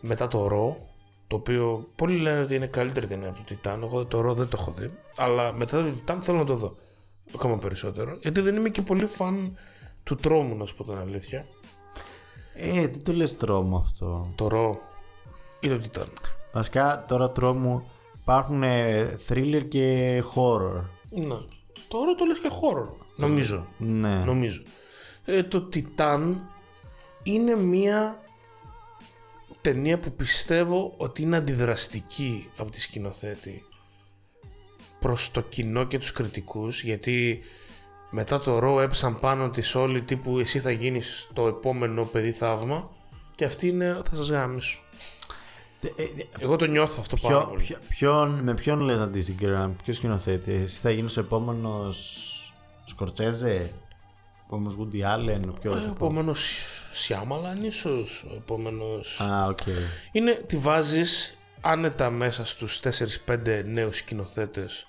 [0.00, 0.88] μετά το Ρο
[1.34, 4.48] το οποίο πολλοί λένε ότι είναι καλύτερη ταινία από το Τιτάν εγώ το Ρο δεν
[4.48, 6.76] το έχω δει αλλά μετά το Τιτάν θέλω να το δω
[7.34, 9.56] ακόμα περισσότερο γιατί δεν είμαι και πολύ φαν
[10.04, 11.46] του τρόμου να σου πω την αλήθεια
[12.54, 14.32] Ε, τι το λες τρόμο αυτό.
[14.34, 14.78] το Ρο
[15.60, 16.08] ή το Τιτάν
[16.52, 20.84] Βασικά τώρα τρόμου υπάρχουν ε, thriller και horror.
[21.10, 21.36] Ναι.
[21.88, 22.96] Τώρα το λες και χώρο.
[23.16, 23.66] Νομίζω.
[23.78, 24.22] Ναι.
[24.24, 24.62] Νομίζω.
[25.24, 26.34] Ε, το Titan
[27.22, 28.23] είναι μία
[29.64, 33.62] ταινία που πιστεύω ότι είναι αντιδραστική από τη σκηνοθέτη
[35.00, 37.40] προς το κοινό και τους κριτικούς γιατί
[38.10, 42.90] μετά το Raw έπεσαν πάνω της όλοι τύπου εσύ θα γίνεις το επόμενο παιδί θαύμα
[43.34, 44.78] και αυτή είναι θα σας γαμήσω.
[45.80, 46.06] Ε, ε,
[46.38, 47.62] Εγώ το νιώθω αυτό πάρα ποιο- πολύ.
[47.62, 50.52] ποιο- ποιον, με ποιον λες να τη συγκρίνουμε, ποιο σκηνοθέτη.
[50.52, 52.28] Εσύ θα γίνεις ο επόμενος
[52.86, 53.72] Σκορσέζε,
[54.50, 55.82] ο επόμενος Woody Allen, ο Ε, ποιος.
[55.84, 56.50] Ο επόμενος
[56.92, 59.20] Σιάμαλαν ίσως, ο επόμενος...
[59.20, 59.58] Α, οκ.
[60.12, 62.80] Είναι, τη βάζεις άνετα μέσα στους
[63.26, 64.86] 4-5 νέους σκηνοθέτες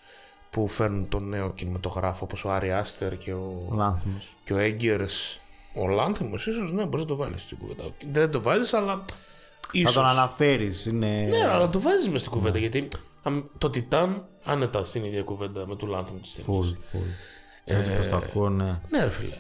[0.49, 4.35] που φέρνουν τον νέο κινηματογράφο όπως ο Άρη Άστερ και ο, Λάνθιμος.
[4.43, 5.39] και ο Έγκερς.
[5.75, 7.83] Ο Λάνθιμος ίσως, ναι, μπορείς να το βάλεις στην κουβέντα.
[8.11, 9.93] Δεν το βάζεις, αλλά Θα ίσως.
[9.93, 11.27] τον αναφέρεις, είναι...
[11.29, 12.87] Ναι, αλλά το βάζεις μες στην κουβέντα, γιατί
[13.23, 16.65] αμ, το Τιτάν άνετα στην ίδια κουβέντα με τον Λάνθιμο της ταινίας.
[16.65, 17.01] Full, full.
[17.65, 18.79] Έτσι πως το ακούω, ναι.
[18.89, 19.35] Ναι ρε φίλε.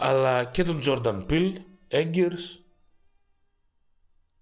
[0.00, 2.62] Αλλά και τον Τζόρνταν Πιλ, Έγκερς,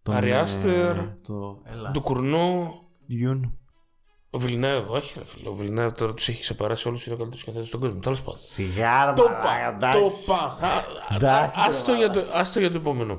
[0.03, 1.63] Τον, Άρη ε, Άστερ, Το...
[1.65, 1.91] Έλα.
[1.91, 2.75] του Κουρνό,
[3.07, 3.53] Γιουν.
[4.31, 5.49] Ο Βιλνεύ, όχι ρε φίλε.
[5.49, 8.01] Ο Βιλνεύ τώρα τους έχει ξεπεράσει όλους του καλύτερου σκηνοθέτε στον κόσμο.
[8.01, 8.39] Τέλος πάντων.
[8.39, 9.93] Σιγάρα, Το μαλάκα, πα.
[9.93, 10.27] Το εντάξει.
[10.27, 10.85] πα.
[11.15, 13.19] Εντάξει, Άστο για, το- άστο για το επόμενο.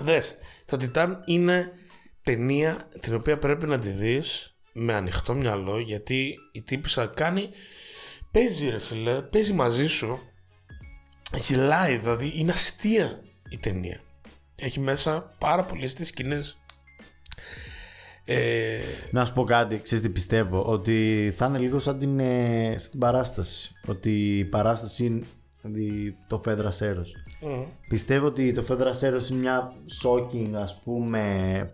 [0.00, 0.36] Δες.
[0.66, 1.72] Το Τιτάν είναι
[2.22, 7.50] ταινία την οποία πρέπει να τη δεις με ανοιχτό μυαλό γιατί η τύπησα κάνει.
[8.30, 10.18] Παίζει ρε φίλε, παίζει μαζί σου.
[11.36, 14.00] Γελάει, δηλαδή είναι αστεία η ταινία.
[14.56, 16.58] Έχει μέσα πάρα πολλές τις σκηνές.
[18.24, 18.78] Ε,
[19.10, 22.90] Να σου πω κάτι, ξέρεις τι πιστεύω, ότι θα είναι λίγο σαν την, ε, σαν
[22.90, 23.72] την παράσταση.
[23.86, 25.24] Ότι η παράσταση είναι
[25.62, 27.16] δηλαδή, το Φέδρα Σέρος.
[27.88, 31.70] Πιστεύω ότι το Φέδρα Σέρος είναι μια shocking ας πούμε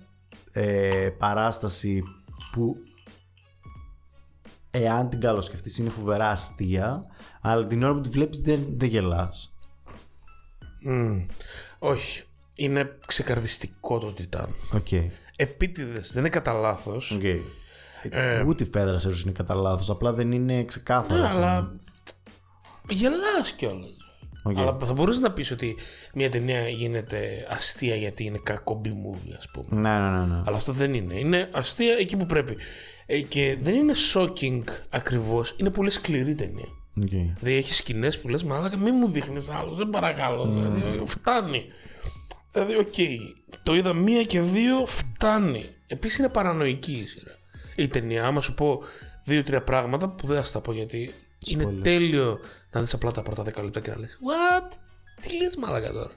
[0.53, 2.03] ε, παράσταση
[2.53, 2.77] που
[4.71, 7.03] εάν την καλοσκεφτείς είναι φοβερά αστεία
[7.41, 9.53] αλλά την ώρα που τη βλέπεις δεν, δεν γελάς.
[10.83, 11.27] Μμμ.
[11.79, 12.23] Όχι.
[12.55, 14.55] Είναι ξεκαρδιστικό το Titane.
[14.73, 14.89] Οκ.
[15.37, 17.11] Επίτηδες, δεν είναι κατά λάθος.
[17.11, 17.23] Οκ.
[18.47, 21.21] Ούτε η Φέδρα Σέρος είναι κατά λάθος, απλά δεν είναι ξεκάθαρο.
[21.21, 21.73] Ναι, αλλά
[22.89, 23.97] γελάς κιόλας.
[24.43, 24.59] Οκ.
[24.59, 25.77] Αλλά θα μπορούσε να πεις ότι
[26.15, 29.81] μια ταινία γίνεται αστεία γιατί είναι κακό B-movie, ας πούμε.
[29.81, 30.27] Ναι, ναι, ναι.
[30.27, 30.43] ναι.
[30.47, 31.15] Αλλά αυτό δεν είναι.
[31.15, 32.57] Είναι αστεία εκεί που πρέπει.
[33.13, 35.55] Ε, και δεν είναι shocking ακριβώς.
[35.59, 36.69] Είναι πολύ σκληρή ταινία.
[37.03, 37.09] Οκ.
[37.09, 40.45] Δηλαδή έχει σκηνές που λες, Μαλάκα, μην μου δείχνεις άλλο, δεν παρακαλώ.
[40.45, 41.65] Δηλαδή, φτάνει.
[42.53, 42.95] Δηλαδή, οκ,
[43.63, 45.65] το είδα μία και δύο, φτάνει.
[45.87, 47.39] Επίσης είναι παρανοϊκή η σειρά.
[47.77, 48.83] Η ταινία, άμα σου πω
[49.25, 51.11] δύο-τρία πράγματα που δεν θα στα πω γιατί
[51.47, 51.83] είναι Spoiler.
[51.83, 54.73] τέλειο να δεις απλά τα πρώτα 10 λεπτά και να λες: What?
[55.23, 56.13] Τι λες, Μαλάκα τώρα;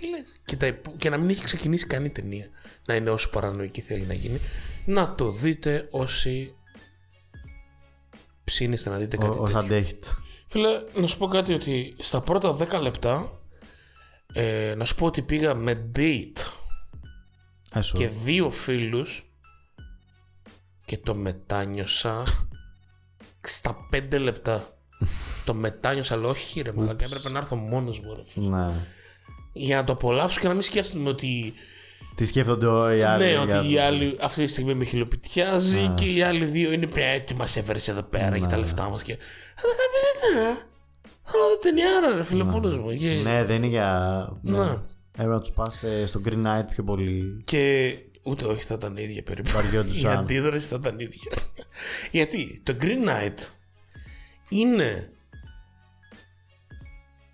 [0.00, 2.48] Τι λες; Και, τα υπο- και να μην έχει ξεκινήσει καν η ταινία.
[2.86, 4.38] Να είναι όσο παρανοϊκή θέλει να γίνει.
[4.86, 6.54] Να το δείτε όσοι
[8.44, 9.58] ψήνεστε να δείτε κάτι Ω- Ως τέτοιο.
[9.66, 10.08] αντέχετε.
[10.48, 10.68] Φίλε,
[11.00, 13.40] να σου πω κάτι ότι στα πρώτα 10 λεπτά
[14.32, 16.38] ε, να σου πω ότι πήγα με date
[17.74, 17.98] Έσω.
[17.98, 19.28] και δύο φίλους
[20.84, 22.22] και το μετάνιωσα
[23.40, 24.68] στα 5 λεπτά.
[25.46, 28.48] το μετάνιωσα, αλλά όχι ρε μαλάκα, έπρεπε να έρθω μόνος μου ρε φίλε.
[28.48, 28.72] Ναι.
[29.56, 31.52] Για να το απολαύσω και να μην σκέφτομαι ότι,
[32.14, 33.24] Τι σκέφτονται οι άλλοι.
[33.24, 33.70] ναι, για ότι αυτό.
[33.70, 37.56] η άλλη αυτή τη στιγμή με χιλοπιτιάζει και οι άλλοι δύο είναι πια έτοιμα μας
[37.56, 39.16] έφερες εδώ πέρα για τα λεφτά μας και...
[39.56, 40.62] Θα τα πει
[41.26, 42.96] Θέλω να δω ταινιάρα ρε φίλε μόνος μου.
[42.96, 43.08] Και...
[43.08, 44.28] Ναι, δεν είναι για.
[44.42, 44.58] Ναι.
[44.58, 44.76] Ναι.
[45.12, 47.42] Έπρεπε να τους πας στο Green Knight πιο πολύ.
[47.44, 49.50] Και ούτε όχι θα ήταν ίδια περίπου.
[49.50, 50.12] Βαριόντουσαν.
[50.12, 51.32] Η αντίδραση θα ήταν ίδια.
[52.10, 53.38] Γιατί το Green Knight
[54.48, 55.12] είναι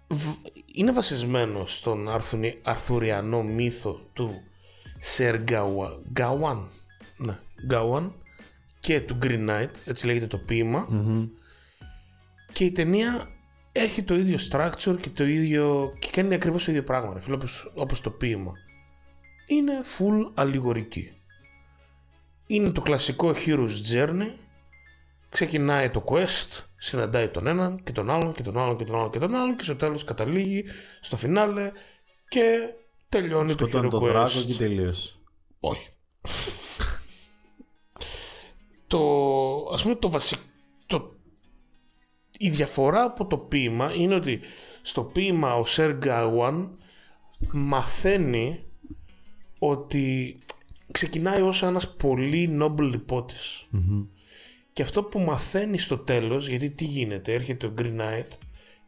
[0.08, 4.42] β- είναι βασισμένο στον αρθουνι- αρθουριανό μύθο του
[4.98, 6.68] Σερ Γκάουα- Γκάουαν
[7.16, 8.14] ναι, Γκάουαν
[8.80, 10.86] και του Green Knight, έτσι λέγεται το ποίημα.
[10.90, 11.28] Μμμ.
[12.52, 13.28] και η ταινία
[13.72, 17.34] έχει το ίδιο structure και το ίδιο και κάνει ακριβώς το ίδιο πράγμα ρε φίλε,
[17.34, 18.52] όπως, όπως το ποίημα.
[19.46, 21.12] Είναι full αλληγορική.
[22.46, 24.30] Είναι το κλασικό hero's journey
[25.30, 29.10] ξεκινάει το quest συναντάει τον έναν και τον άλλον και τον άλλον και τον άλλον
[29.10, 30.64] και τον άλλον και στο τέλος καταλήγει
[31.00, 31.72] στο φινάλε
[32.28, 32.74] και
[33.08, 35.14] τελειώνει Σκοτώνει το το hero quest δράκο και τελείωσε.
[35.60, 35.88] όχι.
[38.86, 39.00] το,
[39.72, 40.42] ας πούμε το βασικό,
[40.86, 41.16] το,
[42.38, 44.40] η διαφορά από το ποίημα είναι ότι
[44.82, 46.78] στο ποίημα ο Σερ Γκάουαν
[47.52, 48.64] μαθαίνει
[49.58, 50.36] ότι
[50.90, 53.66] ξεκινάει ως ένας πολύ noble υπότης.
[54.80, 58.28] Και αυτό που μαθαίνει στο τέλος, γιατί τι γίνεται, έρχεται ο Green Knight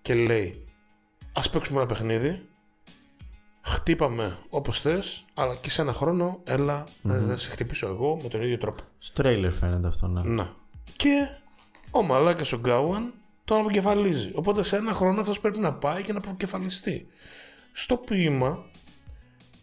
[0.02, 0.64] και λέει
[1.32, 2.48] ας παίξουμε ένα παιχνίδι,
[3.62, 8.42] χτύπαμε όπως θες, αλλά και σε ένα χρόνο έλα να σε χτυπήσω εγώ με τον
[8.42, 8.82] ίδιο τρόπο.
[8.98, 10.22] Στο τρέιλερ φαίνεται αυτό, ναι.
[10.22, 10.56] Να.
[10.96, 11.28] Και
[11.90, 13.12] ο μαλάκας ο Γκάουαν
[13.44, 14.30] τον αποκεφαλίζει.
[14.34, 17.06] Οπότε σε ένα χρόνο αυτός πρέπει να πάει και να αποκεφαλιστεί.
[17.72, 18.64] Στο ποίημα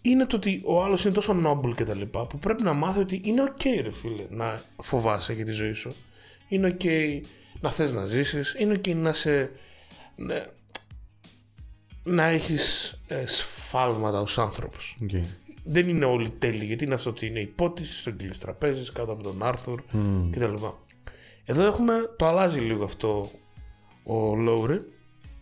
[0.02, 3.00] είναι το ότι ο άλλος είναι τόσο noble και τα λοιπά που πρέπει να μάθει
[3.00, 5.96] ότι είναι ok ρε φίλε να φοβάσαι για τη ζωή σου.
[6.50, 7.22] Είναι ok
[7.60, 8.56] να θες να ζήσεις.
[8.60, 9.52] Είναι ok να σε...
[10.16, 10.46] ναι,
[12.04, 15.10] να έχεις ε, σφάλματα ως άνθρωπος Οκ.
[15.64, 19.24] δεν είναι όλοι τέλειοι γιατί είναι αυτό ότι είναι ιππότης στον κύριο τραπέζι κάτω από
[19.24, 19.82] τον Άρθουρ
[20.32, 20.54] κτλ.
[21.46, 23.32] Εδώ έχουμε, το αλλάζει λίγο αυτό
[24.04, 24.86] ο Lowery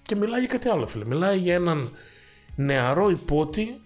[0.01, 1.05] και μιλάει για κάτι άλλο φίλε.
[1.05, 1.89] Μιλάει για έναν
[2.55, 3.81] νεαρό ιππότη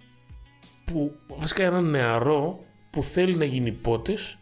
[0.85, 4.37] που βασικά έναν νεαρό που θέλει να γίνει ιππότης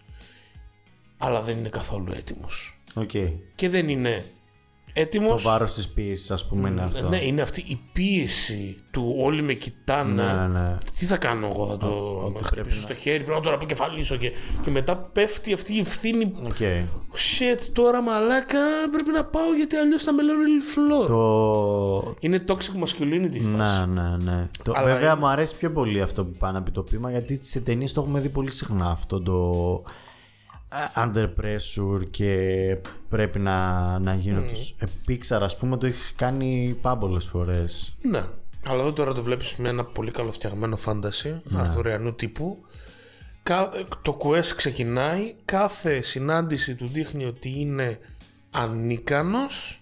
[1.21, 2.79] αλλά δεν είναι καθόλου έτοιμος.
[2.95, 3.11] Οκ.
[3.55, 4.25] Και δεν είναι
[4.93, 7.09] Το έτοιμος βάρος της πίεσης, ας πούμε, είναι αυτό.
[7.09, 10.23] ναι, είναι αυτή η πίεση του όλοι με κοιτάνε.
[10.23, 10.77] Ναι, ναι.
[10.99, 13.53] Τι θα κάνω εγώ, θα το ότι με πρέπει χτυπήσω στο χέρι, πρέπει να τον
[13.53, 14.31] αποκεφαλίσω και,
[14.63, 16.33] και μετά πέφτει αυτή η ευθύνη.
[16.45, 16.57] Οκ.
[17.13, 18.59] Shit, τώρα μαλάκα
[18.91, 20.39] πρέπει να πάω γιατί αλλιώς θα με λένε
[20.73, 21.07] φλόρ.
[21.07, 22.13] Το.
[22.19, 23.85] Είναι toxic masculinity φάση.
[23.87, 24.47] Ναι, ναι, ναι.
[24.63, 24.71] Το...
[24.75, 27.39] Αλλά Βέβαια είναι- μου αρέσει πιο πολύ αυτό που πάει να πει το πείμα γιατί
[27.41, 29.33] σε ταινίες το έχουμε δει πολύ συχνά αυτό το
[29.87, 29.91] ε,
[30.95, 32.77] under pressure και
[33.09, 34.51] πρέπει να, να γίνονται.
[34.79, 34.85] Mm.
[35.09, 37.95] Pixar ας πούμε το έχει κάνει πάμπολες φορές.
[38.01, 38.23] Ναι.
[38.65, 41.59] Αλλά εδώ τώρα το βλέπεις με ένα πολύ καλοφτιαγμένο φάνταση Ναι.
[41.59, 42.57] αρθουριανού τύπου.
[43.43, 43.69] Κα-
[44.01, 47.99] Το quest ξεκινάει, κάθε συνάντηση του δείχνει ότι είναι
[48.51, 49.81] ανίκανος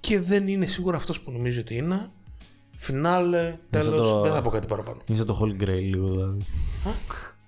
[0.00, 2.10] και δεν είναι σίγουρα αυτός που νομίζει ότι είναι.
[2.76, 4.98] Φινάλε, τέλος, σαν το- δεν θα πω κάτι παραπάνω.
[5.06, 6.44] Είναι σαν το Holy Grail λίγο δηλαδή.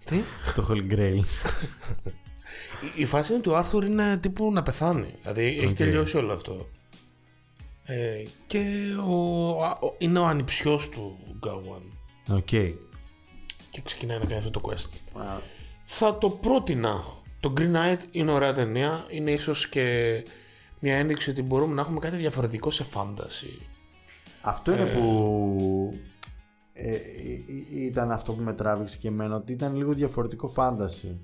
[0.09, 0.20] Τι;
[0.55, 1.22] το Holy Grail.
[2.97, 5.14] Η- Η φάση είναι του Άρθουρ είναι τύπου να πεθάνει.
[5.22, 6.68] Δηλαδή έχει τελειώσει όλο αυτό.
[7.85, 8.64] Ε, και
[9.09, 9.14] ο,
[9.64, 11.82] α- ο- είναι ο ανιψιός του Γκάουαν
[12.28, 12.47] Οκ.
[13.70, 14.90] και ξεκινάει να κάνει αυτό το quest.
[15.85, 17.05] Θα το πρότεινα.
[17.40, 19.05] Το Green Knight είναι ωραία ταινία.
[19.10, 19.85] Είναι ίσως και
[20.78, 23.59] μια ένδειξη ότι μπορούμε να έχουμε κάτι διαφορετικό σε φάνταση.
[24.40, 26.01] Αυτό είναι που ε, ε,
[26.81, 26.99] ε,
[27.75, 31.19] ήταν αυτό που με τράβηξε και εμένα ότι ήταν λίγο διαφορετικό fantasy.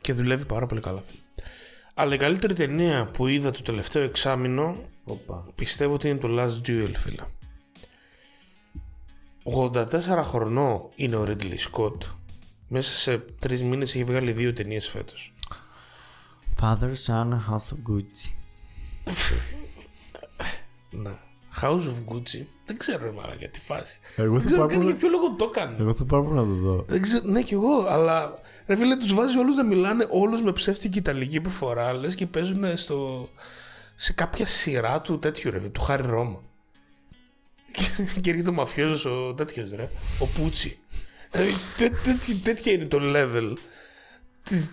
[0.00, 1.00] Και δουλεύει πάρα πολύ καλά.
[1.00, 1.18] φίλε.
[1.94, 5.46] Αλλά η καλύτερη ταινία που είδα το τελευταίο εξάμηνο Οπα.
[5.54, 7.22] πιστεύω ότι είναι το Last Duel, φίλε.
[9.72, 11.96] 84 χρονών είναι ο Ridley Scott.
[12.68, 15.34] Μέσα σε τρεις μήνες έχει βγάλει δύο ταινίες φέτος.
[16.60, 18.32] Father, son, house of Gucci.
[20.90, 21.18] Ναι.
[21.62, 22.44] House of Gucci.
[22.66, 23.98] Δεν ξέρω, ρε μαλάκα, για τη φάση.
[24.16, 25.76] Εγώ Δεν θα ξέρω πάρω καν να- για ποιο λόγο το έκανε.
[25.80, 26.84] Εγώ θα πάρω να το δω.
[26.88, 28.32] Δεν ξέρω, ναι, κι εγώ, αλλά
[28.66, 32.76] ρε φίλε, τους βάζει όλους να μιλάνε όλους με ψεύτικη ιταλική προφορά, λες και παίζουν
[32.76, 33.28] στο,
[33.94, 36.42] σε κάποια σειρά του τέτοιου ρε, του Χάρη Ρώμα.
[37.72, 40.78] Και- και έρχεται ο μαφιόζος ο τέτοιος ρε, ο Πούτσι.
[41.30, 43.56] Δηλαδή, τέ- τέτοι- τέτοια είναι το level.
[44.42, 44.68] Τι-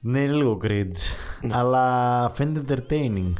[0.00, 1.50] Ναι, είναι λίγο cringe.
[1.50, 3.32] Αλλά φαίνεται entertaining.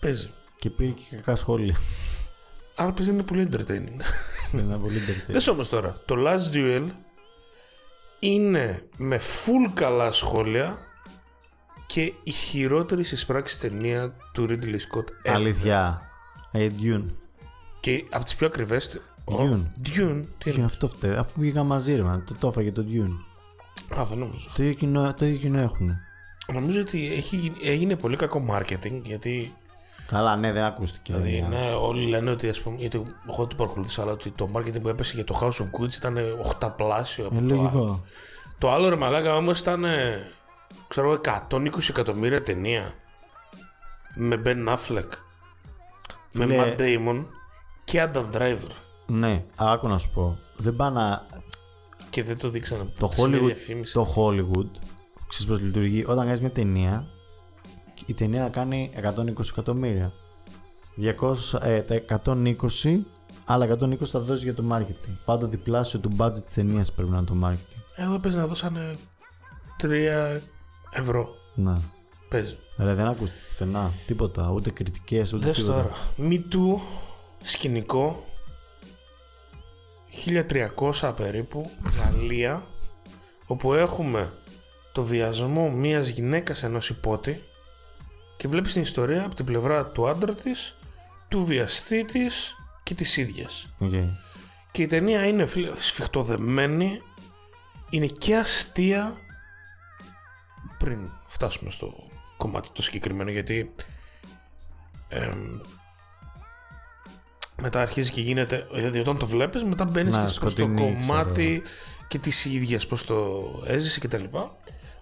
[0.00, 0.30] Παίζει.
[0.60, 1.76] Και πήρε και κακά σχόλια.
[2.74, 4.00] Άρα παίζει είναι πολύ entertaining.
[4.52, 5.32] είναι πολύ entertaining.
[5.32, 6.86] Δες όμως τώρα, το Last Duel
[8.18, 10.78] είναι με full καλά σχόλια
[11.86, 15.34] και η χειρότερη συσπράξη ταινία του Ridley Scott ever.
[15.34, 16.02] Αλήθεια.
[16.52, 17.04] Ε, Dune.
[17.80, 19.00] Και από τις πιο ακριβές...
[19.24, 19.34] Dune.
[19.34, 19.64] Oh, Dune.
[19.84, 19.94] Τι
[20.38, 21.14] Τι είναι είναι; αυτό φταίει.
[21.14, 22.22] Αφού βγήκα μαζί ρε, man.
[22.26, 23.16] το το έφαγε το Dune.
[23.98, 24.48] Α, δεν νομίζω.
[24.56, 25.96] Το ίδιο κοινό, το ίδιο κοινό έχουν.
[26.52, 29.54] Νομίζω ότι έχει, γίνει- έγινε πολύ κακό marketing γιατί
[30.10, 31.12] Καλά, ναι, δεν ακούστηκε.
[31.12, 31.58] δηλαδή, ναι.
[31.58, 34.88] ναι, όλοι λένε ότι ας πούμε, γιατί εγώ το παρακολουθήσα αλλά ότι το marketing που
[34.88, 37.54] έπεσε για το House of Gucci ήταν οχταπλάσιο από Ε, το άλλο.
[37.56, 38.04] λογικό.
[38.58, 40.26] Το άλλο ρε μαλάκα όμως ήταν ε,
[40.88, 41.20] ξέρω εγώ
[41.50, 42.92] 120 εκατομμύρια ταινία
[44.14, 45.08] με Ben Affleck
[46.32, 47.24] με Φίλε- Matt Damon
[47.84, 48.70] και Adam Driver
[49.06, 50.38] Ναι, αλλά άκου να σου πω.
[50.56, 51.26] Δεν πάει να.
[52.10, 53.92] και δεν το δείξανε Το σε μια Hollywood, διαφήμιση.
[53.92, 54.70] το Hollywood
[55.28, 57.06] ξέρεις πώς λειτουργεί; Όταν κάνεις μια ταινία,
[58.10, 60.12] η ταινία θα κάνει 120 εκατομμύρια.
[60.96, 63.06] 200, ε, τα 120,
[63.44, 65.16] άλλα 120 θα δώσεις για το marketing.
[65.24, 67.80] Πάντα διπλάσιο του budget της ταινίας πρέπει να είναι το marketing.
[67.96, 68.94] Εδώ παίζει να δώσανε
[69.82, 70.40] 3
[70.90, 71.82] ευρώ Να.
[72.28, 73.92] παίζει Ρε, δεν ακούστηκε πουθενά.
[74.06, 74.50] Τίποτα.
[74.50, 75.74] Ούτε κριτικές, ούτε Δες τίποτα.
[75.74, 76.78] τώρα Me Too
[77.42, 78.24] σκηνικό
[81.00, 82.66] 1300 περίπου Γαλλία
[83.46, 84.32] όπου έχουμε
[84.92, 87.44] το βιασμό μιας γυναίκας ενός ιππότη
[88.40, 90.76] και βλέπεις την ιστορία από την πλευρά του άντρα της
[91.28, 93.68] του βιαστή της και της ίδιας.
[93.78, 93.90] Οκ.
[94.70, 97.02] και η ταινία είναι φίλε, σφιχτοδεμένη.
[97.90, 99.16] Είναι και αστεία.
[100.78, 101.94] Πριν φτάσουμε στο
[102.36, 103.74] κομμάτι το συγκεκριμένο γιατί
[105.08, 105.60] εμ,
[107.62, 111.62] μετά αρχίζει και γίνεται δηλαδή όταν το βλέπεις μετά μπαίνεις Να, και στο σκοτεινή, κομμάτι
[112.08, 114.56] και της ίδιας πως το έζησε και τα λοιπά.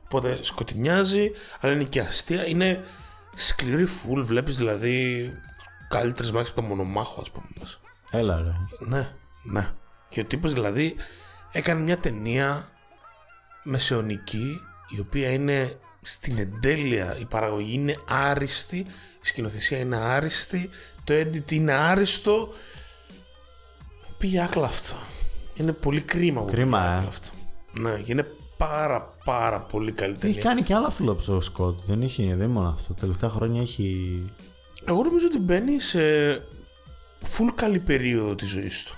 [0.05, 2.47] Οπότε σκοτεινιάζει αλλά είναι και αστεία.
[2.47, 2.85] Είναι
[3.39, 5.33] σκληρή φουλ βλέπεις δηλαδή
[5.89, 7.79] καλύτερες μάχες από το μονομάχο ας πούμε μέσα.
[8.11, 8.53] Έλα ρε.
[8.79, 9.09] Ναι,
[9.43, 9.69] ναι.
[10.09, 10.97] Και ο τύπος δηλαδή
[11.53, 12.69] έκανε μια ταινία
[13.63, 14.61] μεσαιωνική
[14.97, 18.77] η οποία είναι στην εντέλεια, η παραγωγή είναι άριστη,
[19.23, 20.71] η σκηνοθεσία είναι άριστη,
[21.05, 22.53] το edit είναι άριστο.
[24.19, 24.97] Πήγε άκλα αυτό.
[25.55, 26.97] Είναι πολύ κρίμα που Κρίμα, πήγε ε.
[26.97, 27.31] άκλα αυτό.
[27.73, 28.27] Ναι, και είναι
[28.59, 30.43] πάρα πάρα πολύ καλή Έχει ταινία.
[30.43, 31.79] κάνει και άλλα flops ο Σκοτ.
[31.85, 32.95] Δεν, έχει, δεν είναι μόνο αυτό.
[32.95, 34.23] Τα τελευταία χρόνια έχει.
[34.85, 36.01] Εγώ νομίζω ότι μπαίνει σε
[37.25, 38.93] full καλή περίοδο της ζωής του.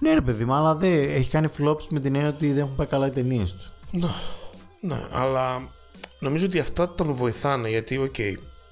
[0.00, 2.74] Ναι, ρε παιδί μου, αλλά δεν έχει κάνει flops με την έννοια ότι δεν έχουν
[2.76, 3.72] πάει καλά οι ταινίες του.
[3.90, 4.08] Ναι,
[4.80, 5.68] ναι, αλλά
[6.18, 8.18] νομίζω ότι αυτά τον βοηθάνε γιατί, οκ,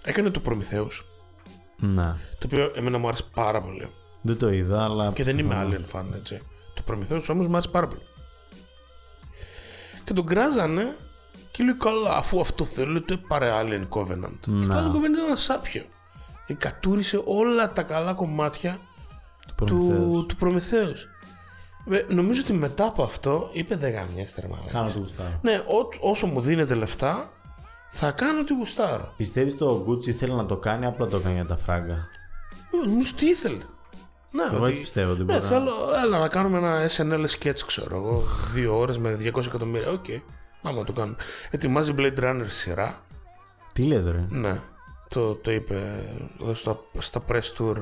[0.03, 1.07] έκανε το Prometheus,
[1.77, 2.19] Να.
[2.39, 3.89] το οποίο εμένα μου άρεσε πάρα πολύ.
[4.23, 5.13] Δεν το είδα, αλλά.
[5.13, 6.41] Και δεν είμαι πιστεύω- Alien fan, έτσι.
[6.75, 8.01] Το Prometheus όμως μου άρεσε πάρα πολύ.
[10.13, 10.97] Και τον κράζανε
[11.51, 14.37] και λέει καλά, αφού αυτό θέλετε, πάρε Alien Covenant.
[14.41, 14.75] Και Να.
[14.75, 15.83] το Alien Covenant ήταν ένα σάπιο.
[16.47, 18.79] Και κατούρισε όλα τα καλά κομμάτια
[19.57, 20.27] του του, Προμηθέους.
[20.27, 21.07] του Προμηθέους.
[21.91, 24.71] Ε, νομίζω ότι μετά από αυτό είπε δεν γαμιέστε ρε μαλάκα.
[24.71, 25.39] Κάνω το γουστάρω.
[25.43, 27.31] Ναι, ό, όσο μου δίνετε λεφτά,
[27.91, 29.13] θα κάνω ό,τι γουστάρω.
[29.17, 31.95] Πιστεύεις το Gucci θέλει να το κάνει, απλά το κάνει για τα φράγκα;
[32.85, 33.63] Ε, Νομίζω τι ήθελε.
[34.33, 35.39] Ναι, Εγώ ότι- έτσι πιστεύω ότι Ναι, μπορεί.
[35.41, 35.73] να- θέλω,
[36.05, 38.23] έλα να κάνουμε ένα SNL sketch, ξέρω εγώ.
[38.53, 39.91] Δύο ώρες με 200 εκατομμύρια.
[39.91, 40.05] Οκ,
[40.63, 41.17] πάμε να το κάνουμε.
[41.51, 43.01] Ετοιμάζει Blade Runner σειρά.
[43.75, 44.61] Τι λες, ρε; Ναι,
[45.09, 46.05] το, το είπε
[46.43, 47.81] εδώ στα, στα press tour ε,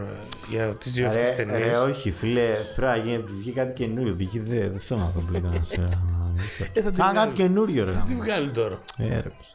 [0.49, 1.61] για τις δύο αυτές Ρε, ταινίες.
[1.61, 4.15] ρε, όχι, φίλε, πρέπει να γίνει, βγει κάτι καινούριο.
[4.15, 5.89] Βγει, δεν, δεν θέλω να το πλήκα να σε.
[6.73, 7.15] Ε, θα τη Κάνε βγάλει.
[7.15, 8.03] κάτι καινούριο, ρε.
[8.07, 8.79] Τι βγάλει τώρα.
[8.97, 9.55] Ε, ρε, πώς.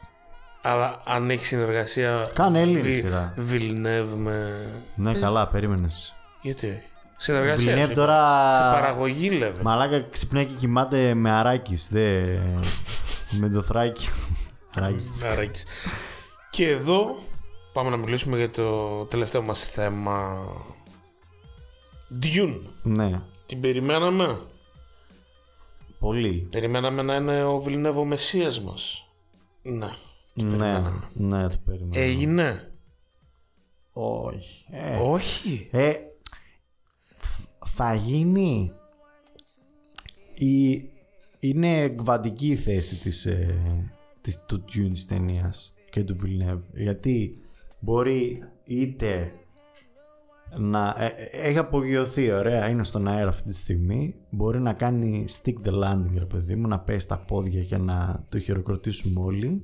[0.62, 2.30] Αλλά αν έχει συνεργασία.
[2.34, 3.34] Κάνε Έλληνη Βι- σειρά.
[3.50, 4.66] Villeneuve με.
[4.94, 6.14] Ναι, καλά, περίμενες.
[6.46, 6.82] Γιατί; Όχι.
[7.16, 7.64] Συνεργασία.
[7.64, 8.00] Βιλνιέβ σου είπα.
[8.00, 8.52] τώρα.
[8.52, 9.60] Σε παραγωγή level.
[9.62, 11.78] Μαλάκα ξυπνάει και κοιμάται με αράκι.
[11.90, 12.36] Δε...
[13.30, 14.08] με το θράκι.
[14.76, 15.04] Αράκι.
[15.32, 15.64] Αράκης.
[16.50, 17.16] Και εδώ
[17.72, 20.38] πάμε να μιλήσουμε για το τελευταίο μας θέμα.
[22.22, 22.60] Dune.
[22.82, 24.38] ναι, Την περιμέναμε;
[25.98, 26.48] πολύ.
[26.50, 29.08] Περιμέναμε να είναι ο Βιλνεύο ο Μεσσίας μας.
[29.62, 29.86] Ναι.
[30.34, 31.08] Το Ναι, περιμέναμε.
[31.12, 32.02] ναι, το περίμενα.
[32.02, 32.70] Έγινε.
[33.92, 34.66] Όχι.
[34.70, 35.68] Ε, Όχι.
[35.72, 36.05] Ε, φ- θα
[37.94, 38.72] γίνει;
[40.34, 40.82] Η,
[41.38, 43.54] είναι κβαντική η θέση της, ε,
[44.20, 46.62] της, του Dune της ταινίας και του Villeneuve.
[46.74, 47.40] Γιατί
[47.80, 49.32] μπορεί είτε
[50.58, 54.14] να ε, ε, έχει απογειωθεί ωραία, είναι στον αέρα αυτή τη στιγμή.
[54.30, 58.24] Μπορεί να κάνει stick the landing, ρε παιδί μου, να πέσει τα πόδια και να
[58.28, 59.60] το χειροκροτήσουμε όλοι.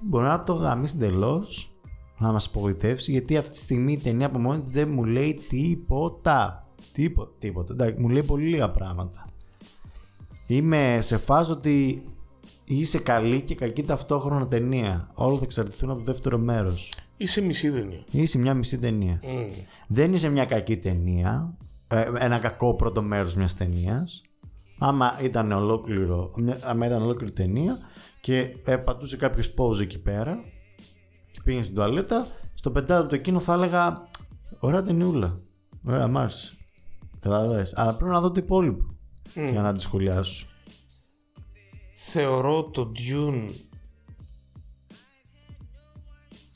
[0.00, 1.72] Μπορεί να το γαμίσει εντελώς,
[2.18, 5.40] να μας απογοητεύσει, γιατί αυτή τη στιγμή η ταινία από μόνη της δεν μου λέει
[5.48, 6.67] τίποτα.
[6.92, 7.72] Τίποτα, τίποτα.
[7.72, 9.26] Εντάξει, μου λέει πολύ λίγα πράγματα.
[10.46, 12.02] Είμαι σε φάση ότι
[12.64, 15.10] είσαι καλή και κακή ταυτόχρονα ταινία.
[15.14, 16.92] Όλα θα εξαρτηθούν από το δεύτερο μέρος.
[17.16, 18.04] Είσαι μισή ταινία.
[18.10, 19.20] Είσαι μια μισή ταινία.
[19.22, 19.52] Μμ.
[19.88, 21.56] Δεν είσαι μια κακή ταινία,
[21.88, 24.22] ε, ένα κακό πρώτο μέρος μιας ταινίας.
[24.78, 27.78] Άμα ήταν ολόκληρο, μια- άμα ήταν ολόκληρη ταινία
[28.20, 30.40] και ε, πατούσε κάποιος pause εκεί πέρα
[31.32, 34.08] και πήγαινε στην τουαλέτα, στο πεντάλεπτο εκείνο θα έλεγα
[34.58, 35.36] ωραία ταινιούλα,
[35.84, 36.52] ωραία μ' άρεσε.
[37.20, 37.76] Καταλαβαίνεις.
[37.76, 38.86] Αλλά πρέπει να δω το υπόλοιπο
[39.34, 40.46] για να τη σχολιάσω.
[41.94, 43.50] Θεωρώ το Dune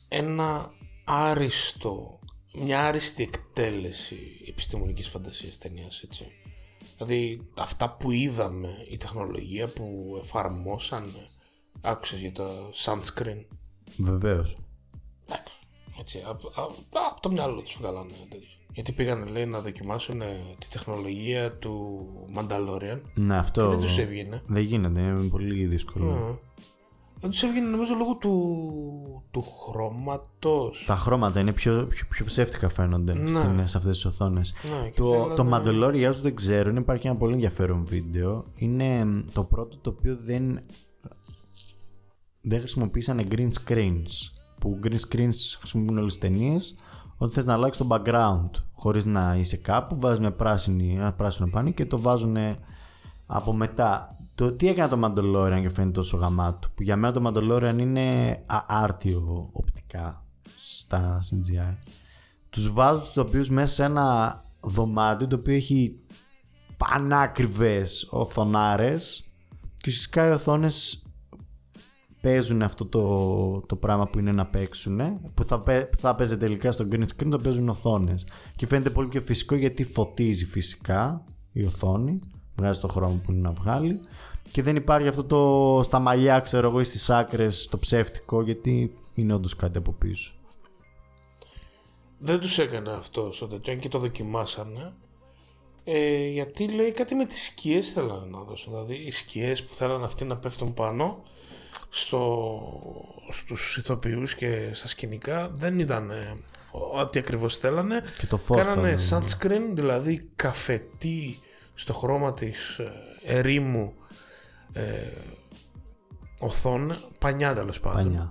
[0.09, 0.72] ένα
[1.05, 2.18] άριστο,
[2.55, 4.18] μια άριστη εκτέλεση
[4.48, 6.26] επιστημονικής φαντασίας ταινίας, έτσι.
[6.97, 11.28] Δηλαδή αυτά που είδαμε, η τεχνολογία που εφαρμόσανε,
[11.80, 13.47] άκουσες για το sunscreen,
[13.98, 14.56] Βεβαίως.
[15.26, 15.55] εντάξει,
[15.98, 16.52] έτσι, από,
[17.10, 18.48] από το μυαλό τους βγάλανε τέτοιο.
[18.72, 20.26] Γιατί πήγανε λέει να δοκιμάσουν ε,
[20.58, 24.42] τη τεχνολογία του Mandalorian Ναι, αυτό δεν τους έβγαινε.
[24.46, 26.40] δεν γίνεται, είναι πολύ δύσκολο.
[27.20, 30.84] Δεν τους έβγαινε νομίζω λόγω του, του χρώματος.
[30.86, 33.28] Τα χρώματα είναι πιο, πιο, πιο ψεύτικα φαίνονται Ναι.
[33.28, 34.54] στην, σε αυτές τις οθόνες.
[34.82, 35.46] Ναι, και Το, θέλανε- το
[35.86, 38.44] Mandalorian, για όσους δεν ξέρουν, υπάρχει ένα πολύ ενδιαφέρον βίντεο.
[38.54, 40.60] Είναι μ, το πρώτο το οποίο δεν,
[42.40, 44.10] δεν χρησιμοποίησαν green screens.
[44.60, 46.74] Που green screens χρησιμοποιούν όλες τις ταινίες.
[47.22, 51.48] Όταν θες να αλλάξεις το background χωρίς να είσαι κάπου, βάζεις μια πράσινη, ένα πράσινο
[51.48, 52.36] πάνι και το βάζουν
[53.26, 54.16] από μετά.
[54.34, 56.68] Το τι έκανε το Mandalorian και φαίνεται τόσο γαμάτο.
[56.74, 60.24] Που για μένα το Mandalorian είναι αάρτιο οπτικά
[60.58, 61.76] στα CGI.
[62.50, 65.94] Τους βάζω τους τοπίους μέσα σε ένα δωμάτιο το οποίο έχει
[66.76, 69.24] πανάκριβες οθονάρες
[69.76, 71.02] και ουσιαστικά οι οθόνες
[72.22, 75.00] παίζουν αυτό το, το πράγμα που είναι να παίξουν
[75.34, 78.26] που θα, παί- που θα παίζει τελικά στο green screen το παίζουν οθόνες
[78.56, 82.20] και φαίνεται πολύ πιο φυσικό γιατί φωτίζει φυσικά η οθόνη
[82.56, 84.00] βγάζει το χρώμα που είναι να βγάλει
[84.50, 88.96] και δεν υπάρχει αυτό το στα μαλλιά ξέρω εγώ ή στις άκρες το ψεύτικο γιατί
[89.14, 90.34] είναι όντως κάτι από πίσω
[92.18, 94.92] Δεν τους έκανε αυτό στο τέτοιο, αν και το δοκιμάσανε.
[95.84, 98.72] Ε, γιατί λέει κάτι με τις σκιές θέλανε να δώσουν.
[98.72, 101.22] Δηλαδή οι σκιές που θέλανε αυτοί να πέφτουν πάνω
[101.88, 102.58] στο,
[103.30, 106.36] στους ηθοποιούς και στα σκηνικά δεν ήταν ε,
[107.00, 108.02] ό,τι ακριβώς θέλανε.
[108.18, 111.38] και το φως Κάνανε θα- sunscreen, δηλαδή καφετί
[111.74, 112.92] στο χρώμα της ε,
[113.24, 113.94] ερήμου
[114.72, 114.82] ε,
[116.38, 118.02] οθόνη, πανιά τέλος πάντων.
[118.04, 118.30] πανιά.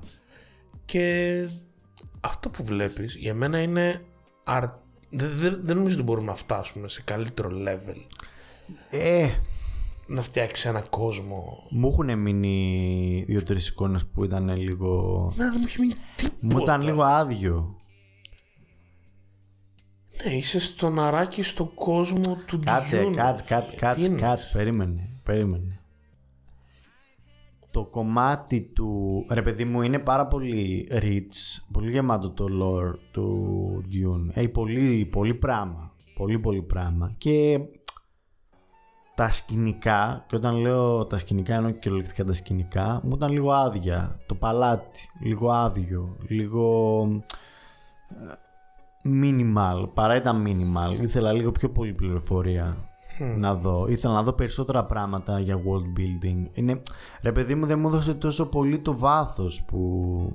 [0.86, 1.48] Και
[2.22, 4.02] αυτό που βλέπεις για μένα είναι
[4.44, 4.64] αρ...
[5.10, 7.98] δεν, δεν, δεν νομίζω ότι μπορούμε να φτάσουμε σε καλύτερο level
[8.90, 9.30] Ε,
[10.14, 15.34] να φτιάξει ένα κόσμο μου έχουν μείνει δύο-τρεις εικόνες που ήταν λίγο...
[15.36, 17.76] να δεν μου έχει μείνει τίποτα Μου ήταν λίγο άδειο.
[20.26, 23.14] ναι είσαι στον αράκι στον κόσμο του Κάτσε, Dune.
[23.16, 25.76] κάτσε, κάτσε, Τι κάτσε, είναι; κάτσε, περίμενε, περίμενε.
[27.72, 33.82] Το κομμάτι του, ρε παιδί μου, είναι πάρα πολύ rich, πολύ γεμάτο το lore του
[33.92, 34.30] Dune.
[34.34, 37.16] Έχει πολύ, πολύ πράγμα, πολύ πολύ πράγμα.
[37.18, 37.60] Και
[39.22, 44.20] τα σκηνικά, και όταν λέω τα σκηνικά εννοώ κυριολεκτικά τα σκηνικά, μου ήταν λίγο άδεια.
[44.26, 47.02] Το παλάτι, λίγο άδειο, λίγο
[49.04, 51.02] minimal, παρά ήταν minimal.
[51.02, 52.78] Ήθελα λίγο πιο πολύ πληροφορία
[53.38, 53.88] να δω.
[53.88, 56.46] Ήθελα να δω περισσότερα πράγματα για world building.
[56.54, 56.82] Είναι,
[57.22, 60.32] ρε παιδί μου δεν μου έδωσε τόσο πολύ το βάθος που...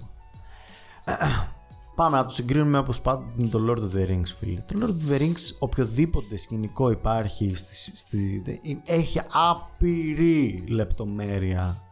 [1.96, 4.60] Πάμε να το συγκρίνουμε όπως πάντα με το Lord of the Rings φίλε.
[4.60, 8.42] Το Lord of the Rings οποιοδήποτε σκηνικό υπάρχει στη, στη,
[8.84, 11.82] έχει άπειρη λεπτομέρεια.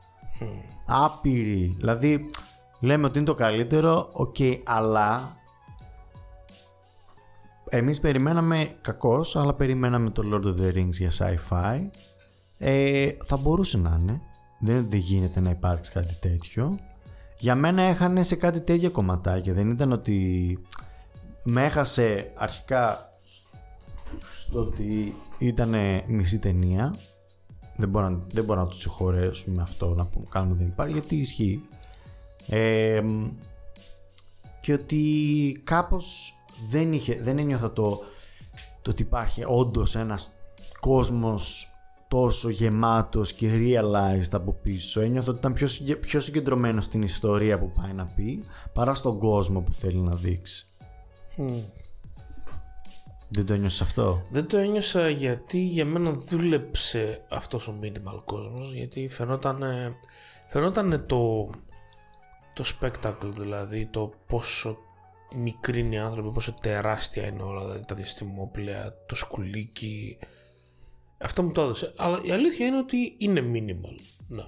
[0.87, 1.75] Άπειρη.
[1.77, 2.31] Δηλαδή
[2.81, 5.37] λέμε ότι είναι το καλύτερο, οκ, αλλά
[7.69, 11.81] εμείς περιμέναμε κακός, αλλά περιμέναμε το Lord of the Rings για sci-fi.
[12.59, 14.21] Ε, θα μπορούσε να είναι.
[14.61, 16.79] Δεν, δεν γίνεται να υπάρξει κάτι τέτοιο.
[17.39, 19.53] Για μένα έχανε σε κάτι τέτοια κομματάκια.
[19.53, 20.59] Δεν ήταν ότι
[21.43, 23.13] με έχασε αρχικά
[24.35, 25.75] στο ότι ήταν
[26.07, 26.95] μισή ταινία.
[27.77, 31.17] Δεν μπορώ, να- δεν μπορώ να τους συγχωρέσουμε αυτό να πούμε, κάνουμε δεν υπάρχει γιατί
[31.17, 31.63] ισχύει.
[32.49, 33.03] Ε,
[34.61, 36.35] και ότι κάπως
[36.71, 38.01] δεν, είχε, δεν ένιωθα το,
[38.83, 40.31] το ότι υπάρχει όντως ένας
[40.81, 41.74] κόσμος
[42.15, 45.01] τόσο γεμάτος και realized από πίσω.
[45.01, 49.19] Ένιωθα ότι ήταν πιο, συγκε- πιο συγκεντρωμένο στην ιστορία που πάει να πει παρά στον
[49.19, 50.69] κόσμο που θέλει να δείξει.
[53.29, 58.73] Δεν το ένιωσες αυτό; Δεν το ένιωσα γιατί για μένα δούλεψε αυτός ο minimal κόσμος
[58.73, 59.63] γιατί φαινόταν,
[60.49, 61.51] φαινόταν το,
[62.55, 64.77] το spectacle δηλαδή το πόσο
[65.37, 70.19] μικροί είναι οι άνθρωποι, πόσο τεράστια είναι όλα δηλαδή, τα διαστημόπλαια, το σκουλήκι
[71.19, 74.43] αυτό μου το έδωσε αλλά η αλήθεια είναι ότι είναι minimal ναι.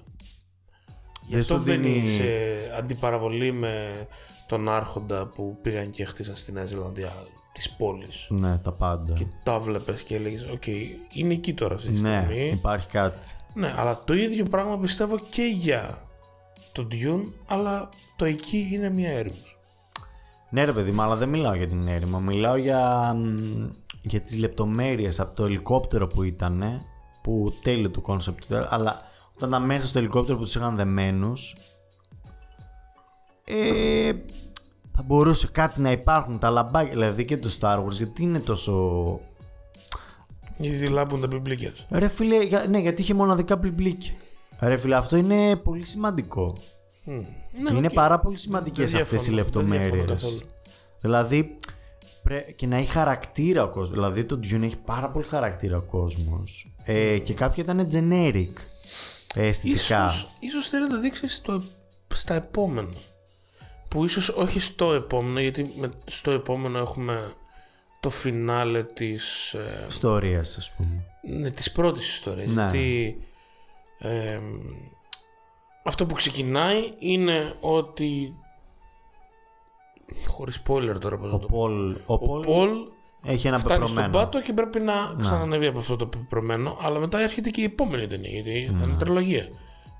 [1.27, 2.23] Γι' Δεν αυτό σου μπαίνει δίνει- σε
[2.77, 4.07] αντιπαραβολή με
[4.47, 7.11] τον άρχοντα που πήγαν και χτίσαν στη Νέα Ζηλανδία
[7.51, 9.13] τις πόλεις Ναι, τα πάντα.
[9.13, 10.67] και τα βλέπεις και έλεγες οκ,
[11.13, 13.17] είναι εκεί τώρα αυτή τη ναι, στιγμή υπάρχει κάτι.
[13.53, 16.01] ναι, αλλά το ίδιο πράγμα πιστεύω και για
[16.71, 19.57] το Dune αλλά το εκεί είναι μια έρημος
[20.49, 22.19] Ναι ρε παιδί μου, αλλά δεν μιλάω για την έρημο.
[22.19, 23.67] Μιλάω για, μ,
[24.09, 26.81] για τις λεπτομέρειες από το ελικόπτερο που ήταν,
[27.21, 29.01] που τέλειο το concept, αλλά
[29.35, 31.55] όταν ήταν μέσα στο ελικόπτερο που τους είχαν δεμένους,
[33.45, 34.11] ε,
[34.95, 39.19] θα μπορούσε κάτι να υπάρχουν, τα λαμπάκια, δηλαδή και το Star Wars, γιατί είναι τόσο...
[40.57, 44.13] γιατί λάμπουν τα μπλιμπλίκια τους Ρε φίλε, για- ναι, γιατί είχε μοναδικά μπλιμπλίκια.
[44.59, 46.57] Ρε φίλε, αυτό είναι πολύ σημαντικό.
[47.03, 47.93] ναι, είναι οκ.
[47.93, 50.21] πάρα πολύ σημαντικές Δεν αυτές οι διαφωνώ, δεν διαφωνώ λεπτομέρειες.
[50.23, 50.51] καθόλου.
[51.01, 51.57] Δηλαδή,
[52.27, 52.39] πρέ...
[52.55, 53.91] και να έχει χαρακτήρα ο κόσμος.
[53.91, 56.73] Δηλαδή, το Dune έχει πάρα πολύ χαρακτήρα ο κόσμος.
[56.83, 58.53] Ε, και κάποια ήταν generic
[59.35, 60.05] ε, αισθητικά.
[60.05, 61.63] Ίσως, ίσως θέλει να το δείξει στο,
[62.13, 62.89] στα επόμενα.
[63.89, 67.33] Που ίσως όχι στο επόμενο, γιατί με, στο επόμενο έχουμε
[67.99, 71.05] το φινάλε της, ε, Ιστορίας, ας πούμε.
[71.39, 72.49] ναι, της πρώτης ιστορίας.
[72.49, 72.61] Ναι.
[72.61, 73.17] Γιατί
[73.99, 74.39] ε,
[75.83, 78.33] αυτό που ξεκινάει είναι ότι
[80.27, 81.57] χωρίς spoiler τώρα πώς Ο να το πω.
[81.57, 82.69] Πολ, ο Ο Πολ Πολ
[83.23, 84.25] έχει ένα φτάνει στον πεπρωμένο.
[84.25, 86.77] πάτο και πρέπει να ξανανεβεί από αυτό το πεπρωμένο.
[86.81, 89.47] Αλλά μετά έρχεται και η επόμενη ταινία, γιατί θα είναι τριλογία.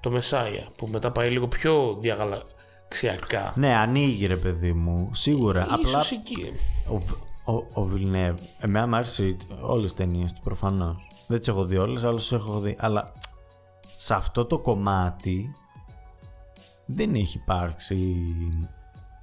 [0.02, 3.54] Το Μεσάια, που μετά πάει λίγο πιο διαγαλαξιακά.
[3.56, 5.62] Ναι, ανοίγει ρε παιδί μου, σίγουρα.
[5.66, 6.52] Ίσως Απλά εκεί.
[6.90, 11.12] ο, Β- ο, ο Βιλνεύ, εμένα μου άρεσε όλες τις ταινίες του προφανώς.
[11.28, 12.76] Δεν τις έχω δει όλες, αλλά τις έχω δει.
[12.80, 13.12] Αλλά
[13.98, 15.56] σε αυτό το κομμάτι
[16.86, 18.16] δεν έχει υπάρξει...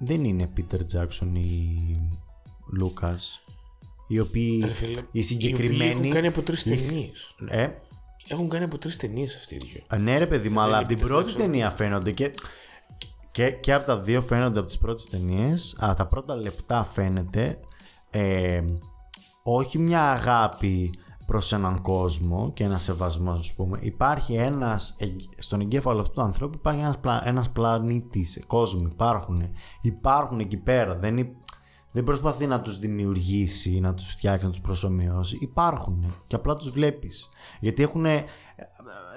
[0.05, 1.69] Δεν είναι Peter Jackson ή
[2.73, 3.39] Λούκας
[4.07, 7.35] οι οποίοι Ρε φίλε, οι Οι οποίοι συγκεκριμένοι έχουν κάνει από τρεις ταινίες.
[7.49, 7.67] ε,
[8.27, 9.81] Έχουν κάνει από τρεις ταινίες αυτοί οι δύο.
[9.87, 11.37] Α, Ναι, ρε παιδί μου, αλλά από την Peter πρώτη Jackson.
[11.37, 12.31] ταινία φαίνονται και,
[13.31, 15.75] και, και από τα δύο φαίνονται από τις πρώτες ταινίες.
[15.83, 17.59] Α, τα πρώτα λεπτά φαίνεται
[18.09, 18.61] ε,
[19.43, 20.93] όχι μια αγάπη
[21.25, 23.77] προς έναν κόσμο και ένα σεβασμό, ας πούμε.
[23.81, 29.41] Υπάρχει ένας, εγ- στον εγκέφαλο αυτού του ανθρώπου υπάρχει ένας, πλα, ένας πλανήτης, κόσμοι υπάρχουν.
[29.81, 31.35] Υπάρχουν εκεί πέρα, δεν, υ-
[31.91, 35.37] δεν προσπαθεί να τους δημιουργήσει, να τους φτιάξει, να τους προσωμιώσει.
[35.41, 37.27] Υπάρχουν και απλά τους βλέπεις.
[37.59, 38.05] Γιατί έχουν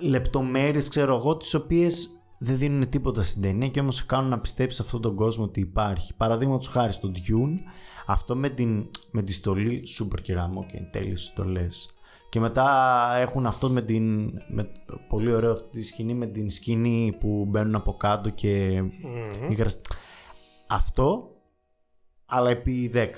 [0.03, 2.09] λεπτομέρειες, ξέρω εγώ, τις οποίες
[2.39, 5.61] δεν δίνουν τίποτα στην ταινία και όμως σε κάνουν να πιστέψεις αυτόν τον κόσμο ότι
[5.61, 6.15] υπάρχει.
[6.15, 7.57] Παραδείγματος χάρη στο Dune,
[8.07, 11.91] αυτό με, την, με τη στολή super και γαμό και είναι τέλειες στολές.
[12.29, 12.69] Και μετά
[13.17, 14.33] έχουν αυτό με την.
[14.49, 14.69] Με,
[15.09, 18.83] πολύ ωραίο αυτή τη σκηνή με την σκηνή που μπαίνουν από κάτω και.
[19.51, 19.87] υγρασ-
[20.67, 21.31] Αυτό,
[22.27, 23.09] αλλά επί 10.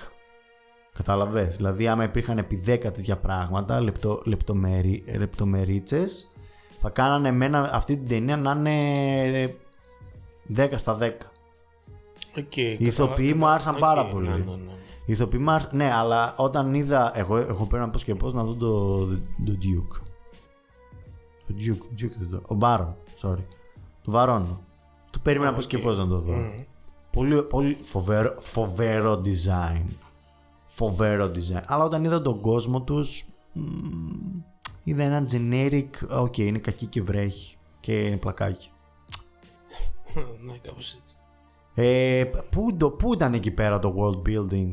[0.92, 1.56] Καταλαβες.
[1.56, 6.34] Δηλαδή, άμα υπήρχαν επί 10 τέτοια πράγματα, λεπτο, λεπτομέρι, λεπτομερίτσες,
[6.80, 9.54] θα κάνανε εμένα αυτή την ταινία να είναι
[10.56, 11.10] 10 στα 10.
[12.36, 14.28] Okay, Οι ηθοποιοί μου άρεσαν πάρα πολύ.
[14.28, 14.72] Ναι, ναι, ναι.
[15.10, 17.12] Οι ηθοποιοί μου άρεσαν- Ναι, αλλά όταν είδα.
[17.18, 19.06] Εγώ, εγώ πρέπει να πω και πώς να δω το,
[19.44, 20.00] το Duke.
[21.46, 22.42] Το Duke, Duke δεν το.
[22.46, 23.44] Ο Μπάρον, sorry.
[24.02, 24.60] Το Βαρόνο.
[25.10, 26.34] Το περίμενα πώς και πώς να το δω.
[27.10, 29.84] Πολύ, πολύ φοβερό, φοβερό design.
[30.64, 31.62] Φοβερό design.
[31.66, 33.24] Αλλά όταν είδα τον κόσμο τους.
[34.82, 35.88] είδα ένα generic.
[36.10, 37.56] OK, είναι κακή και βρέχει.
[37.80, 38.70] Και είναι πλακάκι.
[40.44, 41.14] ναι, κάπως έτσι.
[41.74, 44.70] Ε, πού, το, πού ήταν εκεί πέρα το world building;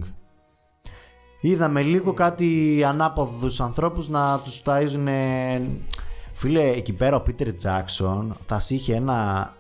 [1.40, 5.08] Είδαμε λίγο κάτι ανάποδους ανθρώπους να τους ταΐζουν
[6.34, 9.54] Φίλε, εκεί πέρα ο Peter Jackson θα σου είχε ένα,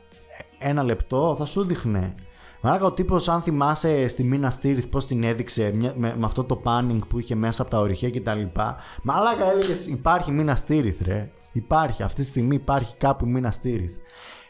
[0.57, 2.15] ένα λεπτό, θα σου δείχνε.
[2.61, 6.43] Μαλάκα ο τύπος αν θυμάσαι στη Minas Tirith πώς την έδειξε μια- με, με αυτό
[6.43, 8.77] το panning που είχε μέσα από τα ορυχεία και τα λοιπά.
[9.03, 11.29] Μαλάκα έλεγες υπάρχει Μίνα Στήριθ ρε.
[11.51, 13.95] Υπάρχει, αυτή τη στιγμή υπάρχει κάπου Μίνα Στήριθ.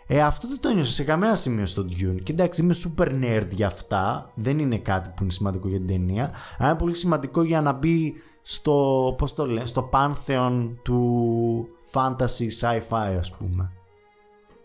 [0.10, 2.24] Ε, αυτό δεν το ένιωσα σε κανένα σημείο στο Dune.
[2.24, 4.32] Και εντάξει, είμαι super nerd για αυτά.
[4.36, 6.34] Δεν είναι κάτι που είναι σημαντικό για την ταινία.
[6.58, 12.48] Αλλά είναι πολύ σημαντικό για να μπει στο, πώς το λένε, στο πάνθεον του fantasy
[12.62, 13.72] sci-fi ας πούμε.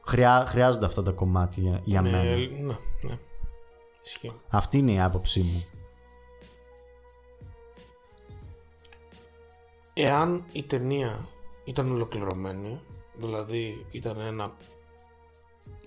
[0.06, 2.36] χρειά, χρειάζονται αυτά τα κομμάτια για, για ναι, μένα.
[2.36, 3.18] ναι, ναι.
[4.04, 4.32] Ισχύει.
[4.48, 5.64] Αυτή είναι η άποψή μου.
[9.94, 11.28] Εάν η ταινία
[11.64, 12.80] ήταν ολοκληρωμένη,
[13.16, 14.52] δηλαδή ήταν ένα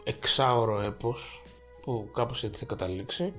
[0.07, 1.41] εξάωρο έπος
[1.81, 3.33] που κάπως έτσι θα καταλήξει,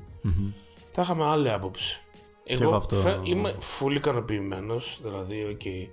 [0.92, 2.00] θα είχαμε άλλη άποψη.
[2.44, 5.88] Εγώ, εγώ αυτό- φε- είμαι full ικανοποιημένος, δηλαδή, ok,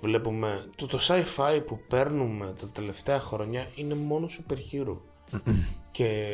[0.00, 4.96] βλέπουμε το, το sci-fi που παίρνουμε τα τελευταία χρόνια είναι μόνο super hero.
[5.90, 6.30] και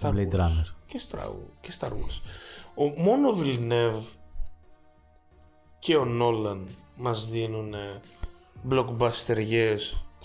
[0.00, 0.38] Star Blade Wars.
[0.40, 0.66] Runner.
[0.86, 1.28] Και Star,
[1.60, 2.20] και Star Wars.
[2.74, 4.02] Ο, μόνο ο Villeneuve
[5.78, 6.58] και ο Nolan
[6.96, 7.74] μας δίνουν
[8.70, 9.36] blockbuster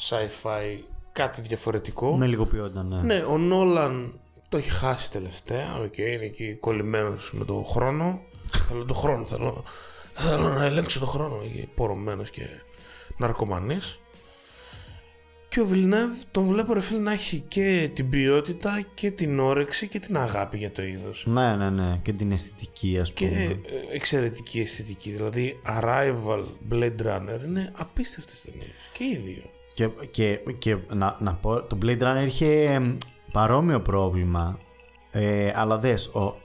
[0.10, 0.80] sci-fi
[1.12, 2.18] κάτι διαφορετικό.
[2.18, 3.02] Με λίγο ποιότητα, ναι.
[3.02, 4.20] Ναι, ο Nolan
[4.50, 5.78] το έχει χάσει τελευταία.
[5.78, 8.22] Οκ, είναι εκεί κολλημένος με τον χρόνο.
[8.68, 9.64] θέλω τον χρόνο, θέλω,
[10.14, 11.40] θέλω να ελέγξω τον χρόνο.
[11.44, 12.42] Εκεί πορωμένος και
[13.18, 14.00] ναρκωμανής.
[15.48, 19.88] Και ο Villeneuve τον βλέπω ρε φίλε να έχει και την ποιότητα και την όρεξη
[19.88, 21.24] και την αγάπη για το είδος.
[21.28, 22.00] Ναι, ναι, ναι.
[22.02, 23.42] Και την αισθητική, ας Και πούμε.
[23.44, 23.56] ε,
[23.96, 25.12] εξαιρετική αισθητική.
[25.12, 28.90] Δηλαδή, Arrival, Blade Runner είναι απίστευτες ταινίες.
[28.94, 29.50] Και οι δύο.
[29.88, 32.98] Και, και, και να, να πω, το Blade Runner είχε εμ,
[33.32, 34.60] παρόμοιο πρόβλημα.
[35.12, 36.36] Ε, αλλά δες, ο,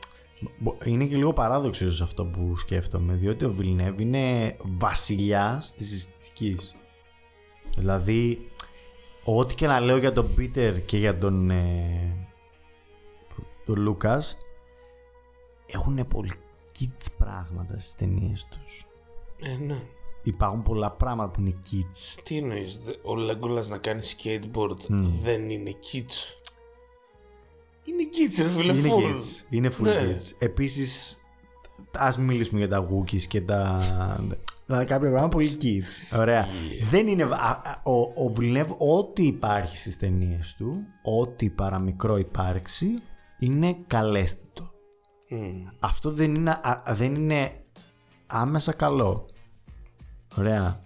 [0.58, 5.92] μπο- είναι και λίγο παράδοξο ίσως αυτό που σκέφτομαι, διότι ο Villeneuve είναι βασιλιάς της
[5.92, 6.74] αισθητικής.
[7.76, 8.50] Δηλαδή,
[9.24, 12.28] ό,τι και να λέω για τον Πίτερ και για τον, ε,
[13.66, 14.36] τον Λούκας,
[15.66, 16.32] έχουν πολύ
[16.78, 18.86] kids πράγματα στις ταινίες τους.
[19.42, 19.78] Ε, ναι.
[20.26, 22.18] Υπάρχουν πολλά πράγματα που είναι kids.
[22.24, 24.76] Τι εννοείς, δε- ο Λέγκολας να κάνει skateboard
[25.22, 26.42] δεν είναι kids;
[27.84, 29.14] Είναι kids ρε φίλε, Είναι full.
[29.14, 29.44] kids.
[29.50, 30.16] Είναι full Ναι.
[30.16, 30.32] kids.
[30.38, 31.18] Επίσης,
[31.98, 33.82] ας μιλήσουμε για τα Wookiees και τα...
[34.66, 36.18] Δηλαδή κάποια πράγματα πολύ kids.
[36.18, 36.46] Ωραία.
[36.90, 37.22] Δεν είναι...
[37.22, 42.86] α- α- Ο, ο Villeneuve, ό,τι υπάρχει στις ταινίες του, ό,τι παραμικρό υπάρξει,
[43.38, 44.70] είναι καλέσθητο.
[45.28, 45.66] Μμ.
[45.78, 47.64] Αυτό δεν είναι, α- δεν είναι
[48.26, 49.26] άμεσα καλό.
[50.38, 50.80] Ωραία.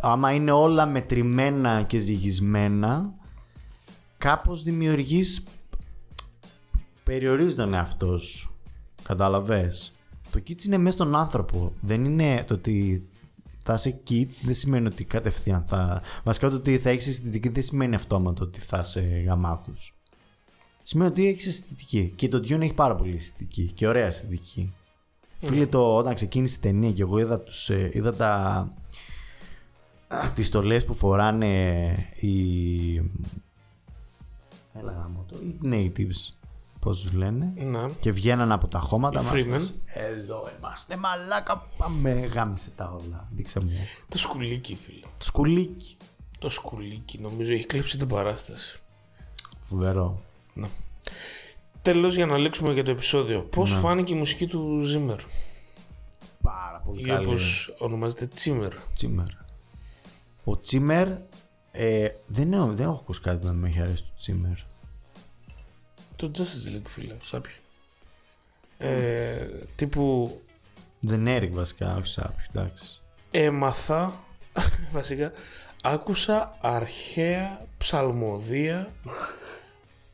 [0.00, 3.14] Άμα είναι όλα μετρημένα και ζυγισμένα,
[4.18, 5.44] κάπως δημιουργείς
[7.04, 8.54] περιορίζεις τον εαυτό σου.
[9.02, 9.92] Κατάλαβες;
[10.30, 11.72] Το kids είναι μέσα στον άνθρωπο.
[11.80, 13.06] Δεν είναι το ότι
[13.64, 16.02] θα είσαι kids δεν σημαίνει ότι κατευθείαν θα...
[16.24, 19.96] Βασικά το ότι θα έχεις αισθητική δεν σημαίνει αυτόματο ότι θα είσαι γαμάτος.
[20.82, 22.12] Σημαίνει ότι έχεις αισθητική.
[22.16, 24.72] Και το Dune έχει πάρα πολύ αισθητική και ωραία αισθητική.
[25.44, 28.28] Φίλε, το, όταν ξεκίνησε η ταινία και εγώ είδα, τους, ε, είδα τα,
[30.08, 31.88] α, τις στολές που φοράνε
[32.20, 32.96] οι...
[34.74, 36.34] Έλα γάμο το, οι natives,
[36.80, 37.52] πώς τους λένε.
[37.56, 37.88] Ναι.
[38.00, 39.32] Και βγαίναν από τα χώματα Οι μας.
[39.34, 39.80] Freemen.
[39.86, 43.28] Εδώ είμαστε, μαλάκα, πάμε, γάμισε τα όλα.
[43.30, 43.70] Δείξε μου.
[44.08, 45.06] Το σκουλίκι φίλε.
[45.18, 45.96] Το σκουλίκι.
[46.38, 48.80] Το σκουλίκι νομίζω έχει κλέψει την παράσταση.
[49.60, 50.22] Φοβερό.
[50.54, 50.68] Ναι.
[51.82, 53.40] Τέλος για να λήξουμε για το επεισόδιο.
[53.42, 53.78] Πώς Ναι.
[53.78, 55.18] φάνηκε η μουσική του Zimmer;
[56.42, 57.26] Πάρα πολύ ή καλή.
[57.26, 58.70] όπως ονομάζεται Zimmer.
[58.94, 59.26] Τσίμερ.
[60.44, 61.08] Ο Τσίμερ,
[61.70, 64.56] ε, δεν, έχω, δεν έχω ακούσει κάτι που να με έχει αρέσει το Τσίμερ.
[66.16, 67.52] Το Justice League φίλε, σάπιο.
[68.78, 69.46] Ε,
[69.76, 70.40] τύπου
[71.10, 73.00] Generic βασικά, όχι σάπιο, εντάξει.
[73.30, 74.24] έμαθα,
[74.92, 75.32] βασικά,
[75.82, 78.92] άκουσα αρχαία ψαλμοδία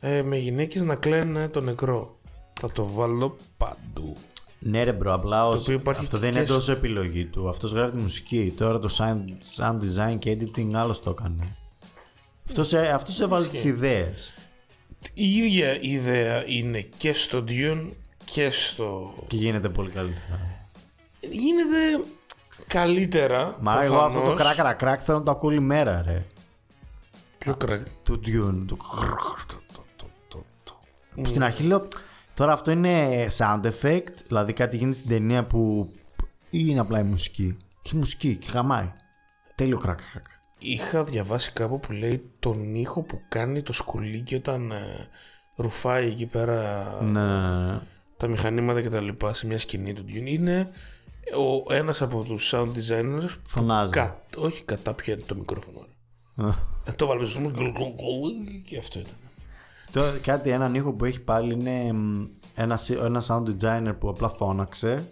[0.01, 2.19] ε, με γυναίκες να κλαίνουν το νεκρό.
[2.61, 4.17] Θα το βάλω παντού.
[4.59, 7.49] Ναι ρε μπρο, απλά ως- οποίο υπάρχει αυτό και δεν είναι στο- τόσο επιλογή του.
[7.49, 8.55] Αυτός γράφει τη μουσική.
[8.57, 9.25] Τώρα το sound,
[9.57, 11.57] sound design και editing άλλος το έκανε.
[12.49, 14.35] Αυτός, ε, αυτός έβαλε τις ιδέες.
[15.15, 17.91] Η ίδια ιδέα είναι και στο Dune
[18.25, 19.15] και στο...
[19.27, 20.41] Και γίνεται πολύ καλύτερα.
[21.21, 22.05] Γίνεται
[22.67, 23.57] καλύτερα.
[23.61, 24.41] Μα εγώ αυτό το προφανώς.
[24.41, 26.27] κράκαρα κράκ θέλω να το ακούω όλη μέρα ρε.
[27.39, 27.87] Ποιο κρακ.
[28.03, 28.65] Του Dune.
[28.67, 28.77] Το...
[31.23, 31.89] Που Στην αρχή λέω,
[32.35, 35.91] τώρα αυτό είναι sound effect, δηλαδή κάτι γίνεται στην ταινία που
[36.51, 37.57] ή είναι απλά η μουσική.
[37.85, 38.93] Έχει μουσική και γαμάει.
[39.55, 40.27] Τέλειο κράκ κράκ.
[40.59, 45.09] Είχα διαβάσει κάπου που λέει τον ήχο που κάνει το σκουλίκι όταν ε,
[45.57, 47.81] ρουφάει εκεί πέρα Ναι, ναι, ναι.
[48.17, 50.27] τα μηχανήματα και τα λοιπά σε μια σκηνή του Dune.
[50.27, 50.69] Είναι
[51.69, 53.93] ο, ένας από τους sound designers που Φωνάζει.
[53.93, 55.87] κα, όχι κατάπιε το μικρόφωνο.
[56.37, 56.45] ρε.
[56.47, 56.55] Α.
[56.85, 57.41] Ε, το βάλουμε στο
[58.65, 59.15] και αυτό ήταν.
[59.93, 64.09] Τώρα κάτι, έναν ήχο που έχει πάλι είναι μ, ένα, σι- ένα sound designer που
[64.09, 65.09] απλά φώναξε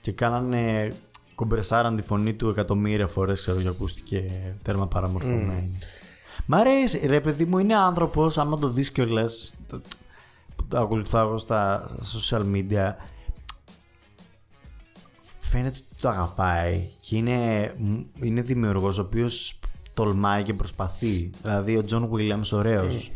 [0.00, 0.92] και κάνανε
[1.34, 4.30] κομπρεσάραν τη φωνή του εκατομμύρια φορές ξέρω και ακούστηκε
[4.62, 5.78] τέρμα παραμορφωμένη.
[6.46, 9.80] Μ' αρέσει, ρε παιδί μου, είναι άνθρωπος, άμα το δεις κιόλας, το,
[10.56, 12.92] που το ακολουθάω εγώ στα social media,
[15.40, 17.72] φαίνεται ότι το αγαπάει και είναι,
[18.20, 19.60] είναι δημιουργός ο οποίος
[19.94, 21.30] τολμάει και προσπαθεί.
[21.42, 23.10] Δηλαδή ο John Williams ωραίος.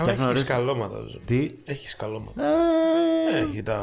[0.00, 0.96] Αλλά έχεις γνωρίζεις- σκαλώματα.
[1.10, 1.18] ζω.
[1.24, 2.42] Τι; Έχεις σκαλώματα.
[2.44, 3.80] Ε, Έχει τα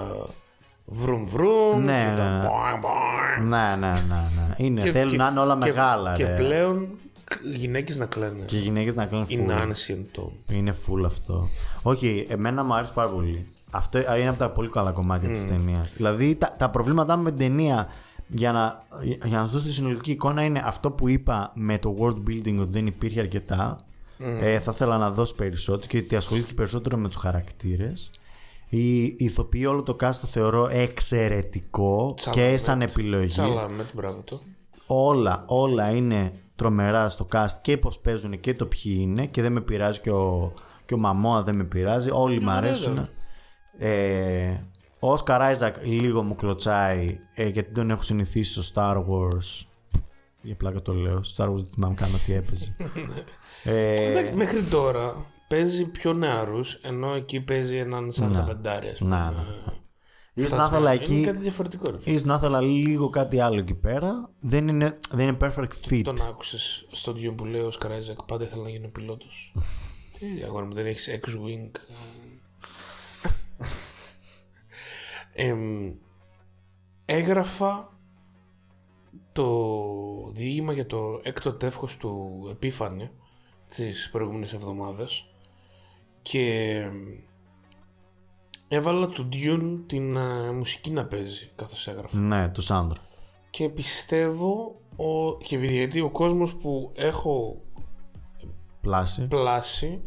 [0.86, 2.40] βρουμ βρουμ Ναι, και ναι, τα ναι.
[2.48, 3.44] μποing, boing.
[3.44, 4.54] Ναι, ναι, ναι, ναι.
[4.58, 6.14] Είναι, Και- θέλουν και- να είναι όλα και- μεγάλα.
[6.14, 6.34] Και ρε.
[6.34, 6.88] πλέον
[7.54, 8.44] οι γυναίκες να κλαίνε.
[8.46, 9.58] Και οι γυναίκες να κάνουν Είναι full.
[9.62, 10.32] άνεση εν τόν.
[10.52, 11.48] Είναι full αυτό.
[11.82, 13.48] Όχι, εμένα μου αρέσει πάρα πολύ.
[13.72, 15.94] Αυτό είναι από τα πολύ καλά κομμάτια της ταινίας.
[15.96, 17.88] Δηλαδή τα, τα προβλήματά μου με την ταινία
[18.28, 18.84] για να,
[19.26, 22.58] για να σου δώσω τη συνολική εικόνα είναι αυτό που είπα με το world building
[22.60, 23.76] ότι δεν υπήρχε αρκετά.
[24.24, 28.12] Ε, θα ήθελα να δώσω περισσότερο και ότι ασχολήθηκε περισσότερο με τους χαρακτήρες.
[28.70, 32.60] Η, η ηθοποιή όλο το cast το θεωρώ εξαιρετικό και Τσαλαμέτ.
[32.60, 33.28] σαν επιλογή.
[33.30, 34.42] Τσαλάμε, μπράβο του.
[34.86, 39.52] όλα, όλα είναι τρομερά στο cast και πώς παίζουν και το ποιοι είναι και δεν
[39.52, 40.54] με πειράζει και ο,
[40.86, 42.10] και ο Μαμόα δεν με πειράζει.
[42.12, 43.08] Όλοι μου αρέσουν.
[43.78, 44.58] Ε,
[45.00, 49.66] ο Όσκαρ Άιζακ λίγο μου κλωτσάει ε, γιατί τον έχω συνηθίσει στο Star Wars.
[50.42, 51.24] Για πλάκα το λέω.
[51.24, 52.76] Στο Star Wars δεν θυμάμαι καν ότι έπαιζε.
[53.64, 59.10] ε, Εντάξει, Μέχρι τώρα παίζει πιο νεαρούς, ενώ εκεί παίζει έναν 45 ας πούμε.
[59.16, 59.38] να, ναι.
[60.36, 60.90] Ίσως να Φτασμένο.
[60.90, 61.92] ήθελα Είναι εκεί κάτι διαφορετικό.
[61.92, 61.98] Ρε.
[62.04, 64.30] ίσως να ήθελα λίγο κάτι άλλο εκεί πέρα.
[64.42, 66.02] Δεν είναι, δεν είναι perfect fit.
[66.04, 69.54] Τον άκουσες στον Διόν που λέει ο Σκαράιζακ πάντα ήθελα να γίνω πιλότος.
[70.20, 71.72] Τι αγόρι μου, δεν έχεις X-Wing.
[75.34, 75.92] Εμ,
[77.06, 77.98] έγραφα
[79.32, 79.48] το
[80.34, 83.10] διήγημα για το έκτο τεύχος του Επίφανη
[83.76, 85.26] τις προηγούμενες εβδομάδες
[86.22, 86.96] και εμ,
[88.68, 93.02] έβαλα του Dune την α, μουσική να παίζει καθώς έγραφα Ναι, του Σάντρο.
[93.50, 97.62] και πιστεύω ο, και επειδή γιατί ο κόσμος που έχω
[98.82, 99.28] Πλάση.
[99.28, 100.02] πλάσει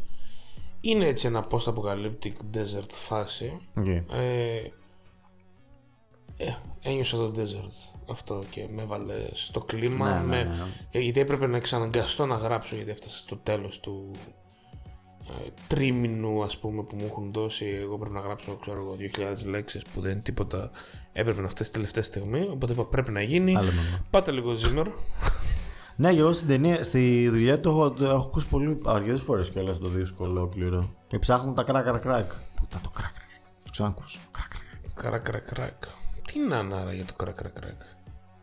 [0.80, 3.86] είναι έτσι ένα post-apocalyptic desert φάση Οκ.
[3.86, 4.02] ε,
[6.36, 10.54] ε, ένιωσα το desert αυτό και με έβαλε στο κλίμα Ναι, ναι, με, ναι.
[10.90, 14.10] ε, γιατί έπρεπε να εξαναγκαστώ να γράψω γιατί έφτασα στο τέλος του
[15.28, 18.96] ε, τρίμηνου ας πούμε που μου έχουν δώσει εγώ πρέπει να γράψω ξέρω εγώ
[19.44, 20.70] 2.000 λέξεις που δεν είναι τίποτα
[21.12, 24.04] έπρεπε να φτάσει τελευταία στιγμή οπότε είπα πρέπει να γίνει Άλλο μόνο.
[24.10, 24.86] πάτε λίγο Zimmer
[25.96, 29.50] Ναι, και εγώ στην ταινία, στη δουλειά του έχω, το έχω ακούσει πολύ αρκετές φορές
[29.50, 30.94] κιόλας το δίσκο ολόκληρο.
[31.06, 32.30] Και ψάχνω τα κράκ κράκ κράκ.
[32.56, 33.28] Πού ήταν το κράκ κράκ.
[33.64, 34.20] Το ξανακούσω.
[34.30, 35.12] Κράκ κράκ.
[35.12, 35.84] Κρακ κρακ κρακ
[36.26, 37.80] τι είναι ανάρα για το κρακ κρακ κρακ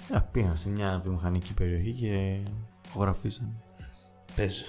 [0.09, 2.37] Ε, πήγαν σε μια βιομηχανική περιοχή και
[2.87, 3.61] ηχογραφήσαν.
[4.35, 4.63] παίζει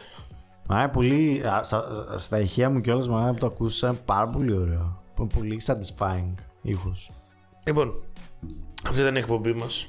[0.66, 1.42] Μα είναι πολύ.
[1.46, 5.02] α, στα, στα ηχεία μου κιόλας μα που το ακούσα πάρα πολύ ωραίο.
[5.18, 7.10] Είναι πολύ satisfying ήχος.
[7.64, 7.92] Λοιπόν,
[8.88, 9.88] αυτή ήταν η εκπομπή μας.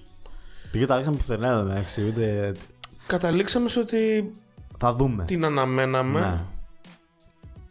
[0.71, 2.55] Δεν κοιτάξαμε πουθενά εδώ μεταξύ, ούτε.
[3.07, 4.31] Καταλήξαμε σε ότι
[4.77, 5.25] Θα δούμε.
[5.25, 6.41] την αναμέναμε, Ναι.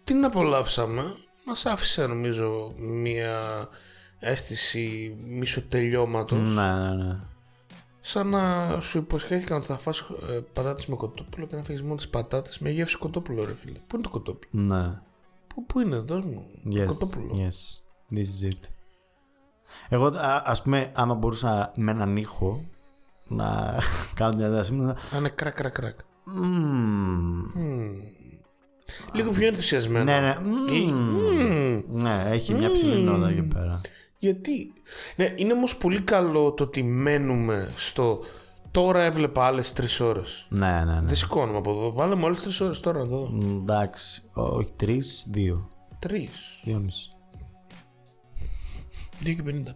[0.05, 1.03] την απολαύσαμε.
[1.47, 3.69] Μας άφησε νομίζω μία
[4.19, 6.39] αίσθηση μισοτελειώματος.
[6.55, 7.19] Ναι, ναι, ναι.
[8.07, 11.97] Σαν να σου υποσχέθηκαν ότι θα φας ε, πατάτες με κοτόπουλο και να φύγεις μόνος
[12.03, 13.79] τις πατάτες με γεύση κοτόπουλο ρε φίλε.
[13.87, 15.01] Πού είναι το κοτόπουλο; Ναι.
[15.47, 16.47] Πού, πού είναι, δώσ' μου.
[16.73, 17.35] Yes, Κοτόπουλο.
[17.35, 17.81] yes.
[18.17, 18.61] This is it.
[19.89, 22.61] Εγώ, α, ας πούμε, άμα μπορούσα με έναν ήχο
[23.29, 23.77] να
[24.19, 24.95] κάνω μια δράση μου, να...
[24.95, 25.99] Θα είναι κρακ κρακ κρακ.
[26.25, 27.51] Μμμ.
[27.55, 27.93] Μμμ.
[29.15, 30.05] Λίγο πιο ενθουσιασμένο.
[30.05, 30.37] Ναι, ναι.
[30.75, 31.83] Ή- Μμμ.
[31.91, 32.03] Μμμ.
[32.03, 33.81] Ναι, έχει μια ψηλή νότα εκεί πέρα.
[34.25, 34.73] Γιατί;
[35.17, 38.21] Ναι, είναι όμως πολύ καλό το ότι μένουμε στο.
[38.71, 40.47] Τώρα έβλεπα άλλες τρεις ώρες.
[40.49, 41.07] Ναι, ναι, ναι.
[41.07, 41.93] Δεν σηκώνομαι από εδώ.
[41.93, 43.31] Βάλε μου άλλε τρεις ώρες τώρα να το δω.
[43.31, 45.69] Μ, Εντάξει, όχι τρεις, δύο.
[45.99, 46.61] Τρεις.
[46.65, 47.09] Δύο μισή.
[49.25, 49.75] 2 και 50.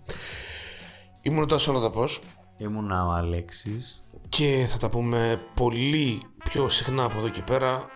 [1.22, 2.20] Ήμουν ο Τάσος Ολοδαπός
[2.56, 4.00] Ήμουνα ο Αλέξης.
[4.28, 7.86] και θα τα πούμε πολύ πιο συχνά από εδώ και πέρα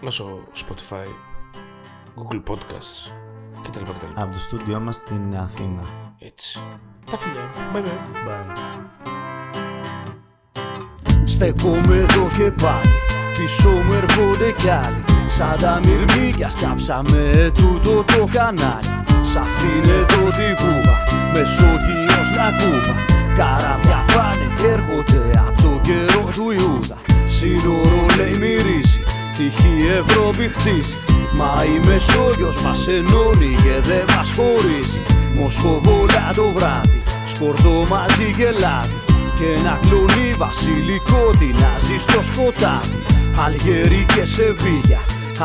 [0.00, 1.06] μέσω Spotify,
[2.16, 3.19] Google Podcasts
[3.62, 3.80] κτλ.
[3.80, 4.06] κτλ.
[4.14, 5.82] Από το στούντιό μας στην Αθήνα.
[6.18, 6.60] Έτσι.
[7.10, 7.50] Τα φιλιά.
[7.72, 8.26] Bye bye.
[8.26, 8.80] Bye.
[11.24, 12.94] Στεκόμαι εδώ και πάλι
[13.38, 20.30] Πίσω μου έρχονται κι άλλοι Σαν τα μυρμήγκια σκάψαμε τούτο το κανάλι Σ' αυτήν εδώ
[20.30, 20.96] τη κούβα
[21.32, 22.94] Μεσόγειος να κούβα
[23.36, 30.96] Καράβια πάνε και έρχονται από το καιρό του Ιούδα Σύνορο λέει μυρίζει Τυχή Ευρώπη χτίζει
[31.32, 35.00] Μα η Μεσόγειος μας ενώνει και δεν μας χωρίζει.
[35.34, 38.98] Μοσχοβόλα το βράδυ Σκορδό μαζί και λάδι.
[39.38, 42.98] Και ένα κλονί βασιλικό τεινάζει στο σκοτάδι.
[43.44, 45.00] Αλγερί και Σεβίγια,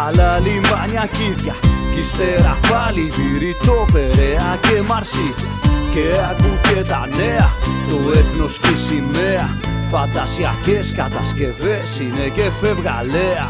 [0.08, 1.56] άλλα λιμάνια κίδια.
[1.94, 5.52] Κι ύστερα πάλι βηρητό Περαία και Μαρσίδια.
[5.94, 7.50] Και ακού και τα νέα,
[7.90, 9.50] το έθνος και η σημαία.
[9.92, 13.50] Φαντασιακές κατασκευές είναι και φευγαλέα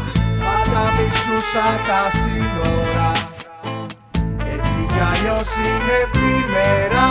[1.26, 3.12] Susaka sinora
[4.52, 7.06] Ezikaio zine filmera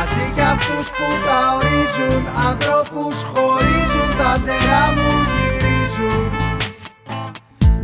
[0.00, 6.30] Azika aftuz puta horizun Antropuz jorizun Tantera mugirizun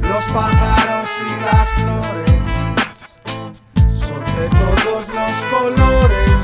[0.00, 2.46] Los pájaros y las flores
[4.02, 6.40] Son de todos los colores.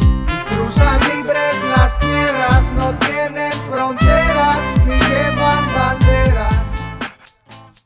[0.00, 6.01] Y cruzan libres las tierras No tienen fronteras ni llevan banderas.